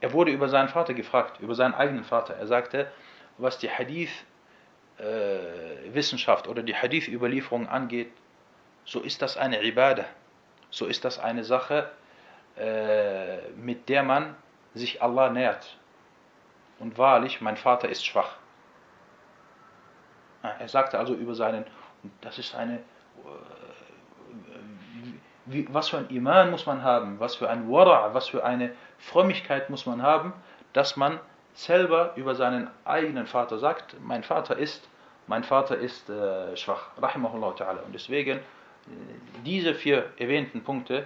er 0.00 0.12
wurde 0.12 0.30
über 0.30 0.48
seinen 0.48 0.68
Vater 0.68 0.94
gefragt, 0.94 1.40
über 1.40 1.56
seinen 1.56 1.74
eigenen 1.74 2.04
Vater. 2.04 2.36
Er 2.36 2.46
sagte, 2.46 2.92
was 3.36 3.58
die 3.58 3.68
Hadith-Wissenschaft 3.68 6.46
äh, 6.46 6.50
oder 6.50 6.62
die 6.62 6.76
Hadith-Überlieferung 6.76 7.68
angeht, 7.68 8.12
so 8.84 9.00
ist 9.00 9.22
das 9.22 9.36
eine 9.36 9.60
Ibadah, 9.60 10.06
so 10.70 10.86
ist 10.86 11.04
das 11.04 11.18
eine 11.18 11.42
Sache, 11.42 11.90
äh, 12.56 13.38
mit 13.56 13.88
der 13.88 14.04
man 14.04 14.36
sich 14.78 15.02
Allah 15.02 15.30
nähert. 15.30 15.76
Und 16.78 16.96
wahrlich, 16.96 17.40
mein 17.40 17.56
Vater 17.56 17.88
ist 17.88 18.06
schwach. 18.06 18.36
Er 20.42 20.68
sagte 20.68 20.98
also 20.98 21.14
über 21.14 21.34
seinen, 21.34 21.64
das 22.20 22.38
ist 22.38 22.54
eine 22.54 22.80
wie, 25.50 25.66
was 25.72 25.88
für 25.88 25.98
ein 25.98 26.08
Iman 26.10 26.50
muss 26.50 26.66
man 26.66 26.82
haben, 26.82 27.18
was 27.20 27.36
für 27.36 27.48
ein 27.48 27.70
Wara, 27.70 28.12
was 28.14 28.28
für 28.28 28.44
eine 28.44 28.72
Frömmigkeit 28.98 29.70
muss 29.70 29.86
man 29.86 30.02
haben, 30.02 30.32
dass 30.72 30.96
man 30.96 31.18
selber 31.54 32.12
über 32.16 32.34
seinen 32.34 32.68
eigenen 32.84 33.26
Vater 33.26 33.58
sagt, 33.58 33.96
mein 34.00 34.22
Vater 34.22 34.56
ist, 34.56 34.88
mein 35.26 35.44
Vater 35.44 35.76
ist 35.76 36.08
äh, 36.08 36.56
schwach. 36.56 36.90
Und 36.96 37.94
deswegen, 37.94 38.38
äh, 38.38 38.42
diese 39.44 39.74
vier 39.74 40.12
erwähnten 40.18 40.62
Punkte 40.62 40.98
äh, 40.98 41.04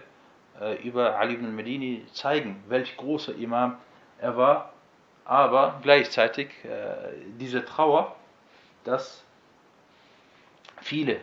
über 0.82 1.18
Ali 1.18 1.34
ibn 1.34 1.46
al-Medini 1.46 2.06
zeigen, 2.12 2.62
welch 2.68 2.96
großer 2.96 3.34
Imam 3.36 3.76
er 4.18 4.36
war, 4.36 4.72
aber 5.24 5.80
gleichzeitig 5.82 6.48
äh, 6.64 7.12
diese 7.38 7.64
Trauer, 7.64 8.14
dass 8.84 9.24
viele, 10.80 11.20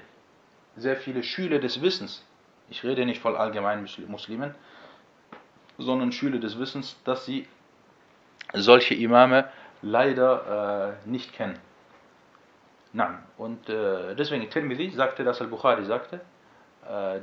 sehr 0.75 0.97
viele 0.97 1.23
Schüler 1.23 1.59
des 1.59 1.81
Wissens 1.81 2.23
ich 2.69 2.83
rede 2.83 3.05
nicht 3.05 3.21
von 3.21 3.35
allgemeinen 3.35 3.87
Muslimen, 4.07 4.53
sondern 5.77 6.11
Schüler 6.11 6.39
des 6.39 6.59
Wissens, 6.59 6.97
dass 7.03 7.25
sie 7.25 7.47
solche 8.53 8.93
Imame 8.95 9.49
leider 9.81 10.97
äh, 11.05 11.09
nicht 11.09 11.33
kennen. 11.33 11.57
Nein. 12.93 13.19
Und 13.37 13.69
äh, 13.69 14.15
deswegen 14.15 14.49
Tirmidhi 14.49 14.89
sagte, 14.89 15.23
dass 15.23 15.41
Al-Bukhari 15.41 15.85
sagte, 15.85 16.17
äh, 16.17 16.19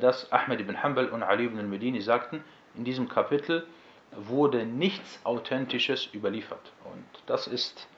dass 0.00 0.30
Ahmed 0.32 0.60
ibn 0.60 0.80
Hanbal 0.82 1.08
und 1.08 1.22
Ali 1.22 1.46
ibn 1.46 1.58
al-Medini 1.58 2.00
sagten, 2.00 2.44
in 2.76 2.84
diesem 2.84 3.08
Kapitel 3.08 3.66
wurde 4.12 4.64
nichts 4.64 5.18
Authentisches 5.24 6.08
überliefert. 6.14 6.72
Und 6.84 7.04
das 7.26 7.48
ist 7.48 7.88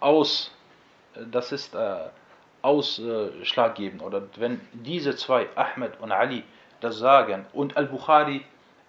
aus, 0.00 0.54
das 1.14 1.52
ist 1.52 1.74
äh, 1.74 2.10
ausschlaggebend 2.62 4.02
oder 4.02 4.22
wenn 4.36 4.60
diese 4.72 5.16
zwei, 5.16 5.48
Ahmed 5.56 6.00
und 6.00 6.12
Ali, 6.12 6.44
das 6.80 6.98
sagen 6.98 7.46
und 7.52 7.76
Al-Bukhari 7.76 8.44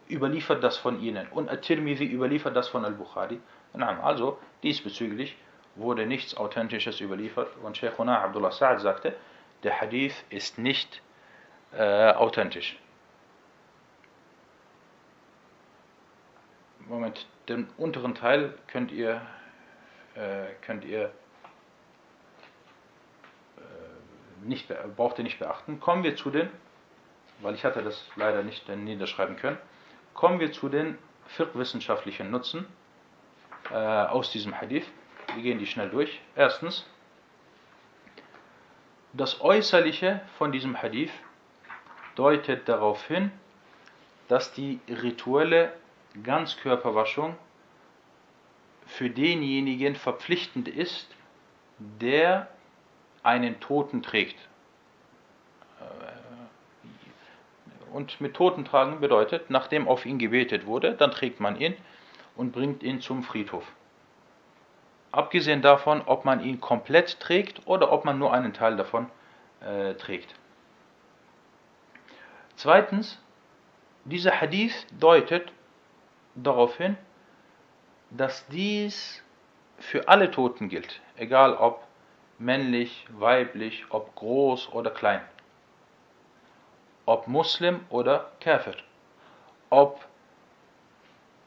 überliefert 0.09 0.63
das 0.63 0.77
von 0.77 1.01
ihnen 1.01 1.27
und 1.31 1.49
At-Tirmidhi 1.49 2.05
überliefert 2.05 2.55
das 2.55 2.67
von 2.67 2.85
Al-Bukhari, 2.85 3.39
also 3.73 4.39
diesbezüglich 4.63 5.37
wurde 5.75 6.05
nichts 6.05 6.35
Authentisches 6.35 6.99
überliefert 6.99 7.49
und 7.63 7.77
Sheikhuna 7.77 8.21
Abdullah 8.23 8.49
Sa'ad 8.49 8.79
sagte, 8.79 9.15
der 9.63 9.79
Hadith 9.79 10.15
ist 10.29 10.57
nicht 10.57 11.01
äh, 11.73 12.11
authentisch. 12.11 12.77
Moment, 16.87 17.27
den 17.47 17.67
unteren 17.77 18.15
Teil 18.15 18.57
könnt 18.67 18.91
ihr, 18.91 19.21
äh, 20.15 20.47
könnt 20.61 20.83
ihr 20.83 21.11
äh, 23.57 23.61
nicht, 24.43 24.73
braucht 24.95 25.19
ihr 25.19 25.23
nicht 25.23 25.37
beachten. 25.37 25.79
Kommen 25.79 26.03
wir 26.03 26.15
zu 26.15 26.31
den, 26.31 26.49
weil 27.41 27.53
ich 27.53 27.63
hatte 27.63 27.83
das 27.83 28.09
leider 28.15 28.41
nicht 28.41 28.67
niederschreiben 28.67 29.35
können, 29.35 29.59
kommen 30.15 30.39
wir 30.39 30.51
zu 30.51 30.67
den 30.67 30.97
fiqh-wissenschaftlichen 31.27 32.31
Nutzen 32.31 32.65
äh, 33.69 33.75
aus 33.75 34.31
diesem 34.31 34.59
Hadith. 34.59 34.87
Wir 35.35 35.43
gehen 35.43 35.59
die 35.59 35.67
schnell 35.67 35.89
durch. 35.89 36.19
Erstens, 36.35 36.89
das 39.13 39.41
Äußerliche 39.41 40.21
von 40.37 40.51
diesem 40.51 40.81
Hadith 40.81 41.11
deutet 42.19 42.67
darauf 42.67 43.07
hin, 43.07 43.31
dass 44.27 44.51
die 44.51 44.79
rituelle 44.89 45.71
Ganzkörperwaschung 46.21 47.37
für 48.85 49.09
denjenigen 49.09 49.95
verpflichtend 49.95 50.67
ist, 50.67 51.07
der 51.77 52.47
einen 53.23 53.59
Toten 53.61 54.03
trägt. 54.03 54.37
Und 57.93 58.19
mit 58.19 58.35
Toten 58.35 58.65
tragen 58.65 58.99
bedeutet, 58.99 59.49
nachdem 59.49 59.87
auf 59.87 60.05
ihn 60.05 60.19
gebetet 60.19 60.65
wurde, 60.65 60.93
dann 60.93 61.11
trägt 61.11 61.39
man 61.39 61.59
ihn 61.59 61.75
und 62.35 62.51
bringt 62.51 62.83
ihn 62.83 62.99
zum 62.99 63.23
Friedhof. 63.23 63.63
Abgesehen 65.11 65.61
davon, 65.61 66.01
ob 66.05 66.25
man 66.25 66.43
ihn 66.43 66.59
komplett 66.59 67.19
trägt 67.19 67.65
oder 67.65 67.91
ob 67.91 68.03
man 68.03 68.19
nur 68.19 68.33
einen 68.33 68.53
Teil 68.53 68.75
davon 68.75 69.09
äh, 69.61 69.93
trägt. 69.95 70.35
Zweitens, 72.61 73.17
dieser 74.03 74.41
Hadith 74.41 74.85
deutet 74.99 75.53
darauf 76.35 76.75
hin, 76.75 76.97
dass 78.09 78.45
dies 78.47 79.23
für 79.77 80.09
alle 80.09 80.29
Toten 80.29 80.67
gilt, 80.67 80.99
egal 81.15 81.53
ob 81.55 81.81
männlich, 82.37 83.05
weiblich, 83.11 83.85
ob 83.91 84.13
groß 84.15 84.73
oder 84.73 84.91
klein, 84.91 85.21
ob 87.05 87.27
Muslim 87.27 87.79
oder 87.89 88.29
Kafir, 88.41 88.75
ob 89.69 90.05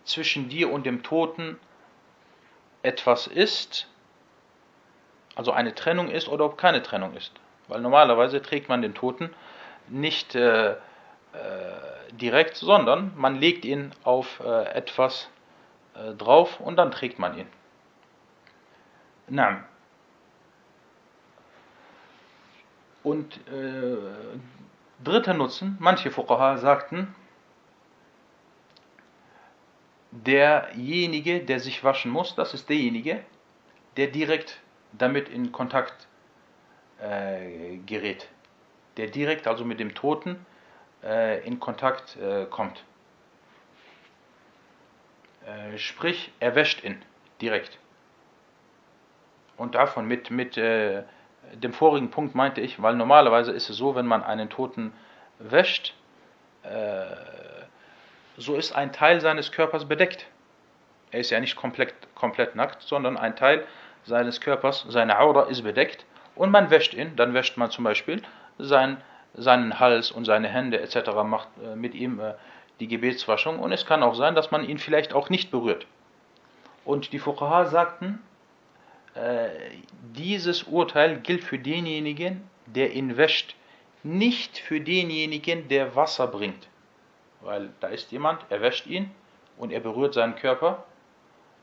zwischen 0.05 0.49
dir 0.49 0.73
und 0.73 0.87
dem 0.87 1.03
Toten 1.03 1.61
etwas 2.83 3.27
ist, 3.27 3.87
also 5.35 5.53
eine 5.53 5.75
Trennung 5.75 6.09
ist 6.09 6.29
oder 6.29 6.47
ob 6.47 6.57
keine 6.57 6.83
Trennung 6.83 7.15
ist. 7.15 7.33
Weil 7.69 7.83
normalerweise 7.83 8.41
trägt 8.41 8.71
man 8.71 8.81
den 8.81 8.95
Toten 8.95 9.35
nicht 9.89 10.35
äh, 10.35 10.77
direkt, 12.13 12.57
sondern 12.57 13.13
man 13.17 13.37
legt 13.37 13.65
ihn 13.65 13.93
auf 14.05 14.41
äh, 14.41 14.65
etwas 14.75 15.29
äh, 15.95 16.13
drauf 16.15 16.61
und 16.61 16.77
dann 16.77 16.91
trägt 16.91 17.19
man 17.19 17.37
ihn. 17.37 17.47
Na. 19.29 19.65
Und 23.03 23.37
äh, 23.49 23.97
dritter 25.03 25.35
Nutzen, 25.35 25.77
manche 25.81 26.11
Fuqaha 26.11 26.59
sagten, 26.59 27.15
derjenige, 30.13 31.41
der 31.41 31.59
sich 31.59 31.83
waschen 31.83 32.11
muss, 32.11 32.35
das 32.35 32.55
ist 32.55 32.69
derjenige, 32.69 33.25
der 33.97 34.09
direkt 34.09 34.61
damit 34.93 35.29
in 35.29 35.51
Kontakt 35.51 36.07
äh, 37.01 37.79
gerät. 37.79 38.29
Der 38.99 39.09
direkt, 39.09 39.49
also 39.49 39.65
mit 39.65 39.81
dem 39.81 39.95
Toten, 39.95 40.35
äh, 40.35 40.52
in 41.45 41.59
Kontakt 41.59 42.17
äh, 42.17 42.47
kommt. 42.47 42.85
Äh, 45.47 45.77
sprich, 45.79 46.33
er 46.39 46.55
wäscht 46.55 46.85
ihn 46.85 47.03
direkt. 47.41 47.79
Und 49.57 49.75
davon 49.75 50.07
mit, 50.07 50.31
mit 50.31 50.57
äh, 50.57 51.03
dem 51.55 51.73
vorigen 51.73 52.11
Punkt 52.11 52.35
meinte 52.35 52.61
ich, 52.61 52.81
weil 52.81 52.95
normalerweise 52.95 53.53
ist 53.53 53.69
es 53.69 53.77
so, 53.77 53.95
wenn 53.95 54.07
man 54.07 54.23
einen 54.23 54.49
Toten 54.49 54.93
wäscht, 55.39 55.95
äh, 56.63 57.07
so 58.37 58.55
ist 58.55 58.73
ein 58.73 58.93
Teil 58.93 59.21
seines 59.21 59.53
Körpers 59.53 59.87
bedeckt. 59.87 60.27
Er 61.11 61.21
ist 61.21 61.31
ja 61.31 61.41
nicht 61.41 61.57
komplett, 61.57 61.95
komplett 62.15 62.55
nackt, 62.55 62.83
sondern 62.83 63.17
ein 63.17 63.37
Teil 63.37 63.67
seines 64.05 64.41
Körpers, 64.41 64.87
seine 64.89 65.19
Aura 65.19 65.45
ist 65.45 65.63
bedeckt 65.63 66.07
und 66.35 66.51
man 66.51 66.71
wäscht 66.71 66.95
ihn. 66.95 67.17
Dann 67.17 67.35
wäscht 67.35 67.57
man 67.57 67.71
zum 67.71 67.85
Beispiel 67.85 68.23
sein, 68.59 69.03
seinen 69.35 69.81
Hals 69.81 70.11
und 70.11 70.25
seine 70.25 70.49
Hände 70.49 70.81
etc. 70.81 71.11
macht 71.25 71.49
äh, 71.63 71.77
mit 71.77 71.95
ihm 71.95 72.21
äh, 72.21 72.35
die 72.81 72.89
Gebetswaschung 72.89 73.59
und 73.59 73.73
es 73.73 73.87
kann 73.87 74.03
auch 74.03 74.15
sein, 74.15 74.35
dass 74.35 74.51
man 74.51 74.69
ihn 74.69 74.79
vielleicht 74.79 75.15
auch 75.15 75.31
nicht 75.31 75.51
berührt. 75.51 75.87
Und 76.85 77.13
die 77.13 77.19
Fuqaha 77.19 77.67
sagten, 77.67 78.21
äh, 79.15 79.49
dieses 80.15 80.65
Urteil 80.65 81.21
gilt 81.21 81.45
für 81.45 81.59
denjenigen, 81.59 82.43
der 82.67 82.93
ihn 82.93 83.17
wäscht, 83.17 83.55
nicht 84.03 84.59
für 84.59 84.81
denjenigen, 84.81 85.69
der 85.69 85.95
Wasser 85.95 86.27
bringt. 86.27 86.69
Weil 87.41 87.71
da 87.81 87.89
ist 87.89 88.11
jemand, 88.13 88.45
er 88.49 88.61
wäscht 88.61 88.87
ihn 88.87 89.11
und 89.57 89.73
er 89.73 89.81
berührt 89.81 90.15
seinen 90.15 90.37
Körper 90.37 90.85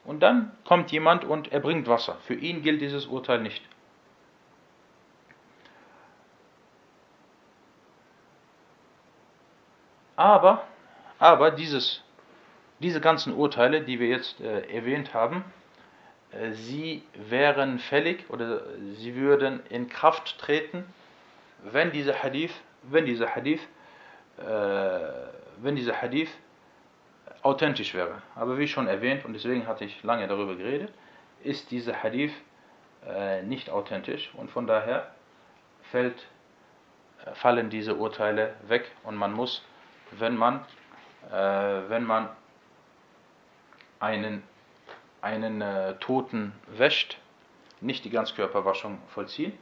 und 0.05 0.21
dann 0.21 0.51
kommt 0.63 0.91
jemand 0.91 1.25
und 1.25 1.51
er 1.51 1.59
bringt 1.59 1.87
Wasser. 1.87 2.17
Für 2.21 2.35
ihn 2.35 2.61
gilt 2.63 2.81
dieses 2.81 3.07
Urteil 3.07 3.41
nicht. 3.41 3.61
Aber, 10.19 10.67
aber 11.17 11.49
dieses, 11.49 12.03
diese 12.79 12.99
ganzen 12.99 13.33
Urteile, 13.33 13.79
die 13.79 14.01
wir 14.01 14.09
jetzt 14.09 14.41
äh, 14.41 14.67
erwähnt 14.69 15.13
haben, 15.13 15.45
äh, 16.33 16.51
sie 16.51 17.03
wären 17.13 17.79
fällig 17.79 18.29
oder 18.29 18.63
sie 18.97 19.15
würden 19.15 19.61
in 19.69 19.87
Kraft 19.87 20.37
treten, 20.37 20.83
wenn 21.63 21.93
dieser 21.93 22.21
Hadith, 22.21 22.51
wenn 22.83 23.05
dieser 23.05 23.33
Hadith, 23.33 23.61
äh, 24.39 24.43
wenn 25.61 25.77
dieser 25.77 26.01
Hadith 26.01 26.31
authentisch 27.41 27.93
wäre. 27.93 28.21
Aber 28.35 28.57
wie 28.57 28.67
schon 28.67 28.87
erwähnt, 28.87 29.23
und 29.23 29.31
deswegen 29.31 29.67
hatte 29.67 29.85
ich 29.85 30.03
lange 30.03 30.27
darüber 30.27 30.57
geredet, 30.57 30.91
ist 31.45 31.71
dieser 31.71 32.03
Hadith 32.03 32.33
äh, 33.07 33.41
nicht 33.43 33.69
authentisch 33.69 34.31
und 34.35 34.51
von 34.51 34.67
daher 34.67 35.11
fällt, 35.91 36.27
äh, 37.25 37.33
fallen 37.35 37.69
diese 37.69 37.95
Urteile 37.95 38.55
weg 38.67 38.91
und 39.05 39.15
man 39.15 39.31
muss, 39.31 39.63
wenn 40.12 40.36
man, 40.36 40.64
äh, 41.30 41.34
wenn 41.88 42.04
man 42.04 42.28
einen, 44.00 44.42
einen 45.20 45.60
äh, 45.60 45.94
Toten 45.96 46.52
wäscht, 46.66 47.18
nicht 47.80 48.04
die 48.04 48.10
Ganzkörperwaschung 48.10 48.98
vollziehen, 49.08 49.56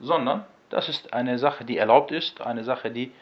sondern 0.00 0.44
das 0.70 0.88
ist 0.88 1.12
eine 1.12 1.38
Sache, 1.38 1.64
die 1.64 1.78
erlaubt 1.78 2.10
ist, 2.10 2.40
eine 2.40 2.64
Sache, 2.64 2.90
die, 2.90 3.12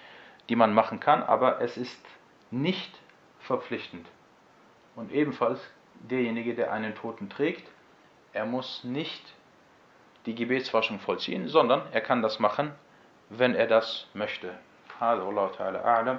die 0.49 0.57
man 0.57 0.75
machen 0.75 1.01
kann, 1.01 1.23
aber 1.23 1.61
es 1.61 1.77
ist 1.77 2.05
nicht 2.51 2.99
verpflichtend. 3.41 4.07
Und 4.97 5.13
ebenfalls 5.13 5.61
derjenige, 5.95 6.55
der 6.55 6.73
einen 6.73 6.95
Toten 6.95 7.29
trägt, 7.29 7.69
er 8.33 8.47
muss 8.47 8.85
nicht 8.85 9.23
die 10.27 10.35
Gebetswaschung 10.35 11.01
vollziehen, 11.01 11.49
sondern 11.49 11.83
er 11.93 12.01
kann 12.01 12.23
das 12.23 12.39
machen, 12.39 12.73
wenn 13.29 13.55
er 13.55 13.67
das 13.67 14.07
möchte. 14.15 14.55
هذا 15.03 15.23
والله 15.23 15.49
تعالى 15.59 15.79
أعلم 15.79 16.19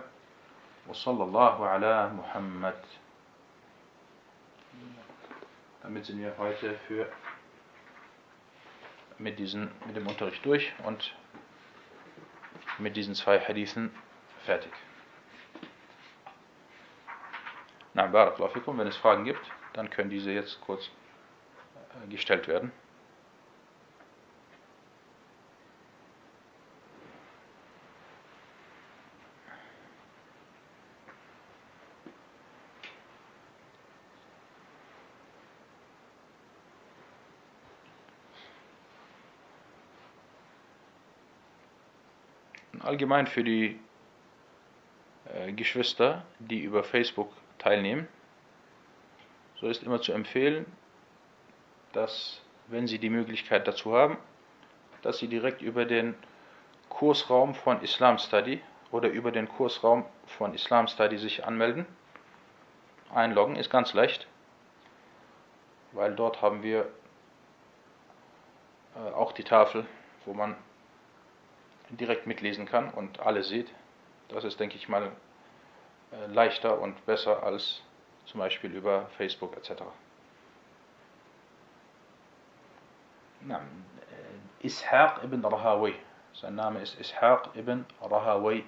وصلى 0.87 1.23
الله 1.23 1.67
على 1.67 2.11
محمد 2.13 2.83
Damit 5.83 6.05
sind 6.05 6.19
wir 6.19 6.33
heute 6.37 6.75
für 6.87 7.11
mit, 9.17 9.37
diesen, 9.37 9.69
mit 9.85 9.97
dem 9.97 10.07
Unterricht 10.07 10.45
durch 10.45 10.71
und 10.85 11.13
mit 12.77 12.95
diesen 12.95 13.15
zwei 13.15 13.37
Hadithen 13.39 13.93
fertig. 14.45 14.71
Na, 17.93 18.07
Barakallahu 18.07 18.53
fikum. 18.53 18.77
Wenn 18.77 18.87
es 18.87 18.95
Fragen 18.97 19.25
gibt, 19.25 19.45
dann 19.73 19.89
können 19.89 20.09
diese 20.09 20.31
jetzt 20.31 20.59
kurz 20.61 20.89
äh, 22.03 22.07
gestellt 22.09 22.47
werden. 22.47 22.71
Allgemein 42.88 43.26
für 43.26 43.44
die 43.44 43.78
äh, 45.26 45.52
Geschwister, 45.52 46.24
die 46.38 46.62
über 46.62 46.82
Facebook 46.82 47.30
teilnehmen, 47.58 48.08
so 49.60 49.68
ist 49.68 49.82
immer 49.82 50.00
zu 50.00 50.12
empfehlen, 50.12 50.64
dass, 51.92 52.40
wenn 52.68 52.86
sie 52.86 52.98
die 52.98 53.10
Möglichkeit 53.10 53.68
dazu 53.68 53.94
haben, 53.94 54.16
dass 55.02 55.18
sie 55.18 55.28
direkt 55.28 55.60
über 55.60 55.84
den 55.84 56.14
Kursraum 56.88 57.54
von 57.54 57.82
Islam 57.82 58.18
Study 58.18 58.62
oder 58.90 59.10
über 59.10 59.32
den 59.32 59.48
Kursraum 59.48 60.06
von 60.26 60.54
Islam 60.54 60.88
Study 60.88 61.18
sich 61.18 61.44
anmelden. 61.44 61.84
Einloggen 63.14 63.56
ist 63.56 63.68
ganz 63.68 63.92
leicht, 63.92 64.26
weil 65.92 66.14
dort 66.14 66.40
haben 66.40 66.62
wir 66.62 66.88
äh, 68.96 69.10
auch 69.12 69.32
die 69.32 69.44
Tafel, 69.44 69.84
wo 70.24 70.32
man 70.32 70.56
direkt 71.90 72.26
mitlesen 72.26 72.66
kann 72.66 72.90
und 72.90 73.20
alles 73.20 73.48
sieht. 73.48 73.68
Das 74.28 74.44
ist, 74.44 74.60
denke 74.60 74.76
ich 74.76 74.88
mal, 74.88 75.12
äh, 76.12 76.26
leichter 76.26 76.80
und 76.80 77.04
besser 77.06 77.42
als 77.42 77.82
zum 78.26 78.40
Beispiel 78.40 78.74
über 78.74 79.06
Facebook 79.16 79.56
etc. 79.56 79.82
Ishaq 84.62 85.22
ibn 85.24 85.44
Rahawi. 85.44 85.94
Sein 86.34 86.56
Name 86.56 86.80
ist 86.82 87.00
Ishaq 87.00 87.54
ibn 87.54 87.86
Rahawi. 88.02 88.64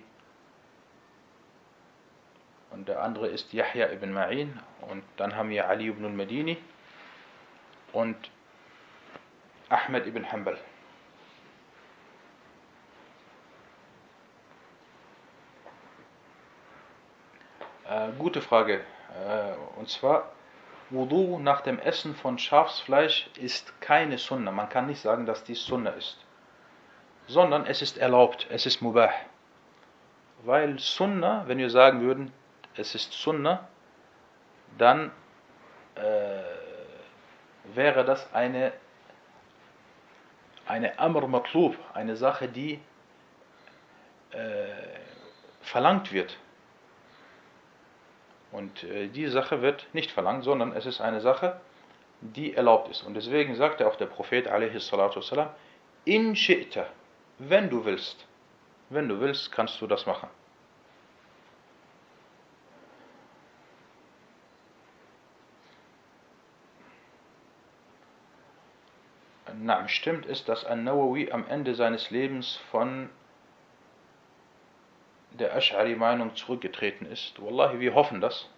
Und 2.71 2.89
der 2.89 3.03
andere 3.03 3.27
ist 3.27 3.53
Yahya 3.53 3.91
ibn 3.93 4.17
Ma'in. 4.17 4.53
Und 4.83 5.03
dann 5.17 5.35
haben 5.35 5.51
wir 5.51 5.69
Ali 5.69 5.89
ibn 5.89 6.05
al-Madini 6.05 6.57
und 7.93 8.17
Ahmed 9.69 10.07
ibn 10.07 10.31
Hanbal. 10.31 10.59
Äh, 18.01 18.13
gute 18.19 18.41
Frage. 18.41 18.81
Äh, 19.27 19.79
und 19.79 19.89
zwar, 19.89 20.31
Wudu 20.91 21.39
nach 21.39 21.61
dem 21.61 21.79
Essen 21.79 22.15
von 22.15 22.39
Schafsfleisch 22.39 23.29
ist 23.37 23.79
keine 23.81 24.17
Sunna. 24.19 24.51
Man 24.51 24.69
kann 24.69 24.87
nicht 24.87 25.01
sagen, 25.01 25.27
dass 25.27 25.45
dies 25.45 25.65
Sunna 25.65 25.91
ist. 25.91 26.17
Sondern 27.27 27.67
es 27.67 27.83
ist 27.83 27.99
erlaubt, 27.99 28.47
es 28.51 28.67
ist 28.67 28.81
Mubah. 28.81 29.11
Weil 30.45 30.79
Sunna, 30.79 31.45
wenn 31.47 31.59
wir 31.59 31.71
sagen 31.71 32.01
würden, 32.01 32.33
es 32.75 32.95
ist 32.95 33.13
Sunna, 33.13 33.69
dann 34.79 35.11
äh, 35.97 36.43
wäre 37.75 38.05
das 38.05 38.33
eine, 38.33 38.73
eine 40.67 40.99
Amr 40.99 41.27
Matlub, 41.29 41.77
eine 41.93 42.17
Sache, 42.17 42.49
die 42.49 42.81
äh, 44.31 44.39
verlangt 45.61 46.13
wird. 46.13 46.39
Und 48.52 48.84
äh, 48.84 49.08
diese 49.08 49.32
Sache 49.32 49.62
wird 49.62 49.88
nicht 49.94 50.12
verlangt, 50.12 50.44
sondern 50.44 50.72
es 50.74 50.86
ist 50.86 51.02
eine 51.02 51.22
Sache, 51.22 51.60
die 52.22 52.54
erlaubt 52.54 52.90
ist. 52.90 53.04
Und 53.04 53.14
deswegen 53.16 53.56
sagte 53.56 53.88
auch 53.88 53.96
der 53.96 54.06
Prophet 54.06 54.48
والسلام, 54.48 55.50
in 56.06 56.36
shi'ta, 56.36 56.86
wenn 57.40 57.70
du 57.70 57.84
willst, 57.84 58.26
wenn 58.90 59.10
du 59.10 59.20
willst, 59.20 59.52
kannst 59.52 59.82
du 59.82 59.88
das 59.88 60.06
machen. 60.06 60.30
Na, 69.58 69.88
stimmt 69.88 70.26
ist, 70.26 70.48
dass 70.50 70.66
An-Nawawi 70.66 71.32
am 71.32 71.48
Ende 71.48 71.76
seines 71.76 72.12
Lebens 72.12 72.58
von 72.72 73.10
der 75.41 75.57
Ash'ari-Meinung 75.57 76.37
zurückgetreten 76.37 77.07
ist. 77.07 77.43
Wallahi, 77.43 77.81
wir 77.81 77.95
hoffen 77.95 78.21
das. 78.21 78.49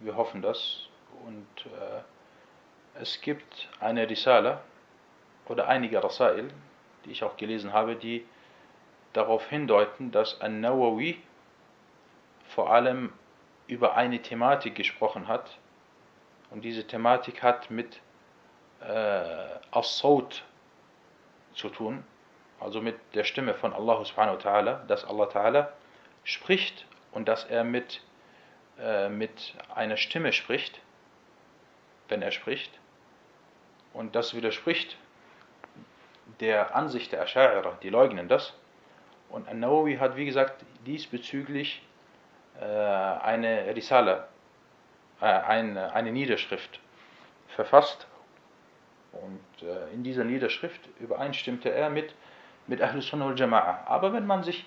Wir 0.00 0.16
hoffen 0.16 0.40
das. 0.40 0.88
Und 1.26 1.66
äh, 1.66 3.00
es 3.00 3.20
gibt 3.20 3.68
eine 3.80 4.08
Risala 4.08 4.62
oder 5.46 5.68
einige 5.68 6.02
Rasail, 6.02 6.48
die 7.04 7.10
ich 7.10 7.24
auch 7.24 7.36
gelesen 7.36 7.72
habe, 7.72 7.96
die 7.96 8.24
darauf 9.12 9.48
hindeuten, 9.48 10.10
dass 10.10 10.40
An-Nawawi 10.40 11.20
vor 12.48 12.70
allem 12.70 13.12
über 13.66 13.96
eine 13.96 14.20
Thematik 14.22 14.74
gesprochen 14.74 15.28
hat. 15.28 15.58
Und 16.50 16.62
diese 16.64 16.86
Thematik 16.86 17.42
hat 17.42 17.70
mit 17.70 18.00
äh, 18.80 19.24
As-Saut 19.70 20.44
zu 21.54 21.68
tun, 21.68 22.04
also 22.60 22.80
mit 22.80 22.96
der 23.14 23.24
Stimme 23.24 23.54
von 23.54 23.72
Allah 23.72 24.04
subhanahu 24.04 24.36
wa 24.36 24.50
ta'ala, 24.50 24.86
dass 24.86 25.04
Allah 25.04 25.26
ta'ala 25.26 25.68
spricht 26.24 26.86
und 27.12 27.28
dass 27.28 27.44
er 27.44 27.64
mit, 27.64 28.00
äh, 28.78 29.08
mit 29.08 29.54
einer 29.74 29.96
Stimme 29.96 30.32
spricht, 30.32 30.80
wenn 32.08 32.22
er 32.22 32.32
spricht. 32.32 32.70
Und 33.92 34.14
das 34.16 34.34
widerspricht 34.34 34.96
der 36.40 36.74
Ansicht 36.74 37.12
der 37.12 37.26
Asha'ira, 37.26 37.78
die 37.82 37.90
leugnen 37.90 38.28
das. 38.28 38.54
Und 39.28 39.48
An-Nawawi 39.48 39.96
hat, 39.96 40.16
wie 40.16 40.24
gesagt, 40.24 40.64
diesbezüglich 40.86 41.82
äh, 42.60 42.64
eine 42.64 43.74
Risala, 43.74 44.28
äh, 45.20 45.26
eine, 45.26 45.92
eine 45.92 46.12
Niederschrift 46.12 46.80
verfasst. 47.48 48.06
Und 49.12 49.68
äh, 49.68 49.92
in 49.92 50.02
dieser 50.02 50.24
Niederschrift 50.24 50.80
übereinstimmte 50.98 51.70
er 51.70 51.90
mit 51.90 52.14
mit 52.66 52.82
Ahl 52.82 53.00
Sunnah 53.00 53.26
wal 53.26 53.34
Jama'a. 53.34 53.86
Aber 53.86 54.12
wenn 54.12 54.26
man 54.26 54.42
sich 54.42 54.64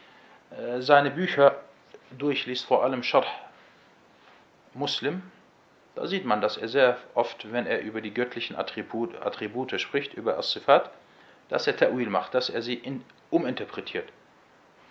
äh, 0.52 0.82
seine 0.82 1.12
Bücher 1.12 1.56
durchliest, 2.18 2.66
vor 2.66 2.84
allem 2.84 3.04
Sharh 3.04 3.28
Muslim, 4.74 5.22
da 5.96 6.06
sieht 6.06 6.26
man, 6.26 6.42
dass 6.42 6.58
er 6.58 6.68
sehr 6.68 6.98
oft, 7.16 7.52
wenn 7.52 7.66
er 7.66 7.82
über 7.82 8.02
die 8.02 8.14
göttlichen 8.14 8.56
Attribut, 8.56 9.20
Attribute 9.22 9.80
spricht, 9.82 10.14
über 10.14 10.38
As-Sifat, 10.38 10.92
dass 11.50 11.66
er 11.66 11.76
Ta'wil 11.76 12.10
macht, 12.10 12.34
dass 12.34 12.50
er 12.50 12.62
sie 12.62 12.76
in, 12.76 13.04
uminterpretiert. 13.32 14.08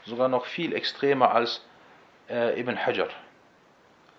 Sogar 0.04 0.28
noch 0.28 0.46
viel 0.46 0.74
extremer 0.74 1.32
als 1.32 1.64
äh, 2.28 2.58
Ibn 2.60 2.84
Hajar. 2.84 3.08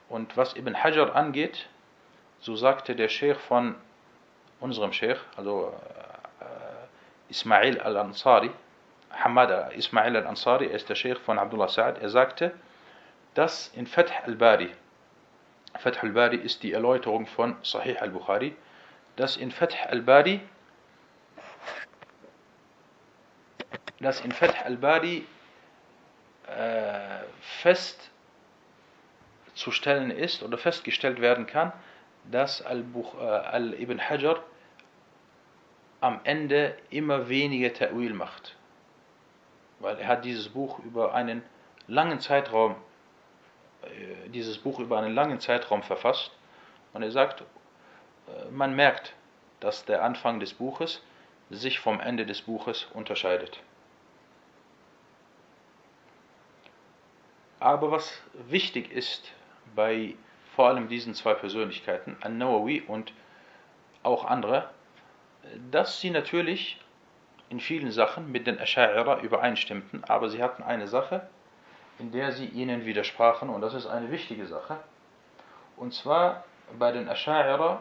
Und 0.10 0.38
was 0.38 0.56
Ibn 0.56 0.82
Hajar 0.82 1.14
angeht, 1.16 1.68
so 2.40 2.56
sagte 2.56 2.96
der 2.96 3.10
Sheikh 3.10 3.40
von 3.40 3.76
unserem 4.60 4.94
Sheikh, 4.94 5.20
also 5.36 5.74
äh, 6.40 7.32
Ismail 7.32 7.80
al-Ansari, 7.80 8.52
Hamada 9.12 9.70
Ismail 9.70 10.18
al-Ansari, 10.18 10.68
er 10.68 10.76
ist 10.76 10.90
der 10.90 10.96
Sheikh 10.96 11.20
von 11.20 11.40
Abdullah 11.40 11.68
Sa'ad, 11.68 12.00
er 12.00 12.10
sagte, 12.10 12.54
dass 13.34 13.70
in 13.70 13.88
Fath 13.88 14.12
al-Bari, 14.26 14.70
Fath 15.80 16.04
al-Bari 16.04 16.38
ist 16.38 16.64
die 16.64 16.74
Erläuterung 16.74 17.28
von 17.28 17.56
Sahih 17.64 17.98
al-Bukhari, 18.00 18.56
dass 19.16 19.38
in 19.38 19.52
Fath 19.52 19.76
al-Bari 19.90 20.42
dass 24.00 24.22
in 24.22 24.32
Fath 24.32 24.64
al-Bari 24.66 25.26
äh, 26.48 27.24
festzustellen 29.54 30.12
ist 30.12 30.44
oder 30.44 30.58
festgestellt 30.58 31.20
werden 31.20 31.48
kann, 31.48 31.74
dass 32.32 32.62
Al-Ibn 32.62 34.00
al 34.00 34.10
Hajar 34.10 34.44
am 36.00 36.20
Ende 36.24 36.78
immer 36.90 37.28
weniger 37.30 37.74
Ta'wil 37.74 38.14
macht 38.14 38.57
weil 39.80 39.98
er 40.00 40.08
hat 40.08 40.26
dieses 40.26 40.50
Buch 40.50 40.80
über 40.80 41.14
einen 41.14 41.44
langen 41.88 42.20
Zeitraum, 42.20 42.76
äh, 43.84 44.30
dieses 44.30 44.58
Buch 44.58 44.80
über 44.80 44.98
einen 44.98 45.14
langen 45.14 45.40
Zeitraum 45.40 45.84
verfasst 45.84 46.32
und 46.94 47.04
er 47.04 47.12
sagt, 47.12 47.42
äh, 47.42 48.50
man 48.52 48.76
merkt, 48.76 49.14
dass 49.60 49.86
der 49.86 50.04
Anfang 50.04 50.40
des 50.40 50.54
Buches 50.54 51.02
sich 51.50 51.80
vom 51.80 52.00
Ende 52.00 52.26
des 52.26 52.42
Buches 52.42 52.88
unterscheidet. 52.94 53.60
Aber 57.60 57.92
was 57.92 58.22
wichtig 58.34 58.92
ist 58.92 59.32
bei 59.76 60.16
vor 60.56 60.68
allem 60.68 60.90
diesen 60.90 61.14
zwei 61.14 61.34
Persönlichkeiten, 61.34 62.18
An-Nawawi 62.22 62.82
und 62.82 63.14
auch 64.04 64.26
andere, 64.26 64.70
dass 65.72 66.02
sie 66.02 66.10
natürlich 66.10 66.80
in 67.50 67.60
vielen 67.60 67.92
Sachen 67.92 68.32
mit 68.32 68.48
den 68.48 68.60
Asha'ira 68.60 69.22
übereinstimmten, 69.22 70.04
aber 70.04 70.30
sie 70.30 70.44
hatten 70.44 70.64
eine 70.64 70.88
Sache, 70.88 71.28
in 72.00 72.12
der 72.12 72.32
sie 72.32 72.46
ihnen 72.46 72.86
widersprachen, 72.86 73.50
und 73.50 73.62
das 73.62 73.74
ist 73.74 73.88
eine 73.88 74.12
wichtige 74.12 74.46
Sache. 74.46 74.78
Und 75.78 75.94
zwar 75.94 76.44
bei 76.78 76.92
den 76.92 77.10
Asha'ira 77.10 77.80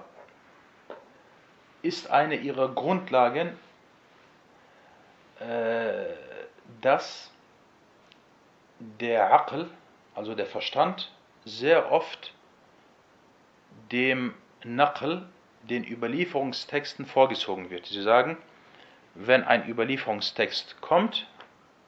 ist 1.83 2.11
eine 2.11 2.37
ihrer 2.37 2.69
Grundlagen, 2.69 3.59
äh, 5.41 6.05
dass 6.81 7.31
der 8.79 9.33
Aql, 9.33 9.69
also 10.15 10.35
der 10.35 10.47
Verstand, 10.47 11.13
sehr 11.45 11.93
oft 11.93 12.33
dem 13.93 14.35
Naql, 14.65 15.27
den 15.63 15.85
Überlieferungstexten 15.85 17.07
vorgezogen 17.07 17.71
wird. 17.71 17.87
Sie 17.87 18.03
sagen, 18.03 18.37
wenn 19.19 19.45
ein 19.45 19.69
Überlieferungstext 19.69 20.81
kommt, 20.81 21.27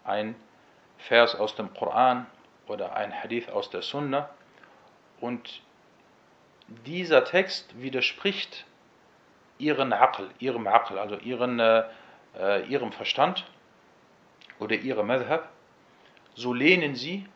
ein 0.04 0.34
Vers 0.98 1.34
aus 1.34 1.54
dem 1.54 1.72
Koran 1.74 2.26
oder 2.66 2.96
ein 2.96 3.12
Hadith 3.12 3.48
aus 3.48 3.70
der 3.70 3.82
Sunna 3.82 4.30
und 5.20 5.62
dieser 6.86 7.24
Text 7.24 7.80
widerspricht 7.80 8.64
ihren 9.58 9.92
Aql, 9.92 10.30
ihrem 10.38 10.66
Aql, 10.66 10.98
also 10.98 11.16
ihren, 11.16 11.58
äh, 11.60 11.84
äh, 12.38 12.66
ihrem 12.66 12.92
Verstand 12.92 13.44
oder 14.58 14.76
ihrem 14.76 15.06
Madhab, 15.06 15.48
so 16.34 16.52
lehnen 16.52 16.94
sie 16.94 17.26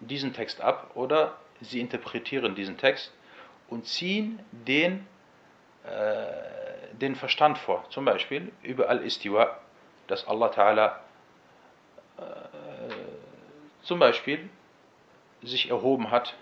diesen 0.00 0.32
Text 0.32 0.60
ab 0.60 0.90
oder 0.94 1.36
sie 1.60 1.80
interpretieren 1.80 2.54
diesen 2.54 2.76
Text 2.76 3.12
und 3.68 3.86
ziehen 3.86 4.40
den, 4.50 5.06
äh, 5.84 6.63
den 7.00 7.14
Verstand 7.14 7.58
vor. 7.58 7.84
Zum 7.90 8.04
Beispiel 8.04 8.52
über 8.62 8.88
Al-Istiwa, 8.88 9.58
dass 10.06 10.26
Allah 10.26 10.50
Ta'ala 10.50 10.86
äh, 12.18 12.22
zum 13.82 13.98
Beispiel 13.98 14.48
sich 15.42 15.70
erhoben 15.70 16.10
hat 16.10 16.34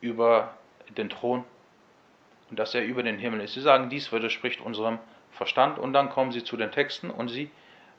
über 0.00 0.54
den 0.96 1.08
Thron 1.08 1.44
und 2.50 2.58
dass 2.58 2.74
er 2.74 2.84
über 2.84 3.02
den 3.02 3.18
Himmel 3.18 3.40
ist. 3.40 3.54
Sie 3.54 3.60
sagen, 3.60 3.88
dies 3.88 4.12
widerspricht 4.12 4.60
unserem 4.60 4.98
Verstand 5.32 5.78
und 5.78 5.92
dann 5.92 6.10
kommen 6.10 6.32
sie 6.32 6.44
zu 6.44 6.56
den 6.56 6.70
Texten 6.70 7.10
und 7.10 7.28
sie 7.28 7.50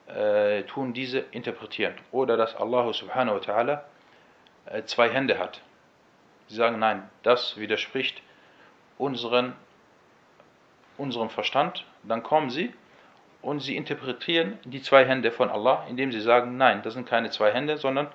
äh, 0.06 0.62
tun 0.64 0.92
diese 0.92 1.18
interpretieren. 1.18 1.94
Oder 2.12 2.36
dass 2.36 2.54
Allah 2.54 2.92
subhanahu 2.92 3.36
wa 3.36 3.40
ta'ala 3.40 3.80
äh, 4.66 4.84
zwei 4.84 5.08
Hände 5.08 5.38
hat. 5.38 5.60
Sie 6.48 6.56
sagen, 6.56 6.78
nein, 6.78 7.08
das 7.22 7.56
widerspricht 7.56 8.22
unseren, 8.98 9.54
unserem 10.96 11.30
Verstand. 11.30 11.84
Dann 12.02 12.22
kommen 12.22 12.50
sie 12.50 12.72
und 13.42 13.60
sie 13.60 13.76
interpretieren 13.76 14.58
die 14.64 14.82
zwei 14.82 15.04
Hände 15.04 15.30
von 15.30 15.50
Allah, 15.50 15.84
indem 15.88 16.12
sie 16.12 16.20
sagen, 16.20 16.56
nein, 16.56 16.82
das 16.82 16.94
sind 16.94 17.08
keine 17.08 17.30
zwei 17.30 17.52
Hände, 17.52 17.76
sondern 17.76 18.08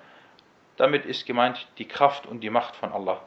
damit 0.78 1.06
ist 1.06 1.26
gemeint 1.26 1.68
die 1.78 1.88
Kraft 1.88 2.26
und 2.26 2.42
die 2.42 2.50
Macht 2.50 2.76
von 2.76 2.92
Allah 2.92 3.22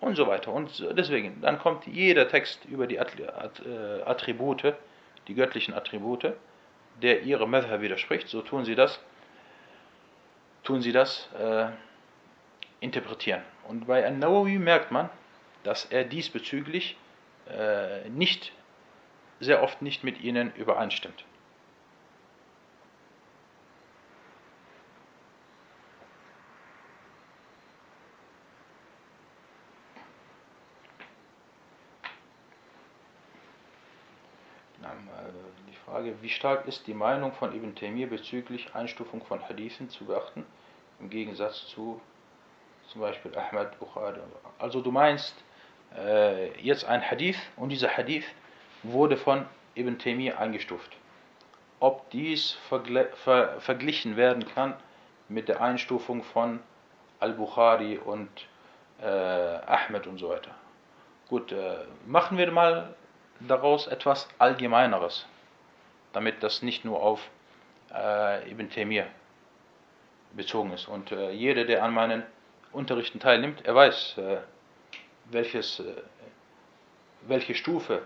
und 0.00 0.16
so 0.16 0.26
weiter. 0.26 0.52
Und 0.52 0.86
deswegen, 0.96 1.40
dann 1.40 1.58
kommt 1.58 1.86
jeder 1.86 2.28
Text 2.28 2.64
über 2.66 2.86
die 2.86 2.96
äh, 2.96 4.02
Attribute, 4.04 4.74
die 5.26 5.34
göttlichen 5.34 5.74
Attribute, 5.74 6.34
der 7.02 7.22
ihre 7.22 7.48
Madhab 7.48 7.80
widerspricht, 7.80 8.28
so 8.28 8.42
tun 8.42 8.64
sie 8.64 8.74
das, 8.74 9.00
tun 10.62 10.80
sie 10.82 10.92
das 10.92 11.28
äh, 11.38 11.66
interpretieren. 12.80 13.42
Und 13.66 13.86
bei 13.86 14.06
An-Nawawi 14.06 14.58
merkt 14.58 14.90
man, 14.90 15.08
dass 15.64 15.86
er 15.86 16.04
diesbezüglich 16.04 16.96
äh, 17.48 18.08
nicht, 18.08 18.52
sehr 19.40 19.62
oft 19.62 19.82
nicht 19.82 20.04
mit 20.04 20.20
ihnen 20.20 20.54
übereinstimmt. 20.54 21.24
Frage, 35.94 36.20
wie 36.22 36.28
stark 36.28 36.66
ist 36.66 36.88
die 36.88 36.92
Meinung 36.92 37.32
von 37.32 37.54
Ibn 37.54 37.74
Taymiyyah 37.76 38.08
bezüglich 38.08 38.74
Einstufung 38.74 39.24
von 39.24 39.40
Hadithen 39.48 39.88
zu 39.88 40.06
beachten, 40.06 40.44
im 40.98 41.08
Gegensatz 41.08 41.68
zu 41.68 42.00
zum 42.88 43.00
Beispiel 43.00 43.32
Ahmad 43.38 43.78
Bukhari. 43.78 44.18
Also 44.58 44.80
du 44.80 44.90
meinst 44.90 45.34
äh, 45.96 46.60
jetzt 46.60 46.84
ein 46.84 47.02
Hadith 47.02 47.38
und 47.56 47.70
dieser 47.70 47.88
Hadith 47.88 48.24
wurde 48.82 49.16
von 49.16 49.46
Ibn 49.74 49.98
Taymiyyah 49.98 50.38
eingestuft. 50.38 50.90
Ob 51.80 52.10
dies 52.10 52.56
ver 52.68 53.60
verglichen 53.60 54.16
werden 54.16 54.46
kann 54.46 54.74
mit 55.28 55.48
der 55.48 55.60
Einstufung 55.60 56.22
von 56.22 56.60
Al-Bukhari 57.20 57.98
und 57.98 58.28
äh, 59.00 59.06
Ahmed 59.06 60.06
und 60.06 60.18
so 60.18 60.28
weiter. 60.28 60.50
Gut, 61.28 61.52
äh, 61.52 61.76
machen 62.06 62.38
wir 62.38 62.50
mal 62.52 62.94
daraus 63.40 63.86
etwas 63.86 64.28
Allgemeineres 64.38 65.26
damit 66.14 66.42
das 66.42 66.62
nicht 66.62 66.84
nur 66.84 67.02
auf 67.02 67.28
äh, 67.92 68.50
Ibn 68.50 68.70
Taymiyyah 68.70 69.06
bezogen 70.32 70.72
ist. 70.72 70.88
Und 70.88 71.12
äh, 71.12 71.30
jeder, 71.32 71.64
der 71.64 71.82
an 71.82 71.92
meinen 71.92 72.22
Unterrichten 72.72 73.20
teilnimmt, 73.20 73.64
er 73.66 73.74
weiß, 73.74 74.18
äh, 74.18 74.36
welches, 75.26 75.80
äh, 75.80 76.02
welche 77.22 77.54
Stufe 77.54 78.02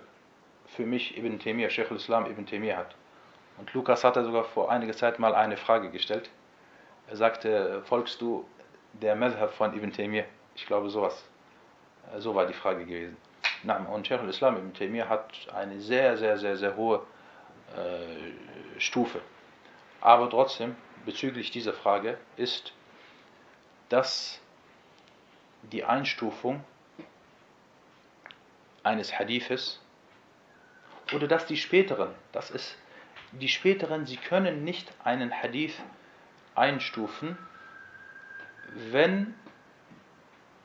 für 0.67 0.85
mich 0.85 1.17
Ibn 1.17 1.39
Taymiyyah, 1.39 1.71
Sheikh 1.71 1.91
al-Islam 1.91 2.27
Ibn 2.27 2.47
Taymiyyah 2.47 2.77
hat. 2.77 2.95
Und 3.59 3.73
Lukas 3.75 4.05
hatte 4.05 4.25
sogar 4.25 4.45
vor 4.45 4.71
einiger 4.71 4.93
Zeit 4.93 5.19
mal 5.19 5.35
eine 5.35 5.57
Frage 5.57 5.91
gestellt. 5.91 6.31
Er 7.09 7.17
sagte, 7.17 7.83
folgst 7.85 8.21
du 8.21 8.47
der 8.93 9.17
Madhab 9.17 9.53
von 9.55 9.75
Ibn 9.75 9.93
Taymiyyah? 9.93 10.27
Ich 10.55 10.67
glaube 10.67 10.91
sowas. 10.91 11.25
Äh, 12.15 12.21
so 12.21 12.35
war 12.35 12.47
die 12.47 12.55
Frage 12.55 12.85
gewesen. 12.85 13.17
Und 13.93 14.07
Sheikh 14.07 14.23
al-Islam 14.23 14.57
Ibn 14.57 14.75
Taymiyyah 14.75 15.09
hat 15.09 15.33
eine 15.55 15.81
sehr, 15.81 16.17
sehr, 16.17 16.39
sehr, 16.39 16.57
sehr 16.57 16.77
hohe 16.77 17.03
äh, 17.77 18.81
Stufe. 18.81 19.21
Aber 20.01 20.31
trotzdem, 20.31 20.77
bezüglich 21.05 21.51
dieser 21.51 21.73
Frage, 21.73 22.19
ist, 22.37 22.73
dass 23.89 24.41
die 25.73 25.83
Einstufung 25.85 26.63
eines 28.89 29.19
Hadithes 29.19 29.81
oder 31.15 31.29
dass 31.29 31.47
die 31.47 31.57
späteren, 31.57 32.15
das 32.33 32.51
ist 32.51 32.77
die 33.33 33.49
späteren, 33.49 34.07
sie 34.07 34.17
können 34.17 34.65
nicht 34.65 34.91
einen 35.05 35.33
Hadith 35.33 35.75
einstufen, 36.55 37.37
wenn 38.91 39.35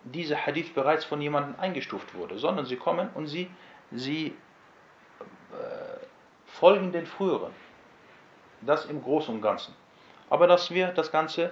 dieser 0.05 0.45
Hadith 0.45 0.74
bereits 0.74 1.05
von 1.05 1.21
jemandem 1.21 1.59
eingestuft 1.59 2.13
wurde, 2.15 2.38
sondern 2.38 2.65
sie 2.65 2.78
kommen 2.78 3.09
und 3.13 3.28
sie, 3.28 3.49
sie 3.91 4.36
folgen 6.53 6.91
den 6.91 7.05
früheren. 7.05 7.53
Das 8.61 8.86
im 8.86 9.01
Großen 9.01 9.34
und 9.36 9.41
Ganzen. 9.41 9.76
Aber 10.30 10.47
dass 10.47 10.71
wir 10.71 10.88
das 10.88 11.11
Ganze 11.11 11.51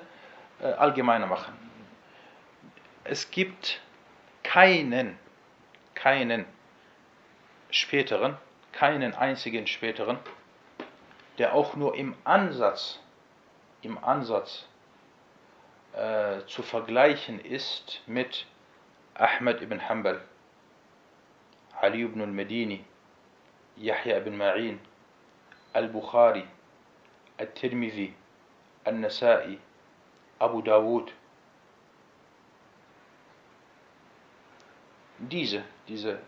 äh, 0.61 0.67
allgemeiner 0.67 1.27
machen. 1.27 1.53
Es 3.03 3.29
gibt 3.29 3.81
keinen, 4.43 5.17
keinen 5.95 6.45
späteren, 7.71 8.37
keinen 8.71 9.13
einzigen 9.13 9.67
späteren, 9.67 10.19
der 11.37 11.55
auch 11.55 11.75
nur 11.75 11.95
im 11.95 12.15
Ansatz, 12.23 12.99
im 13.81 13.97
Ansatz 13.97 14.67
äh, 15.93 16.45
zu 16.45 16.61
vergleichen 16.63 17.39
ist 17.39 18.01
mit 18.05 18.45
Ahmed 19.15 19.61
ibn 19.61 19.87
Hanbal, 19.89 20.21
Ali 21.79 22.03
ibn 22.03 22.21
al-Medini, 22.21 22.85
Yahya 23.77 24.17
ibn 24.17 24.37
Ma'in, 24.37 24.77
Al-Bukhari, 25.73 26.45
Al-Tirmidhi, 27.37 28.13
Al-Nasai, 28.83 29.57
Abu 30.39 30.61
Dawud. 30.61 31.11
Diese, 35.17 35.63
diese, 35.87 36.19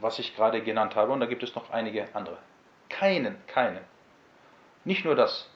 was 0.00 0.18
ich 0.18 0.34
gerade 0.34 0.62
genannt 0.62 0.96
habe, 0.96 1.12
und 1.12 1.20
da 1.20 1.26
gibt 1.26 1.42
es 1.42 1.54
noch 1.54 1.70
einige 1.70 2.08
andere. 2.14 2.38
Keinen, 2.88 3.36
keinen. 3.46 3.80
Nicht 4.84 5.04
nur 5.04 5.14
das, 5.14 5.50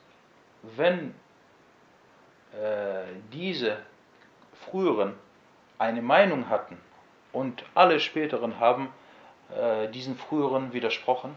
wenn 0.62 1.14
äh, 2.53 3.05
diese 3.32 3.78
früheren 4.53 5.14
eine 5.78 6.03
Meinung 6.03 6.49
hatten 6.49 6.78
und 7.32 7.64
alle 7.74 8.01
späteren 8.01 8.59
haben 8.59 8.93
äh, 9.55 9.88
diesen 9.88 10.16
früheren 10.16 10.72
widersprochen, 10.72 11.36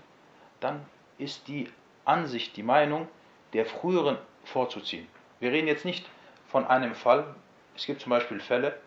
dann 0.59 0.85
ist 1.17 1.47
die 1.47 1.71
Ansicht, 2.05 2.57
die 2.57 2.63
Meinung 2.63 3.07
der 3.53 3.65
früheren 3.65 4.17
vorzuziehen. 4.43 5.07
Wir 5.39 5.51
reden 5.51 5.67
jetzt 5.67 5.85
nicht 5.85 6.05
von 6.47 6.65
einem 6.67 6.95
Fall. 6.95 7.35
Es 7.75 7.85
gibt 7.85 8.01
zum 8.01 8.09
Beispiel 8.09 8.39
Fälle, 8.39 8.77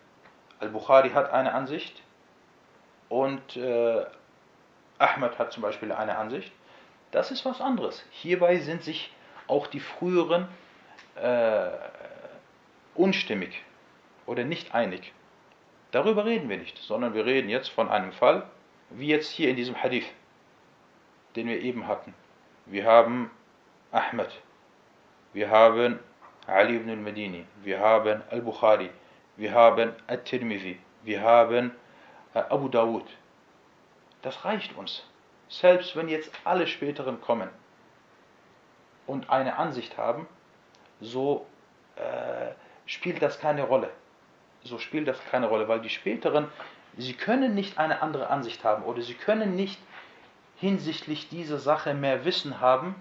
Al-Bukhari 0.59 1.11
hat 1.11 1.31
eine 1.31 1.53
Ansicht 1.53 2.01
und 3.09 3.57
äh, 3.57 4.05
Ahmed 4.97 5.37
hat 5.39 5.51
zum 5.51 5.63
Beispiel 5.63 5.91
eine 5.91 6.17
Ansicht. 6.17 6.51
Das 7.11 7.31
ist 7.31 7.45
was 7.45 7.61
anderes. 7.61 8.03
Hierbei 8.11 8.57
sind 8.57 8.83
sich 8.83 9.11
auch 9.47 9.67
die 9.67 9.79
früheren 9.79 10.47
äh, 11.15 11.69
unstimmig 12.95 13.63
oder 14.25 14.43
nicht 14.43 14.73
einig. 14.73 15.13
Darüber 15.91 16.25
reden 16.25 16.49
wir 16.49 16.57
nicht, 16.57 16.77
sondern 16.79 17.13
wir 17.13 17.25
reden 17.25 17.49
jetzt 17.49 17.69
von 17.69 17.89
einem 17.89 18.11
Fall, 18.11 18.43
wie 18.89 19.07
jetzt 19.07 19.31
hier 19.31 19.49
in 19.49 19.55
diesem 19.55 19.81
Hadith 19.81 20.07
den 21.37 21.47
wir 21.47 21.61
eben 21.61 21.87
hatten. 21.87 22.13
Wir 22.65 22.85
haben 22.85 23.31
Ahmed, 23.91 24.29
wir 25.33 25.49
haben 25.49 25.99
Ali 26.47 26.75
ibn 26.75 26.89
al-Medini, 26.89 27.45
wir 27.63 27.79
haben 27.79 28.21
al-Bukhari, 28.29 28.89
wir 29.37 29.53
haben 29.53 29.93
al-Tirmidhi, 30.07 30.79
wir 31.03 31.21
haben 31.21 31.71
Abu 32.33 32.69
Dawud. 32.69 33.05
Das 34.21 34.45
reicht 34.45 34.75
uns. 34.77 35.03
Selbst 35.49 35.95
wenn 35.95 36.09
jetzt 36.09 36.31
alle 36.43 36.67
späteren 36.67 37.21
kommen, 37.21 37.49
und 39.07 39.29
eine 39.29 39.57
Ansicht 39.57 39.97
haben, 39.97 40.27
so 41.01 41.47
äh, 41.95 42.51
spielt 42.85 43.21
das 43.21 43.39
keine 43.39 43.63
Rolle. 43.63 43.89
So 44.63 44.77
spielt 44.77 45.07
das 45.07 45.19
keine 45.31 45.47
Rolle, 45.47 45.67
weil 45.67 45.79
die 45.79 45.89
späteren, 45.89 46.49
sie 46.97 47.13
können 47.13 47.55
nicht 47.55 47.79
eine 47.79 48.01
andere 48.01 48.29
Ansicht 48.29 48.63
haben 48.63 48.83
oder 48.83 49.01
sie 49.01 49.13
können 49.13 49.55
nicht 49.55 49.79
hinsichtlich 50.57 51.29
dieser 51.29 51.57
Sache 51.57 51.93
mehr 51.93 52.25
Wissen 52.25 52.59
haben 52.59 52.95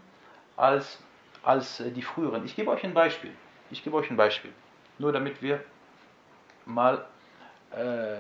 als, 0.57 1.03
als 1.43 1.81
äh, 1.81 1.91
die 1.91 2.03
früheren. 2.03 2.45
Ich 2.45 2.55
gebe 2.57 2.71
euch 2.71 2.85
ein 2.85 2.95
Beispiel. 2.95 3.33
Ich 3.71 3.83
gebe 3.83 3.97
euch 3.97 4.11
ein 4.11 4.17
Beispiel. 4.17 4.53
Nur 4.99 5.13
damit 5.13 5.43
wir 5.43 5.63
mal 6.65 7.05
äh, 7.73 8.17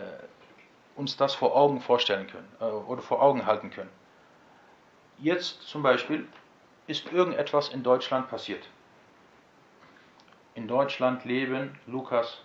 uns 0.96 1.16
das 1.16 1.34
vor 1.34 1.54
Augen 1.54 1.80
vorstellen 1.80 2.26
können 2.26 2.48
äh, 2.60 2.64
oder 2.64 3.02
vor 3.02 3.22
Augen 3.22 3.46
halten 3.46 3.70
können. 3.70 3.90
Jetzt 5.18 5.62
zum 5.62 5.82
Beispiel 5.82 6.26
ist 6.86 7.12
irgendetwas 7.12 7.68
in 7.68 7.82
Deutschland 7.82 8.28
passiert. 8.28 8.68
In 10.54 10.68
Deutschland 10.68 11.24
leben 11.24 11.78
Lukas, 11.86 12.40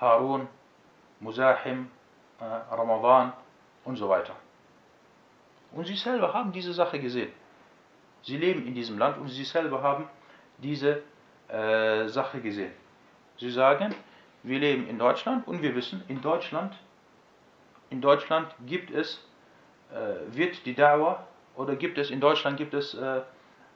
Harun, 0.00 0.48
Musahim, 1.18 1.90
äh, 2.40 2.44
Ramadan 2.44 3.32
und 3.84 3.96
so 3.96 4.08
weiter. 4.08 4.34
Und 5.72 5.86
sie 5.86 5.96
selber 5.96 6.32
haben 6.34 6.52
diese 6.52 6.72
Sache 6.72 6.98
gesehen. 6.98 7.32
Sie 8.22 8.36
leben 8.36 8.66
in 8.66 8.74
diesem 8.74 8.98
Land 8.98 9.18
und 9.18 9.28
sie 9.28 9.44
selber 9.44 9.82
haben 9.82 10.08
diese 10.58 11.02
äh, 11.48 12.06
Sache 12.08 12.40
gesehen. 12.40 12.72
Sie 13.38 13.50
sagen, 13.50 13.94
wir 14.42 14.58
leben 14.58 14.88
in 14.88 14.98
Deutschland 14.98 15.46
und 15.46 15.62
wir 15.62 15.74
wissen, 15.74 16.02
in 16.08 16.20
Deutschland, 16.20 16.74
in 17.90 18.00
Deutschland 18.00 18.54
gibt 18.66 18.90
es, 18.90 19.22
äh, 19.92 20.34
wird 20.34 20.64
die 20.64 20.74
Dauer 20.74 21.26
oder 21.56 21.76
gibt 21.76 21.98
es 21.98 22.10
in 22.10 22.20
Deutschland 22.20 22.56
gibt 22.56 22.72
es, 22.72 22.94
äh, 22.94 23.22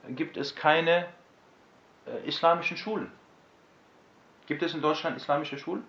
gibt 0.09 0.37
es 0.37 0.55
keine 0.55 1.07
äh, 2.07 2.27
islamischen 2.27 2.77
Schulen. 2.77 3.11
Gibt 4.47 4.63
es 4.63 4.75
in 4.75 4.83
Deutschland 4.83 5.17
islamische 5.17 5.59
Schulen, 5.59 5.85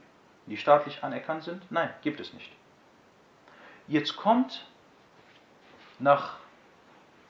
die 0.45 0.57
staatlich 0.57 1.03
anerkannt 1.03 1.43
sind? 1.43 1.69
Nein, 1.71 1.93
gibt 2.01 2.19
es 2.19 2.33
nicht. 2.33 2.51
Jetzt 3.87 4.15
kommt 4.15 4.65
nach 5.99 6.37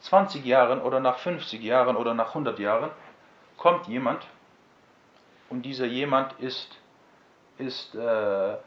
20 0.02 0.46
Jahren 0.46 0.82
oder 0.82 1.00
nach 1.00 1.18
50 1.18 1.62
Jahren 1.62 1.96
oder 1.96 2.14
nach 2.14 2.30
100 2.30 2.60
Jahren, 2.60 2.92
kommt 3.58 3.88
jemand 3.88 4.26
und 5.50 5.64
dieser 5.64 5.86
jemand 5.86 6.34
ist, 6.40 6.78
ist 7.58 7.96
äh, 7.96 8.58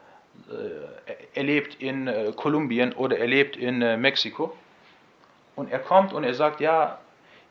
er 1.33 1.43
lebt 1.43 1.75
in 1.75 2.07
äh, 2.07 2.33
Kolumbien 2.35 2.93
oder 2.93 3.17
er 3.17 3.27
lebt 3.27 3.55
in 3.55 3.81
äh, 3.81 3.97
Mexiko 3.97 4.55
und 5.55 5.71
er 5.71 5.79
kommt 5.79 6.13
und 6.13 6.23
er 6.23 6.33
sagt, 6.33 6.61
ja, 6.61 6.99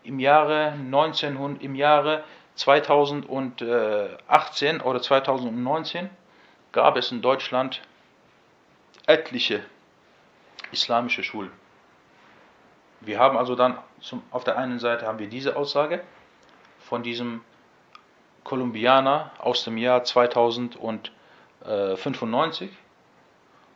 im 0.05 0.18
Jahre 0.18 0.72
1900, 0.72 1.62
im 1.62 1.74
Jahre 1.74 2.24
2018 2.55 4.80
oder 4.80 5.03
2019 5.03 6.09
gab 6.72 6.97
es 6.97 7.12
in 7.12 7.22
Deutschland 7.22 7.82
etliche 9.07 9.62
islamische 10.72 11.22
Schulen. 11.22 11.53
Wir 13.01 13.18
haben 13.18 13.36
also 13.36 13.55
dann 13.55 13.78
zum, 14.01 14.22
auf 14.30 14.45
der 14.45 14.57
einen 14.59 14.78
Seite 14.78 15.07
haben 15.07 15.18
wir 15.18 15.28
diese 15.28 15.57
Aussage 15.57 16.03
von 16.80 17.03
diesem 17.03 17.43
Kolumbianer 18.45 19.30
aus 19.39 19.64
dem 19.64 19.78
Jahr 19.78 20.05
2095 21.68 22.70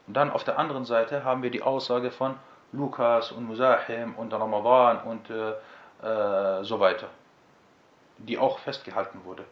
und 0.06 0.14
dann 0.14 0.30
auf 0.30 0.44
der 0.44 0.58
anderen 0.58 0.84
Seite 0.84 1.24
haben 1.24 1.42
wir 1.42 1.50
die 1.50 1.62
Aussage 1.62 2.10
von 2.10 2.36
Lukas 2.72 3.32
und 3.32 3.44
Musahim 3.44 4.14
und 4.14 4.32
Ramadan 4.32 5.02
und 5.02 5.28
äh, 5.30 5.52
äh, 6.02 6.64
so 6.64 6.80
weiter, 6.80 7.08
die 8.16 8.38
auch 8.38 8.58
festgehalten 8.60 9.20
wurde. 9.24 9.44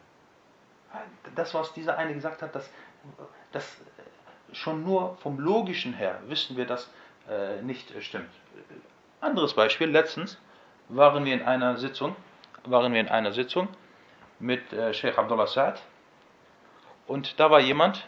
Das, 1.35 1.53
was 1.53 1.71
dieser 1.73 1.97
eine 1.97 2.13
gesagt 2.13 2.41
hat, 2.41 2.53
das, 2.55 2.69
das 3.51 3.77
schon 4.51 4.83
nur 4.83 5.15
vom 5.17 5.39
Logischen 5.39 5.93
her 5.93 6.19
wissen 6.25 6.57
wir, 6.57 6.65
dass 6.65 6.91
äh, 7.29 7.61
nicht 7.61 7.93
stimmt. 8.03 8.29
Anderes 9.21 9.53
Beispiel, 9.53 9.89
letztens 9.89 10.37
waren 10.89 11.23
wir 11.23 11.33
in 11.33 11.43
einer 11.43 11.77
Sitzung, 11.77 12.15
waren 12.65 12.91
wir 12.91 12.99
in 12.99 13.07
einer 13.07 13.31
Sitzung 13.31 13.69
mit 14.39 14.73
äh, 14.73 14.93
Sheikh 14.93 15.17
Abdullah 15.17 15.45
Sa'd 15.45 15.79
und 17.07 17.39
da 17.39 17.51
war 17.51 17.59
jemand 17.59 18.05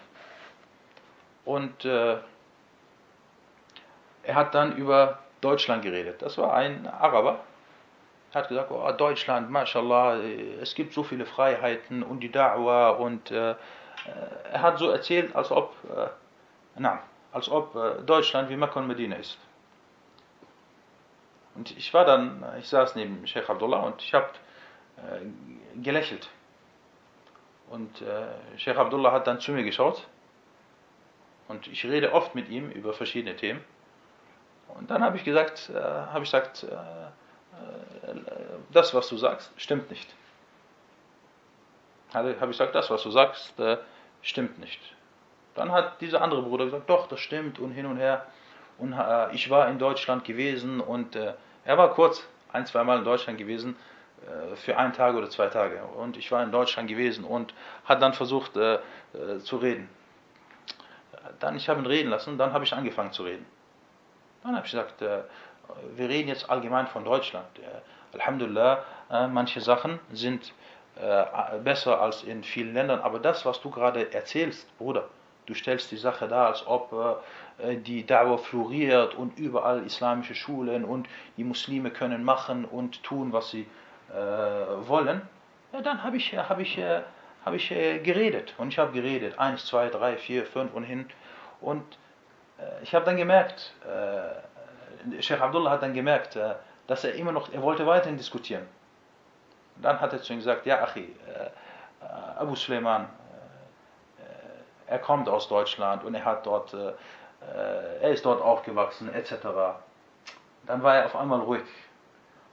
und 1.46 1.86
äh, 1.86 2.18
er 4.24 4.36
hat 4.36 4.56
dann 4.56 4.78
über 4.78 5.20
Deutschland 5.42 5.84
geredet. 5.84 6.22
Das 6.22 6.38
war 6.38 6.54
ein 6.54 6.88
Araber. 6.88 7.40
Er 8.32 8.42
hat 8.42 8.50
gesagt, 8.50 8.72
oh, 8.72 8.92
Deutschland, 8.94 9.52
mashallah, 9.52 10.18
es 10.62 10.74
gibt 10.74 10.94
so 10.94 11.04
viele 11.04 11.26
Freiheiten 11.26 12.02
und 12.02 12.22
die 12.22 12.32
Da'wah 12.32 12.92
und 12.92 13.30
äh, 13.30 13.56
er 14.52 14.62
hat 14.62 14.80
so 14.80 14.90
erzählt, 14.90 15.36
als 15.36 15.52
ob, 15.52 15.76
äh, 15.96 16.08
na, 16.76 17.00
als 17.32 17.50
ob 17.50 17.76
äh, 17.76 18.02
Deutschland 18.02 18.50
wie 18.50 18.56
Mekka 18.56 18.80
und 18.80 18.88
Medina 18.88 19.18
ist. 19.18 19.38
Und 21.56 21.78
ich 21.78 21.94
war 21.94 22.06
dann, 22.06 22.44
ich 22.60 22.68
saß 22.68 22.96
neben 22.96 23.28
Sheikh 23.28 23.52
Abdullah 23.52 23.82
und 23.82 24.02
ich 24.02 24.14
habe 24.14 24.30
äh, 24.98 25.80
gelächelt. 25.82 26.28
Und 27.70 28.02
äh, 28.02 28.58
Sheikh 28.58 28.80
Abdullah 28.80 29.12
hat 29.12 29.28
dann 29.28 29.40
zu 29.40 29.52
mir 29.52 29.64
geschaut. 29.64 30.08
Und 31.48 31.68
ich 31.68 31.86
rede 31.86 32.14
oft 32.14 32.36
mit 32.36 32.50
ihm 32.50 32.70
über 32.72 32.94
verschiedene 32.94 33.36
Themen. 33.36 33.64
Und 34.76 34.90
dann 34.90 35.04
habe 35.04 35.18
ich 35.18 35.24
gesagt, 35.24 35.70
äh, 35.74 35.80
habe 35.80 36.24
ich 36.24 36.32
gesagt, 36.32 36.64
äh, 36.64 36.76
äh, 38.08 38.16
das, 38.72 38.94
was 38.94 39.08
du 39.10 39.18
sagst, 39.18 39.52
stimmt 39.58 39.90
nicht. 39.90 40.14
Habe 42.14 42.32
ich 42.32 42.40
gesagt, 42.40 42.76
das, 42.76 42.90
was 42.90 43.04
du 43.04 43.12
sagst, 43.12 43.60
äh, 43.60 43.78
stimmt 44.22 44.60
nicht. 44.60 44.80
Dann 45.56 45.72
hat 45.72 46.02
dieser 46.02 46.22
andere 46.22 46.42
Bruder 46.42 46.66
gesagt, 46.66 46.90
doch, 46.90 47.08
das 47.08 47.20
stimmt 47.20 47.60
und 47.60 47.72
hin 47.72 47.86
und 47.86 47.98
her. 47.98 48.26
Und 48.78 48.94
äh, 48.94 49.34
ich 49.34 49.50
war 49.50 49.68
in 49.68 49.80
Deutschland 49.80 50.26
gewesen 50.26 50.80
und 50.80 51.16
äh, 51.16 51.34
er 51.66 51.78
war 51.78 51.94
kurz 51.94 52.28
ein, 52.52 52.66
zwei 52.66 52.84
Mal 52.84 53.00
in 53.00 53.06
Deutschland 53.06 53.38
gewesen 53.38 53.76
für 54.56 54.78
einen 54.78 54.94
Tag 54.94 55.16
oder 55.16 55.30
zwei 55.30 55.48
Tage. 55.48 55.84
Und 55.84 56.16
ich 56.16 56.32
war 56.32 56.42
in 56.44 56.52
Deutschland 56.52 56.88
gewesen 56.88 57.26
und 57.26 57.54
hat 57.84 58.02
dann 58.02 58.14
versucht 58.14 58.54
zu 58.54 59.58
reden. 59.58 59.90
Dann, 61.40 61.56
ich 61.56 61.70
habe 61.70 61.82
ihn 61.82 61.86
reden 61.86 62.10
lassen, 62.10 62.38
dann 62.38 62.54
habe 62.54 62.64
ich 62.64 62.74
angefangen 62.74 63.12
zu 63.12 63.24
reden. 63.24 63.46
Dann 64.44 64.56
habe 64.56 64.66
ich 64.66 64.72
gesagt, 64.72 65.02
äh, 65.02 65.24
wir 65.96 66.10
reden 66.10 66.28
jetzt 66.28 66.50
allgemein 66.50 66.88
von 66.88 67.06
Deutschland. 67.06 67.48
Alhamdulillah, 68.14 68.84
manche 69.32 69.62
Sachen 69.62 69.98
sind 70.12 70.54
besser 71.64 72.02
als 72.02 72.24
in 72.24 72.44
vielen 72.44 72.74
Ländern, 72.74 73.00
aber 73.00 73.18
das, 73.18 73.46
was 73.46 73.62
du 73.62 73.72
gerade 73.72 74.14
erzählst, 74.14 74.78
Bruder, 74.78 75.08
du 75.46 75.54
stellst 75.54 75.90
die 75.92 75.98
Sache 75.98 76.28
dar, 76.28 76.48
als 76.48 76.68
ob 76.68 76.92
äh, 77.60 77.78
die 77.78 78.06
Dauer 78.06 78.38
floriert 78.38 79.16
und 79.16 79.38
überall 79.38 79.86
islamische 79.86 80.36
Schulen 80.36 80.84
und 80.84 81.08
die 81.38 81.44
Muslime 81.44 81.92
können 81.92 82.24
machen 82.24 82.66
und 82.66 83.04
tun, 83.04 83.34
was 83.34 83.50
sie 83.50 83.68
äh, 84.10 84.14
wollen, 84.88 85.22
ja, 85.72 85.82
dann 85.82 86.04
habe 86.04 86.18
ich, 86.18 86.38
hab 86.38 86.60
ich, 86.60 86.80
äh, 87.44 87.46
hab 87.46 87.54
ich 87.54 87.72
äh, 87.72 88.00
geredet. 88.00 88.54
Und 88.58 88.70
ich 88.70 88.80
habe 88.80 88.92
geredet. 88.92 89.38
Eins, 89.40 89.66
zwei, 89.66 89.90
drei, 89.90 90.18
vier, 90.18 90.46
fünf 90.46 90.74
und 90.74 90.84
hin. 90.84 91.10
Und 91.62 91.84
äh, 92.60 92.84
ich 92.84 92.94
habe 92.96 93.06
dann 93.06 93.18
gemerkt, 93.18 93.74
äh, 93.86 95.22
Sheikh 95.22 95.42
Abdullah 95.42 95.72
hat 95.72 95.84
dann 95.84 95.94
gemerkt, 95.94 96.38
dass 96.88 97.04
er 97.04 97.14
immer 97.16 97.34
noch, 97.34 97.52
er 97.52 97.62
wollte 97.62 97.86
weiterhin 97.86 98.18
diskutieren. 98.18 98.66
Dann 99.82 100.00
hat 100.00 100.14
er 100.14 100.22
zu 100.22 100.32
ihm 100.32 100.40
gesagt, 100.40 100.66
ja, 100.66 100.82
Achi, 100.82 101.14
Abu 102.38 102.56
Suleiman, 102.56 103.10
er 104.88 105.00
kommt 105.00 105.28
aus 105.28 105.50
Deutschland 105.50 106.06
und 106.06 106.16
er 106.16 106.24
hat 106.24 106.46
dort 106.46 106.74
äh, 107.48 108.02
er 108.02 108.12
ist 108.12 108.26
dort 108.26 108.42
aufgewachsen, 108.42 109.14
etc. 109.14 109.34
Dann 110.66 110.84
war 110.84 110.96
er 110.96 111.06
auf 111.06 111.16
einmal 111.16 111.40
ruhig. 111.40 111.64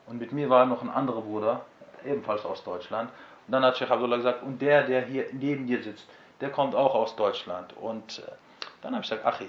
Und 0.07 0.19
mit 0.19 0.33
mir 0.33 0.51
war 0.51 0.67
noch 0.67 0.83
ein 0.83 0.91
anderer 0.91 1.21
Bruder, 1.21 1.61
ebenfalls 2.05 2.45
aus 2.45 2.65
Deutschland. 2.65 3.11
Und 3.51 3.55
dann 3.55 3.65
hat 3.65 3.79
Sheikh 3.79 3.93
Abdullah 3.93 4.19
gesagt, 4.19 4.45
und 4.45 4.63
der, 4.63 4.85
der 4.85 5.03
hier 5.03 5.27
neben 5.33 5.67
dir 5.67 5.83
sitzt, 5.83 6.07
der 6.41 6.51
kommt 6.51 6.73
auch 6.77 6.95
aus 6.95 7.17
Deutschland. 7.17 7.77
Und 7.79 8.21
äh, 8.21 8.31
dann 8.81 8.95
habe 8.95 9.03
ich 9.03 9.11
gesagt, 9.11 9.27
Achi, 9.27 9.49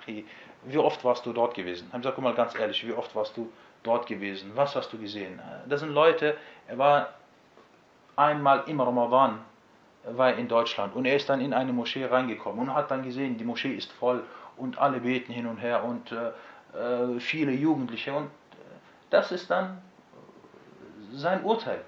Achi, 0.00 0.24
wie 0.64 0.78
oft 0.78 1.04
warst 1.04 1.26
du 1.26 1.34
dort 1.34 1.54
gewesen? 1.54 1.86
Habe 1.88 1.98
ich 1.98 2.02
gesagt, 2.04 2.14
guck 2.14 2.24
mal 2.24 2.32
ganz 2.32 2.58
ehrlich, 2.58 2.86
wie 2.86 2.94
oft 2.94 3.14
warst 3.14 3.36
du 3.36 3.52
dort 3.82 4.06
gewesen? 4.06 4.52
Was 4.54 4.74
hast 4.74 4.90
du 4.90 4.96
gesehen? 4.96 5.38
Das 5.68 5.80
sind 5.80 5.92
Leute, 5.92 6.34
er 6.66 6.78
war 6.78 7.10
einmal 8.16 8.64
im 8.68 8.80
Ramadan 8.80 9.40
war 10.04 10.32
in 10.32 10.48
Deutschland 10.48 10.96
und 10.96 11.04
er 11.04 11.16
ist 11.16 11.28
dann 11.28 11.42
in 11.42 11.52
eine 11.52 11.74
Moschee 11.74 12.06
reingekommen 12.06 12.70
und 12.70 12.74
hat 12.74 12.90
dann 12.90 13.02
gesehen, 13.02 13.36
die 13.36 13.44
Moschee 13.44 13.74
ist 13.74 13.92
voll 13.92 14.24
und 14.56 14.78
alle 14.78 15.00
beten 15.00 15.34
hin 15.34 15.46
und 15.46 15.58
her 15.58 15.84
und 15.84 16.10
äh, 16.10 16.28
äh 16.78 17.20
viele 17.20 17.52
Jugendliche 17.52 18.14
und 18.14 18.28
äh, 18.28 18.30
das 19.10 19.30
ist 19.30 19.50
dann 19.50 19.82
sein 21.12 21.44
Urteil. 21.44 21.84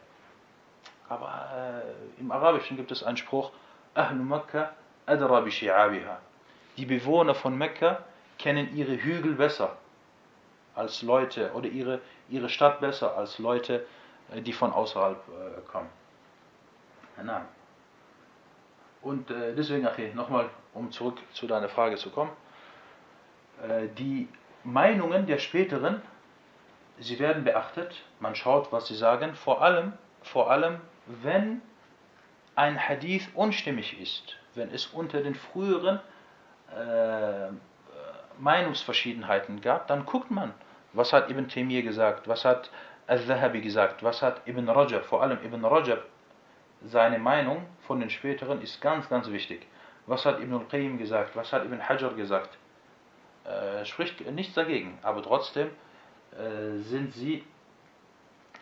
Aber 1.09 1.82
äh, 1.86 2.20
im 2.20 2.30
Arabischen 2.30 2.76
gibt 2.76 2.90
es 2.90 3.02
einen 3.02 3.16
Spruch, 3.16 3.50
Ahlu 3.94 4.22
Makkah 4.22 4.72
adra 5.06 5.44
Die 6.76 6.86
Bewohner 6.86 7.34
von 7.34 7.56
Mekka 7.56 8.04
kennen 8.38 8.76
ihre 8.76 8.96
Hügel 9.02 9.34
besser 9.34 9.76
als 10.74 11.02
Leute 11.02 11.52
oder 11.54 11.66
ihre, 11.68 12.00
ihre 12.28 12.48
Stadt 12.48 12.80
besser 12.80 13.16
als 13.16 13.38
Leute 13.38 13.86
die 14.36 14.52
von 14.52 14.72
außerhalb 14.72 15.18
kommen. 15.72 15.88
Na. 17.22 17.46
Und 19.02 19.30
deswegen, 19.30 19.86
okay, 19.86 20.12
nochmal, 20.14 20.50
um 20.74 20.92
zurück 20.92 21.18
zu 21.32 21.46
deiner 21.46 21.68
Frage 21.68 21.96
zu 21.96 22.11
kommen. 22.11 22.30
Die 23.96 24.28
Meinungen 24.64 25.26
der 25.26 25.38
späteren, 25.38 26.02
sie 26.98 27.18
werden 27.18 27.44
beachtet, 27.44 27.94
man 28.20 28.34
schaut, 28.34 28.70
was 28.72 28.86
sie 28.86 28.96
sagen, 28.96 29.34
vor 29.34 29.62
allem, 29.62 29.92
vor 30.22 30.50
allem, 30.50 30.80
wenn 31.22 31.62
ein 32.54 32.78
Hadith 32.78 33.28
unstimmig 33.34 34.00
ist, 34.00 34.36
wenn 34.54 34.70
es 34.70 34.86
unter 34.86 35.20
den 35.22 35.34
früheren 35.34 36.00
äh, 36.74 37.48
Meinungsverschiedenheiten 38.38 39.61
gab, 39.61 39.88
dann 39.88 40.04
guckt 40.04 40.30
man, 40.30 40.52
was 40.92 41.12
hat 41.12 41.30
Ibn 41.30 41.48
Taymiyyah 41.48 41.82
gesagt, 41.82 42.28
was 42.28 42.44
hat 42.44 42.70
Al-Zahabi 43.06 43.61
gesagt, 43.61 44.02
was 44.02 44.22
hat 44.22 44.46
Ibn 44.46 44.68
Rajab, 44.68 45.04
vor 45.04 45.22
allem 45.22 45.38
Ibn 45.42 45.64
Rajab, 45.64 46.04
seine 46.84 47.18
Meinung 47.18 47.66
von 47.86 48.00
den 48.00 48.11
späteren 48.11 48.61
ist 48.62 48.80
ganz, 48.80 49.09
ganz 49.09 49.28
wichtig. 49.30 49.66
Was 50.06 50.24
hat 50.24 50.40
Ibn 50.40 50.54
al-Qayyim 50.54 50.98
gesagt, 50.98 51.36
was 51.36 51.52
hat 51.52 51.64
Ibn 51.64 51.88
Hajar 51.88 52.14
gesagt, 52.14 52.56
äh, 53.44 53.84
spricht 53.84 54.20
nichts 54.30 54.54
dagegen, 54.54 54.98
aber 55.02 55.22
trotzdem 55.22 55.70
äh, 56.32 56.78
sind 56.78 57.12
sie 57.12 57.44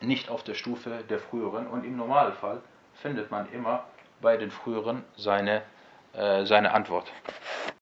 nicht 0.00 0.28
auf 0.28 0.42
der 0.42 0.54
Stufe 0.54 1.02
der 1.08 1.18
früheren 1.18 1.66
und 1.66 1.84
im 1.84 1.96
Normalfall 1.96 2.60
findet 2.94 3.30
man 3.30 3.50
immer 3.52 3.84
bei 4.20 4.36
den 4.36 4.50
früheren 4.50 5.04
seine, 5.16 5.62
äh, 6.12 6.44
seine 6.44 6.72
Antwort. 6.72 7.12